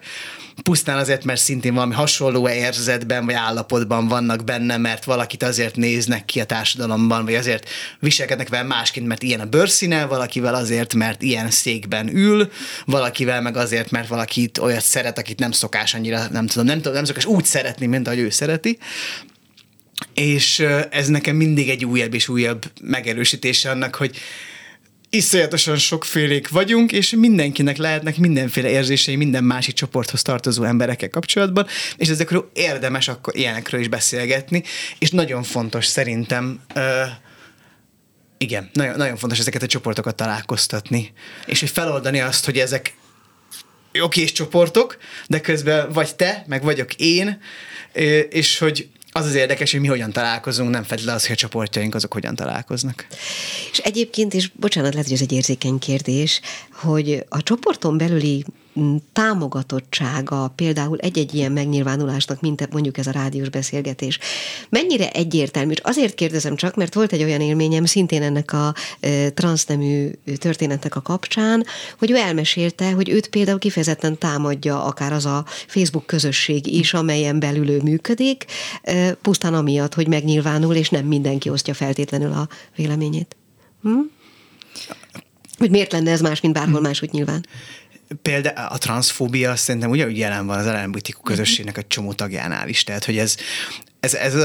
pusztán 0.63 0.97
azért, 0.97 1.23
mert 1.23 1.39
szintén 1.39 1.73
valami 1.73 1.93
hasonló 1.93 2.49
érzetben 2.49 3.25
vagy 3.25 3.33
állapotban 3.33 4.07
vannak 4.07 4.43
benne, 4.43 4.77
mert 4.77 5.03
valakit 5.03 5.43
azért 5.43 5.75
néznek 5.75 6.25
ki 6.25 6.39
a 6.39 6.45
társadalomban, 6.45 7.25
vagy 7.25 7.35
azért 7.35 7.69
viselkednek 7.99 8.49
vele 8.49 8.63
másként, 8.63 9.07
mert 9.07 9.23
ilyen 9.23 9.39
a 9.39 9.45
bőrszíne, 9.45 10.05
valakivel 10.05 10.55
azért, 10.55 10.93
mert 10.93 11.21
ilyen 11.21 11.49
székben 11.49 12.15
ül, 12.15 12.51
valakivel 12.85 13.41
meg 13.41 13.57
azért, 13.57 13.91
mert 13.91 14.07
valakit 14.07 14.57
olyat 14.57 14.83
szeret, 14.83 15.17
akit 15.17 15.39
nem 15.39 15.51
szokás 15.51 15.93
annyira, 15.93 16.27
nem 16.31 16.47
tudom, 16.47 16.65
nem, 16.65 16.77
tudom, 16.77 16.93
nem 16.93 17.05
szokás 17.05 17.25
úgy 17.25 17.45
szeretni, 17.45 17.85
mint 17.85 18.07
ahogy 18.07 18.19
ő 18.19 18.29
szereti. 18.29 18.77
És 20.13 20.59
ez 20.89 21.07
nekem 21.07 21.35
mindig 21.35 21.69
egy 21.69 21.85
újabb 21.85 22.13
és 22.13 22.27
újabb 22.27 22.71
megerősítése 22.81 23.69
annak, 23.69 23.95
hogy 23.95 24.17
iszonyatosan 25.09 25.77
sokfélék 25.77 26.49
vagyunk, 26.49 26.91
és 26.91 27.09
mindenkinek 27.09 27.77
lehetnek 27.77 28.17
mindenféle 28.17 28.69
érzései 28.69 29.15
minden 29.15 29.43
másik 29.43 29.73
csoporthoz 29.73 30.21
tartozó 30.21 30.63
emberekkel 30.63 31.09
kapcsolatban, 31.09 31.67
és 31.97 32.09
ezekről 32.09 32.49
érdemes 32.53 33.07
akkor 33.07 33.35
ilyenekről 33.35 33.81
is 33.81 33.87
beszélgetni, 33.87 34.63
és 34.99 35.11
nagyon 35.11 35.43
fontos 35.43 35.85
szerintem 35.85 36.59
uh, 36.75 36.83
igen, 38.37 38.69
nagyon, 38.73 38.97
nagyon 38.97 39.17
fontos 39.17 39.39
ezeket 39.39 39.63
a 39.63 39.67
csoportokat 39.67 40.15
találkoztatni, 40.15 41.13
és 41.45 41.59
hogy 41.59 41.69
feloldani 41.69 42.19
azt, 42.19 42.45
hogy 42.45 42.57
ezek 42.57 42.93
oké 44.01 44.23
csoportok, 44.23 44.97
de 45.27 45.41
közben 45.41 45.91
vagy 45.91 46.15
te, 46.15 46.43
meg 46.47 46.63
vagyok 46.63 46.93
én, 46.95 47.41
és 48.29 48.57
hogy 48.57 48.89
az 49.11 49.25
az 49.25 49.35
érdekes, 49.35 49.71
hogy 49.71 49.79
mi 49.79 49.87
hogyan 49.87 50.11
találkozunk, 50.11 50.69
nem 50.69 50.83
feltétlenül 50.83 51.19
az, 51.19 51.27
hogy 51.27 51.35
a 51.35 51.39
csoportjaink 51.39 51.95
azok 51.95 52.13
hogyan 52.13 52.35
találkoznak. 52.35 53.07
És 53.71 53.77
egyébként, 53.77 54.33
és 54.33 54.51
bocsánat, 54.55 54.91
lehet, 54.91 55.07
hogy 55.07 55.15
ez 55.15 55.21
egy 55.21 55.31
érzékeny 55.31 55.79
kérdés, 55.79 56.41
hogy 56.73 57.25
a 57.29 57.43
csoporton 57.43 57.97
belüli 57.97 58.45
támogatottsága 59.13 60.53
például 60.55 60.97
egy-egy 60.97 61.33
ilyen 61.33 61.51
megnyilvánulásnak, 61.51 62.41
mint 62.41 62.71
mondjuk 62.71 62.97
ez 62.97 63.07
a 63.07 63.11
rádiós 63.11 63.49
beszélgetés. 63.49 64.19
Mennyire 64.69 65.11
egyértelmű? 65.11 65.71
És 65.71 65.79
azért 65.83 66.13
kérdezem 66.13 66.55
csak, 66.55 66.75
mert 66.75 66.93
volt 66.93 67.11
egy 67.11 67.23
olyan 67.23 67.41
élményem 67.41 67.85
szintén 67.85 68.21
ennek 68.21 68.53
a 68.53 68.73
e, 68.99 69.29
transznemű 69.29 70.09
történetnek 70.37 70.95
a 70.95 71.01
kapcsán, 71.01 71.65
hogy 71.99 72.11
ő 72.11 72.15
elmesélte, 72.15 72.91
hogy 72.91 73.09
őt 73.09 73.27
például 73.27 73.59
kifejezetten 73.59 74.17
támadja 74.17 74.83
akár 74.83 75.13
az 75.13 75.25
a 75.25 75.45
Facebook 75.67 76.05
közösség 76.05 76.67
is, 76.67 76.93
amelyen 76.93 77.39
belül 77.39 77.69
ő 77.69 77.81
működik, 77.81 78.45
e, 78.81 79.13
pusztán 79.13 79.53
amiatt, 79.53 79.93
hogy 79.93 80.07
megnyilvánul, 80.07 80.75
és 80.75 80.89
nem 80.89 81.05
mindenki 81.05 81.49
osztja 81.49 81.73
feltétlenül 81.73 82.31
a 82.31 82.47
véleményét. 82.75 83.35
Hm? 83.81 83.99
Hogy 85.57 85.69
miért 85.69 85.91
lenne 85.91 86.11
ez 86.11 86.21
más, 86.21 86.41
mint 86.41 86.53
bárhol 86.53 86.77
hm. 86.79 86.83
máshogy 86.83 87.09
nyilván? 87.11 87.45
Például 88.21 88.67
a 88.67 88.77
transzfóbia 88.77 89.55
szerintem 89.55 89.89
ugyanúgy 89.89 90.17
jelen 90.17 90.45
van 90.45 90.57
az 90.57 90.83
LMBTQ 90.83 91.21
közösségnek 91.21 91.77
egy 91.77 91.87
csomó 91.87 92.13
tagjánál 92.13 92.69
is, 92.69 92.83
tehát 92.83 93.05
hogy 93.05 93.17
ez, 93.17 93.35
ez, 93.99 94.13
ez 94.13 94.35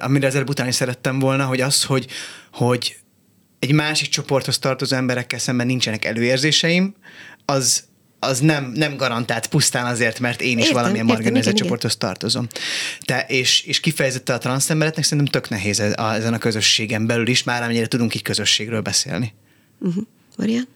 amire 0.00 0.26
az 0.26 0.34
előbb 0.34 0.48
után 0.48 0.72
szerettem 0.72 1.18
volna, 1.18 1.44
hogy 1.44 1.60
az, 1.60 1.84
hogy, 1.84 2.06
hogy 2.52 2.96
egy 3.58 3.72
másik 3.72 4.08
csoporthoz 4.08 4.58
tartozó 4.58 4.96
emberekkel 4.96 5.38
szemben 5.38 5.66
nincsenek 5.66 6.04
előérzéseim, 6.04 6.94
az, 7.44 7.84
az 8.18 8.38
nem, 8.38 8.72
nem 8.74 8.96
garantált 8.96 9.46
pusztán 9.46 9.86
azért, 9.86 10.20
mert 10.20 10.40
én 10.40 10.58
is 10.58 10.64
értem, 10.64 10.80
valamilyen 10.80 11.06
marginalizált 11.06 11.56
csoporthoz 11.56 11.96
tartozom. 11.96 12.46
Te, 13.00 13.24
és, 13.28 13.62
és 13.62 13.80
kifejezetten 13.80 14.36
a 14.36 14.38
transz 14.38 14.70
embereknek 14.70 15.04
szerintem 15.04 15.40
tök 15.40 15.48
nehéz 15.50 15.80
ezen 15.96 16.34
a 16.34 16.38
közösségen 16.38 17.06
belül 17.06 17.28
is, 17.28 17.42
már 17.42 17.62
amennyire 17.62 17.86
tudunk 17.86 18.14
így 18.14 18.22
közösségről 18.22 18.80
beszélni. 18.80 19.34
Uh-huh. 19.78 20.04
Marian? 20.36 20.68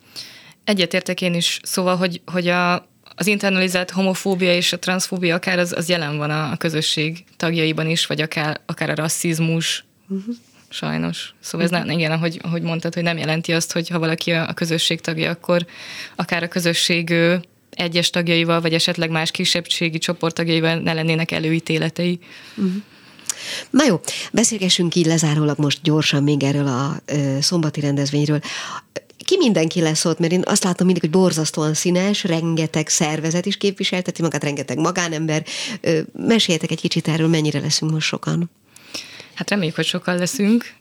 Egyetértek 0.65 1.21
én 1.21 1.35
is, 1.35 1.61
szóval, 1.63 1.97
hogy, 1.97 2.21
hogy 2.27 2.49
a, 2.49 2.75
az 3.15 3.27
internalizált 3.27 3.91
homofóbia 3.91 4.55
és 4.55 4.73
a 4.73 4.79
transzfóbia 4.79 5.35
akár 5.35 5.59
az, 5.59 5.73
az 5.73 5.89
jelen 5.89 6.17
van 6.17 6.31
a, 6.31 6.51
a 6.51 6.57
közösség 6.57 7.25
tagjaiban 7.37 7.89
is, 7.89 8.07
vagy 8.07 8.21
akár, 8.21 8.61
akár 8.67 8.91
a 8.91 8.95
rasszizmus, 8.95 9.85
uh-huh. 10.09 10.35
sajnos. 10.69 11.35
Szóval 11.41 11.67
uh-huh. 11.67 11.81
ez 11.81 11.87
nem, 11.87 11.99
igen, 11.99 12.13
ahogy, 12.13 12.41
ahogy 12.43 12.63
mondtad, 12.63 12.95
hogy 12.95 13.03
nem 13.03 13.19
jelenti 13.19 13.53
azt, 13.53 13.73
hogy 13.73 13.89
ha 13.89 13.99
valaki 13.99 14.31
a, 14.31 14.49
a 14.49 14.53
közösség 14.53 15.01
tagja, 15.01 15.31
akkor 15.31 15.67
akár 16.15 16.43
a 16.43 16.49
közösség 16.49 17.11
ő, 17.11 17.43
egyes 17.71 18.11
tagjaival, 18.11 18.61
vagy 18.61 18.75
esetleg 18.75 19.11
más 19.11 19.31
kisebbségi 19.31 19.99
csoporttagjaival 19.99 20.75
ne 20.75 20.93
lennének 20.93 21.31
előítéletei. 21.31 22.19
Uh-huh. 22.57 22.75
Na 23.71 23.85
jó, 23.85 24.01
beszélgessünk 24.33 24.95
így 24.95 25.07
lezárólag 25.07 25.59
most 25.59 25.79
gyorsan 25.83 26.23
még 26.23 26.43
erről 26.43 26.67
a 26.67 26.97
ö, 27.07 27.37
szombati 27.41 27.81
rendezvényről 27.81 28.41
ki 29.25 29.37
mindenki 29.37 29.81
lesz 29.81 30.05
ott, 30.05 30.19
mert 30.19 30.33
én 30.33 30.43
azt 30.45 30.65
látom 30.65 30.87
mindig, 30.87 31.03
hogy 31.03 31.21
borzasztóan 31.21 31.75
színes, 31.75 32.25
rengeteg 32.25 32.89
szervezet 32.89 33.47
is 33.47 33.57
képviselteti 33.57 34.23
magát, 34.23 34.43
rengeteg 34.43 34.79
magánember. 34.79 35.45
Meséljetek 36.13 36.71
egy 36.71 36.81
kicsit 36.81 37.09
erről, 37.09 37.29
mennyire 37.29 37.61
leszünk 37.61 37.93
most 37.93 38.07
sokan. 38.07 38.51
Hát 39.35 39.51
reméljük, 39.51 39.77
hogy 39.77 39.87
sokan 39.87 40.17
leszünk. 40.19 40.75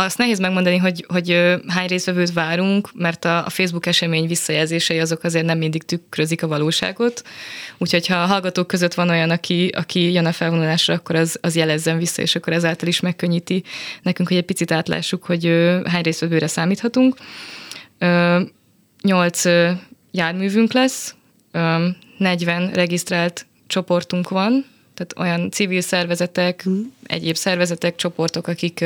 Azt 0.00 0.18
nehéz 0.18 0.38
megmondani, 0.38 0.76
hogy, 0.76 1.04
hogy 1.08 1.56
hány 1.66 1.86
részvevőt 1.86 2.32
várunk, 2.32 2.90
mert 2.94 3.24
a, 3.24 3.44
a 3.44 3.50
Facebook 3.50 3.86
esemény 3.86 4.26
visszajelzései 4.26 4.98
azok 4.98 5.24
azért 5.24 5.44
nem 5.44 5.58
mindig 5.58 5.82
tükrözik 5.82 6.42
a 6.42 6.46
valóságot. 6.46 7.22
Úgyhogy 7.78 8.06
ha 8.06 8.14
a 8.14 8.26
hallgatók 8.26 8.66
között 8.66 8.94
van 8.94 9.08
olyan, 9.08 9.30
aki, 9.30 9.68
aki 9.76 10.12
jön 10.12 10.26
a 10.26 10.32
felvonulásra, 10.32 10.94
akkor 10.94 11.14
az, 11.14 11.38
az 11.40 11.56
jelezzen 11.56 11.98
vissza, 11.98 12.22
és 12.22 12.34
akkor 12.34 12.52
ezáltal 12.52 12.88
is 12.88 13.00
megkönnyíti 13.00 13.62
nekünk, 14.02 14.28
hogy 14.28 14.36
egy 14.36 14.44
picit 14.44 14.72
átlássuk, 14.72 15.24
hogy 15.24 15.44
hány 15.84 16.02
részvevőre 16.02 16.46
számíthatunk. 16.46 17.16
Nyolc 19.02 19.44
járművünk 20.10 20.72
lesz, 20.72 21.14
40 22.18 22.70
regisztrált 22.72 23.46
csoportunk 23.66 24.28
van, 24.28 24.64
tehát 24.94 25.30
olyan 25.30 25.50
civil 25.50 25.80
szervezetek, 25.80 26.68
mm. 26.68 26.80
egyéb 27.06 27.36
szervezetek, 27.36 27.96
csoportok, 27.96 28.46
akik 28.46 28.84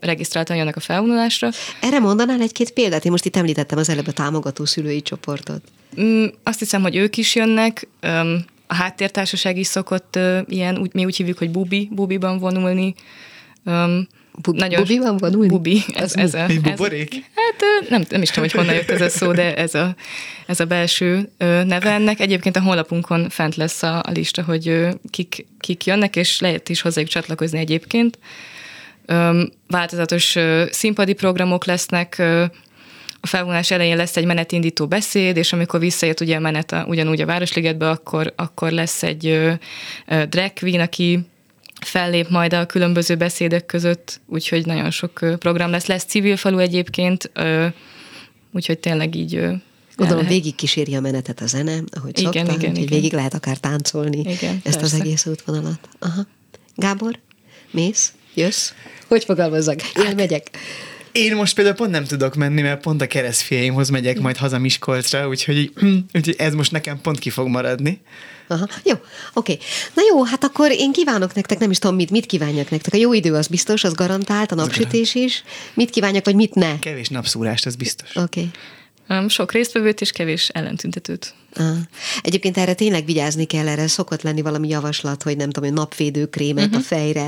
regisztráltan 0.00 0.56
jönnek 0.56 0.76
a 0.76 0.80
felvonulásra. 0.80 1.48
Erre 1.80 1.98
mondanál 1.98 2.40
egy-két 2.40 2.70
példát? 2.70 3.04
Én 3.04 3.10
most 3.10 3.24
itt 3.24 3.36
említettem 3.36 3.78
az 3.78 3.88
előbb 3.88 4.06
a 4.06 4.12
támogató 4.12 4.64
szülői 4.64 5.02
csoportot. 5.02 5.62
Mm, 6.00 6.24
azt 6.42 6.58
hiszem, 6.58 6.82
hogy 6.82 6.96
ők 6.96 7.16
is 7.16 7.34
jönnek. 7.34 7.88
A 8.66 8.74
háttértársaság 8.74 9.58
is 9.58 9.66
szokott 9.66 10.18
ilyen, 10.46 10.78
úgy, 10.78 10.90
mi 10.94 11.04
úgy 11.04 11.16
hívjuk, 11.16 11.38
hogy 11.38 11.50
bubi, 11.50 11.88
bubiban 11.92 12.38
vonulni. 12.38 12.94
Bu- 14.42 14.56
nagyon 14.56 14.80
bubiban 14.80 15.16
vonulni? 15.16 15.48
Bubi. 15.48 15.82
Ez, 15.94 16.14
ez, 16.14 16.34
a, 16.34 16.38
ez 16.38 16.58
buborék? 16.58 17.12
Hát 17.12 17.88
nem, 17.88 18.04
nem 18.08 18.22
is 18.22 18.28
tudom, 18.28 18.44
hogy 18.44 18.58
honnan 18.58 18.74
jött 18.74 18.90
ez 18.90 19.00
a 19.00 19.08
szó, 19.08 19.32
de 19.32 19.56
ez 19.56 19.74
a, 19.74 19.94
ez 20.46 20.60
a 20.60 20.64
belső 20.64 21.30
neve 21.38 21.90
ennek. 21.90 22.20
Egyébként 22.20 22.56
a 22.56 22.60
honlapunkon 22.60 23.28
fent 23.28 23.56
lesz 23.56 23.82
a, 23.82 23.98
a 23.98 24.10
lista, 24.10 24.42
hogy 24.42 24.88
kik, 25.10 25.46
kik 25.60 25.84
jönnek, 25.84 26.16
és 26.16 26.40
lehet 26.40 26.68
is 26.68 26.80
hozzájuk 26.80 27.10
csatlakozni 27.10 27.58
egyébként 27.58 28.18
változatos 29.66 30.36
színpadi 30.70 31.12
programok 31.12 31.64
lesznek, 31.64 32.22
a 33.20 33.26
felvonás 33.26 33.70
elején 33.70 33.96
lesz 33.96 34.16
egy 34.16 34.24
menetindító 34.24 34.86
beszéd, 34.86 35.36
és 35.36 35.52
amikor 35.52 35.80
visszajött 35.80 36.20
ugye 36.20 36.36
a 36.36 36.40
menet 36.40 36.72
a, 36.72 36.84
ugyanúgy 36.88 37.20
a 37.20 37.26
Városligetbe, 37.26 37.90
akkor, 37.90 38.32
akkor 38.36 38.70
lesz 38.70 39.02
egy 39.02 39.26
ö, 39.26 39.52
ö, 40.06 40.24
drag 40.26 40.52
queen, 40.52 40.80
aki 40.80 41.20
fellép 41.80 42.28
majd 42.28 42.52
a 42.52 42.66
különböző 42.66 43.16
beszédek 43.16 43.66
között, 43.66 44.20
úgyhogy 44.26 44.66
nagyon 44.66 44.90
sok 44.90 45.36
program 45.38 45.70
lesz. 45.70 45.86
Lesz 45.86 46.04
civil 46.04 46.36
falu 46.36 46.58
egyébként, 46.58 47.30
ö, 47.34 47.66
úgyhogy 48.52 48.78
tényleg 48.78 49.14
így 49.14 49.34
ö, 49.34 49.52
Gondolom, 49.96 50.26
végig 50.26 50.54
kíséri 50.54 50.94
a 50.94 51.00
menetet 51.00 51.40
a 51.40 51.46
zene, 51.46 51.80
ahogy 51.90 52.18
igen, 52.18 52.32
szokta, 52.32 52.52
igen, 52.52 52.74
igen. 52.74 52.86
végig 52.86 53.12
lehet 53.12 53.34
akár 53.34 53.56
táncolni 53.56 54.18
igen, 54.18 54.60
ezt 54.64 54.78
persze. 54.78 54.96
az 54.96 55.00
egész 55.00 55.26
útvonalat. 55.26 55.88
Aha. 55.98 56.26
Gábor, 56.76 57.18
mész? 57.70 58.12
Jössz? 58.40 58.72
Hogy 59.06 59.24
fogalmazzak? 59.24 59.82
Én 59.96 60.04
hát, 60.04 60.14
megyek. 60.14 60.50
Én 61.12 61.34
most 61.34 61.54
például 61.54 61.76
pont 61.76 61.90
nem 61.90 62.04
tudok 62.04 62.34
menni, 62.34 62.62
mert 62.62 62.80
pont 62.80 63.02
a 63.02 63.06
keresztfiaimhoz 63.06 63.88
megyek 63.88 64.20
majd 64.20 64.36
haza 64.36 64.58
Miskolcra, 64.58 65.28
úgyhogy, 65.28 65.72
úgyhogy 66.14 66.34
ez 66.38 66.54
most 66.54 66.72
nekem 66.72 67.00
pont 67.00 67.18
ki 67.18 67.30
fog 67.30 67.48
maradni. 67.48 68.00
Aha, 68.48 68.68
jó, 68.84 68.94
oké. 69.34 69.58
Na 69.94 70.02
jó, 70.08 70.24
hát 70.24 70.44
akkor 70.44 70.70
én 70.70 70.92
kívánok 70.92 71.34
nektek, 71.34 71.58
nem 71.58 71.70
is 71.70 71.78
tudom 71.78 71.96
mit, 71.96 72.10
mit 72.10 72.26
kívánjak 72.26 72.70
nektek. 72.70 72.94
A 72.94 72.96
jó 72.96 73.12
idő 73.12 73.34
az 73.34 73.46
biztos, 73.46 73.84
az 73.84 73.94
garantált, 73.94 74.52
a 74.52 74.54
napsütés 74.54 75.14
is. 75.14 75.44
Mit 75.74 75.90
kívánjak, 75.90 76.24
vagy 76.24 76.34
mit 76.34 76.54
ne? 76.54 76.78
Kevés 76.78 77.08
napszúrást, 77.08 77.66
az 77.66 77.76
biztos. 77.76 78.16
Oké. 78.16 78.48
Okay. 79.08 79.28
Sok 79.28 79.52
résztvevőt 79.52 80.00
és 80.00 80.12
kevés 80.12 80.48
ellentüntetőt. 80.48 81.34
Ah. 81.54 81.76
Egyébként 82.22 82.56
erre 82.56 82.74
tényleg 82.74 83.04
vigyázni 83.04 83.44
kell, 83.44 83.68
erre 83.68 83.86
szokott 83.86 84.22
lenni 84.22 84.42
valami 84.42 84.68
javaslat, 84.68 85.22
hogy 85.22 85.36
nem 85.36 85.50
tudom, 85.50 85.68
hogy 85.68 85.78
napvédőkrémet 85.78 86.66
uh-huh. 86.66 86.80
a 86.80 86.82
fejre, 86.82 87.24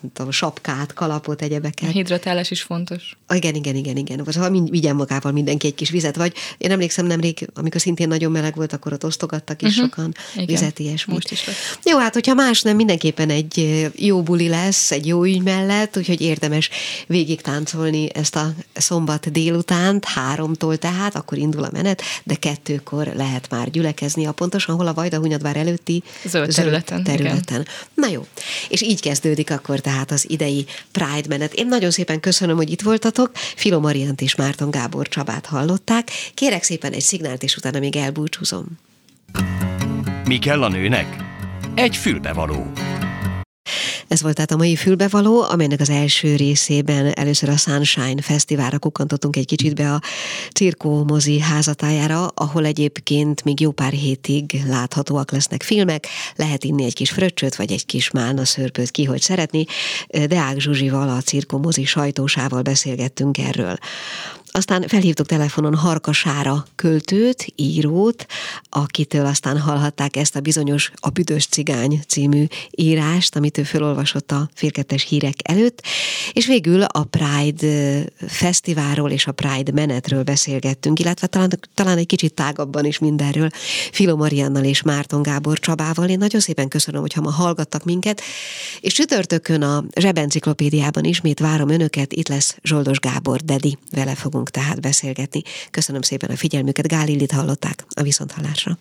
nem 0.00 0.12
tudom, 0.12 0.30
sapkát, 0.30 0.92
kalapot, 0.92 1.42
egyebeket. 1.42 1.88
A 1.88 1.92
hidratálás 1.92 2.50
is 2.50 2.62
fontos. 2.62 3.16
Ah, 3.26 3.36
igen, 3.36 3.54
igen, 3.54 3.76
igen, 3.76 3.96
igen. 3.96 4.24
Szóval 4.26 4.50
mind, 4.50 4.70
vigyen 4.70 4.96
magával 4.96 5.32
mindenki 5.32 5.66
egy 5.66 5.74
kis 5.74 5.90
vizet, 5.90 6.16
vagy 6.16 6.34
én 6.58 6.70
emlékszem 6.70 7.06
nemrég, 7.06 7.48
amikor 7.54 7.80
szintén 7.80 8.08
nagyon 8.08 8.32
meleg 8.32 8.54
volt, 8.54 8.72
akkor 8.72 8.92
ott 8.92 9.04
osztogattak 9.04 9.62
is 9.62 9.68
uh-huh. 9.68 9.84
sokan 9.84 10.14
igen. 10.34 10.46
vizet, 10.46 10.78
ilyesmi. 10.78 11.12
Most 11.12 11.30
is 11.30 11.46
lesz. 11.46 11.78
Jó, 11.84 11.98
hát 11.98 12.14
hogyha 12.14 12.34
más 12.34 12.62
nem, 12.62 12.76
mindenképpen 12.76 13.30
egy 13.30 13.90
jó 13.96 14.22
buli 14.22 14.48
lesz, 14.48 14.90
egy 14.90 15.06
jó 15.06 15.24
ügy 15.24 15.42
mellett, 15.42 15.96
úgyhogy 15.96 16.20
érdemes 16.20 16.70
végig 17.06 17.40
táncolni 17.40 18.08
ezt 18.14 18.36
a 18.36 18.54
szombat 18.74 19.32
délutánt, 19.32 20.04
háromtól 20.04 20.76
tehát, 20.76 21.14
akkor 21.14 21.38
indul 21.38 21.64
a 21.64 21.70
menet, 21.72 22.02
de 22.24 22.34
kettőkor 22.34 23.12
lehet 23.14 23.50
már 23.50 23.61
gyülekezni 23.68 24.26
a 24.26 24.32
pontosan 24.32 24.76
hol 24.76 24.86
a 24.86 24.94
Vajda 24.94 25.18
Hunyadvár 25.18 25.56
előtti 25.56 26.02
zöld 26.24 26.54
területen. 26.54 27.04
Zöld 27.04 27.16
területen. 27.16 27.60
Igen. 27.60 27.66
Na 27.94 28.08
jó, 28.08 28.26
és 28.68 28.82
így 28.82 29.00
kezdődik 29.00 29.50
akkor 29.50 29.80
tehát 29.80 30.10
az 30.10 30.30
idei 30.30 30.66
Pride 30.92 31.28
menet. 31.28 31.54
Én 31.54 31.66
nagyon 31.66 31.90
szépen 31.90 32.20
köszönöm, 32.20 32.56
hogy 32.56 32.70
itt 32.70 32.82
voltatok. 32.82 33.30
Filo 33.34 33.80
Mariant 33.80 34.20
és 34.20 34.34
Márton 34.34 34.70
Gábor 34.70 35.08
Csabát 35.08 35.46
hallották. 35.46 36.10
Kérek 36.34 36.62
szépen 36.62 36.92
egy 36.92 37.00
szignált, 37.00 37.42
és 37.42 37.56
utána 37.56 37.78
még 37.78 37.96
elbúcsúzom. 37.96 38.66
Mi 40.24 40.38
kell 40.38 40.62
a 40.62 40.68
nőnek? 40.68 41.16
Egy 41.74 41.96
fülbevaló. 41.96 42.72
Ez 44.12 44.22
volt 44.22 44.34
tehát 44.34 44.50
a 44.50 44.56
mai 44.56 44.76
fülbevaló, 44.76 45.42
amelynek 45.42 45.80
az 45.80 45.90
első 45.90 46.36
részében 46.36 47.12
először 47.12 47.48
a 47.48 47.56
Sunshine 47.56 48.22
Fesztiválra 48.22 48.78
kukkantottunk 48.78 49.36
egy 49.36 49.46
kicsit 49.46 49.74
be 49.74 49.92
a 49.92 50.00
Cirkó 50.54 51.04
mozi 51.04 51.40
házatájára, 51.40 52.26
ahol 52.26 52.64
egyébként 52.64 53.44
még 53.44 53.60
jó 53.60 53.70
pár 53.70 53.92
hétig 53.92 54.62
láthatóak 54.66 55.30
lesznek 55.30 55.62
filmek, 55.62 56.06
lehet 56.36 56.64
inni 56.64 56.84
egy 56.84 56.94
kis 56.94 57.10
fröccsöt, 57.10 57.56
vagy 57.56 57.72
egy 57.72 57.86
kis 57.86 58.10
málna 58.10 58.44
szörpöt, 58.44 58.90
ki 58.90 59.04
hogy 59.04 59.20
szeretni. 59.20 59.64
Deák 60.26 60.60
Zsuzsival, 60.60 61.08
a 61.08 61.20
Cirkó 61.20 61.58
mozi 61.58 61.84
sajtósával 61.84 62.62
beszélgettünk 62.62 63.38
erről. 63.38 63.76
Aztán 64.54 64.88
felhívtuk 64.88 65.26
telefonon 65.26 65.74
Harkasára 65.74 66.64
költőt, 66.74 67.52
írót, 67.56 68.26
akitől 68.68 69.26
aztán 69.26 69.58
hallhatták 69.58 70.16
ezt 70.16 70.36
a 70.36 70.40
bizonyos 70.40 70.92
A 70.94 71.08
Büdös 71.08 71.46
Cigány 71.46 72.02
című 72.08 72.44
írást, 72.70 73.36
amit 73.36 73.58
ő 73.58 73.62
felolvasott 73.62 74.32
a 74.32 74.48
félkettes 74.54 75.04
hírek 75.04 75.34
előtt, 75.42 75.82
és 76.32 76.46
végül 76.46 76.82
a 76.82 77.04
Pride 77.04 78.04
fesztiválról 78.26 79.10
és 79.10 79.26
a 79.26 79.32
Pride 79.32 79.72
menetről 79.72 80.22
beszélgettünk, 80.22 80.98
illetve 80.98 81.26
talán, 81.26 81.58
talán 81.74 81.98
egy 81.98 82.06
kicsit 82.06 82.34
tágabban 82.34 82.84
is 82.84 82.98
mindenről 82.98 83.48
Filó 83.92 84.16
Mariannal 84.16 84.64
és 84.64 84.82
Márton 84.82 85.22
Gábor 85.22 85.58
Csabával. 85.58 86.08
Én 86.08 86.18
nagyon 86.18 86.40
szépen 86.40 86.68
köszönöm, 86.68 87.00
hogyha 87.00 87.20
ma 87.20 87.30
hallgattak 87.30 87.84
minket, 87.84 88.22
és 88.80 88.92
csütörtökön 88.92 89.62
a 89.62 89.84
Zsebenciklopédiában 89.94 91.04
ismét 91.04 91.40
várom 91.40 91.68
önöket, 91.68 92.12
itt 92.12 92.28
lesz 92.28 92.56
Zsoldos 92.62 92.98
Gábor 92.98 93.40
Dedi, 93.40 93.78
vele 93.90 94.14
fogunk 94.14 94.41
fogunk 94.42 94.50
tehát 94.50 94.80
beszélgetni. 94.80 95.42
Köszönöm 95.70 96.02
szépen 96.02 96.30
a 96.30 96.36
figyelmüket, 96.36 96.88
Gálillit 96.88 97.32
hallották 97.32 97.84
a 97.94 98.02
Viszonthallásra. 98.02 98.78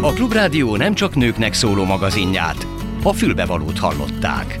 A 0.00 0.12
Klubrádió 0.12 0.76
nem 0.76 0.94
csak 0.94 1.14
nőknek 1.14 1.54
szóló 1.54 1.84
magazinját, 1.84 2.66
a 3.02 3.12
fülbevalót 3.12 3.78
hallották. 3.78 4.58